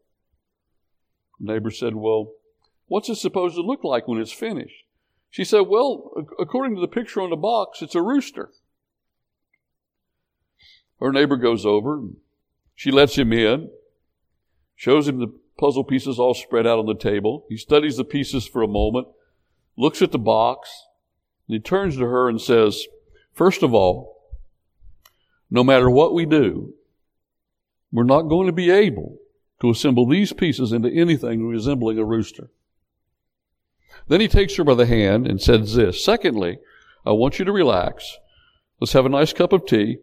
The 1.41 1.53
neighbor 1.53 1.71
said, 1.71 1.95
Well, 1.95 2.33
what's 2.87 3.09
it 3.09 3.17
supposed 3.17 3.57
to 3.57 3.63
look 3.63 3.85
like 3.85 4.07
when 4.07 4.21
it's 4.21 4.33
finished? 4.33 4.85
She 5.31 5.45
said, 5.45 5.63
Well, 5.69 6.13
according 6.39 6.75
to 6.77 6.81
the 6.81 6.89
picture 6.89 7.21
on 7.21 7.31
the 7.31 7.37
box, 7.37 7.83
it's 7.83 7.95
a 7.95 8.03
rooster. 8.03 8.51
Her 11.01 11.13
neighbor 11.13 11.37
goes 11.37 11.67
over. 11.67 12.03
She 12.75 12.91
lets 12.91 13.17
him 13.17 13.33
in, 13.33 13.71
shows 14.77 15.09
him 15.09 15.19
the 15.19 15.33
puzzle 15.59 15.85
pieces 15.85 16.19
all 16.19 16.35
spread 16.35 16.67
out 16.67 16.79
on 16.79 16.87
the 16.87 16.95
table. 16.95 17.45
He 17.49 17.57
studies 17.57 17.97
the 17.97 18.05
pieces 18.05 18.47
for 18.47 18.63
a 18.63 18.69
moment, 18.69 19.09
looks 19.77 20.03
at 20.03 20.13
the 20.13 20.19
box, 20.19 20.71
and 21.49 21.55
he 21.55 21.61
turns 21.61 21.97
to 21.97 22.07
her 22.07 22.29
and 22.29 22.41
says, 22.41 22.87
First 23.33 23.63
of 23.63 23.73
all, 23.73 24.21
no 25.51 25.65
matter 25.65 25.91
what 25.91 26.15
we 26.15 26.27
do, 26.27 26.75
we're 27.91 28.05
not 28.05 28.23
going 28.23 28.47
to 28.47 28.53
be 28.53 28.71
able 28.71 29.19
to 29.61 29.71
assemble 29.71 30.07
these 30.07 30.33
pieces 30.33 30.73
into 30.73 30.91
anything 30.91 31.47
resembling 31.47 31.99
a 31.99 32.05
rooster. 32.05 32.51
Then 34.09 34.21
he 34.21 34.29
takes 34.29 34.57
her 34.57 34.65
by 34.65 34.75
the 34.75 34.87
hand 34.87 35.27
and 35.27 35.41
says 35.41 35.75
this. 35.75 36.05
Secondly, 36.05 36.59
I 37.07 37.13
want 37.13 37.39
you 37.39 37.45
to 37.45 37.53
relax. 37.53 38.19
Let's 38.81 38.95
have 38.95 39.07
a 39.07 39.11
nice 39.11 39.33
cup 39.33 39.53
of 39.53 39.67
tea. 39.67 39.99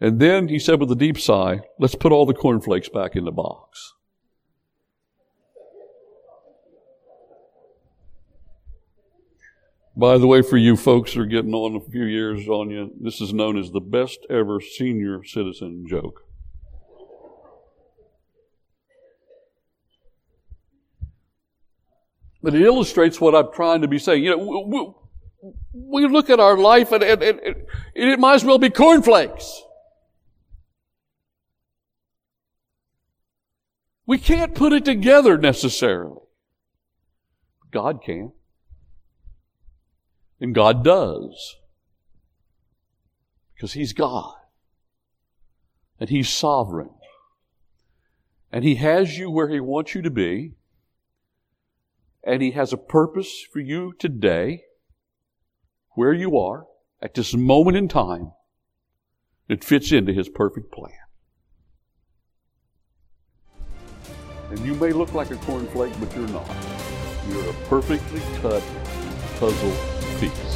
And 0.00 0.20
then 0.20 0.48
he 0.48 0.58
said 0.58 0.80
with 0.80 0.90
a 0.90 0.96
deep 0.96 1.18
sigh, 1.18 1.60
let's 1.78 1.94
put 1.94 2.12
all 2.12 2.26
the 2.26 2.34
cornflakes 2.34 2.88
back 2.88 3.16
in 3.16 3.24
the 3.24 3.32
box. 3.32 3.94
By 9.94 10.16
the 10.16 10.26
way, 10.26 10.40
for 10.40 10.56
you 10.56 10.76
folks 10.76 11.12
that 11.12 11.20
are 11.20 11.26
getting 11.26 11.52
on 11.52 11.76
a 11.76 11.80
few 11.80 12.04
years 12.04 12.48
on 12.48 12.70
you, 12.70 12.90
this 12.98 13.20
is 13.20 13.34
known 13.34 13.58
as 13.58 13.70
the 13.70 13.80
best 13.80 14.20
ever 14.30 14.60
senior 14.60 15.22
citizen 15.22 15.86
joke. 15.86 16.22
But 22.42 22.54
it 22.54 22.62
illustrates 22.62 23.20
what 23.20 23.34
I'm 23.34 23.52
trying 23.52 23.82
to 23.82 23.88
be 23.88 23.98
saying. 23.98 24.24
You 24.24 24.30
know, 24.30 24.96
we, 25.42 26.02
we 26.02 26.06
look 26.08 26.30
at 26.30 26.40
our 26.40 26.56
life 26.56 26.90
and, 26.90 27.04
and, 27.04 27.22
and, 27.22 27.40
and 27.40 27.64
it 27.94 28.18
might 28.18 28.34
as 28.34 28.44
well 28.44 28.58
be 28.58 28.70
cornflakes. 28.70 29.62
We 34.06 34.18
can't 34.18 34.54
put 34.54 34.72
it 34.72 34.84
together 34.84 35.38
necessarily. 35.38 36.20
God 37.70 38.02
can. 38.02 38.32
And 40.42 40.56
God 40.56 40.82
does. 40.82 41.54
Because 43.54 43.74
He's 43.74 43.92
God. 43.92 44.34
And 46.00 46.10
He's 46.10 46.28
sovereign. 46.28 46.90
And 48.50 48.64
He 48.64 48.74
has 48.74 49.16
you 49.16 49.30
where 49.30 49.48
He 49.48 49.60
wants 49.60 49.94
you 49.94 50.02
to 50.02 50.10
be. 50.10 50.54
And 52.24 52.42
He 52.42 52.50
has 52.50 52.72
a 52.72 52.76
purpose 52.76 53.46
for 53.52 53.60
you 53.60 53.94
today, 54.00 54.64
where 55.92 56.12
you 56.12 56.36
are, 56.36 56.66
at 57.00 57.14
this 57.14 57.34
moment 57.34 57.76
in 57.76 57.86
time, 57.86 58.32
that 59.48 59.62
fits 59.62 59.92
into 59.92 60.12
His 60.12 60.28
perfect 60.28 60.72
plan. 60.72 60.90
And 64.50 64.58
you 64.66 64.74
may 64.74 64.90
look 64.90 65.14
like 65.14 65.30
a 65.30 65.36
cornflake, 65.36 65.98
but 66.00 66.12
you're 66.16 66.26
not. 66.28 66.50
You're 67.28 67.48
a 67.48 67.54
perfectly 67.68 68.20
cut 68.40 68.64
puzzle 69.38 70.11
piece. 70.22 70.51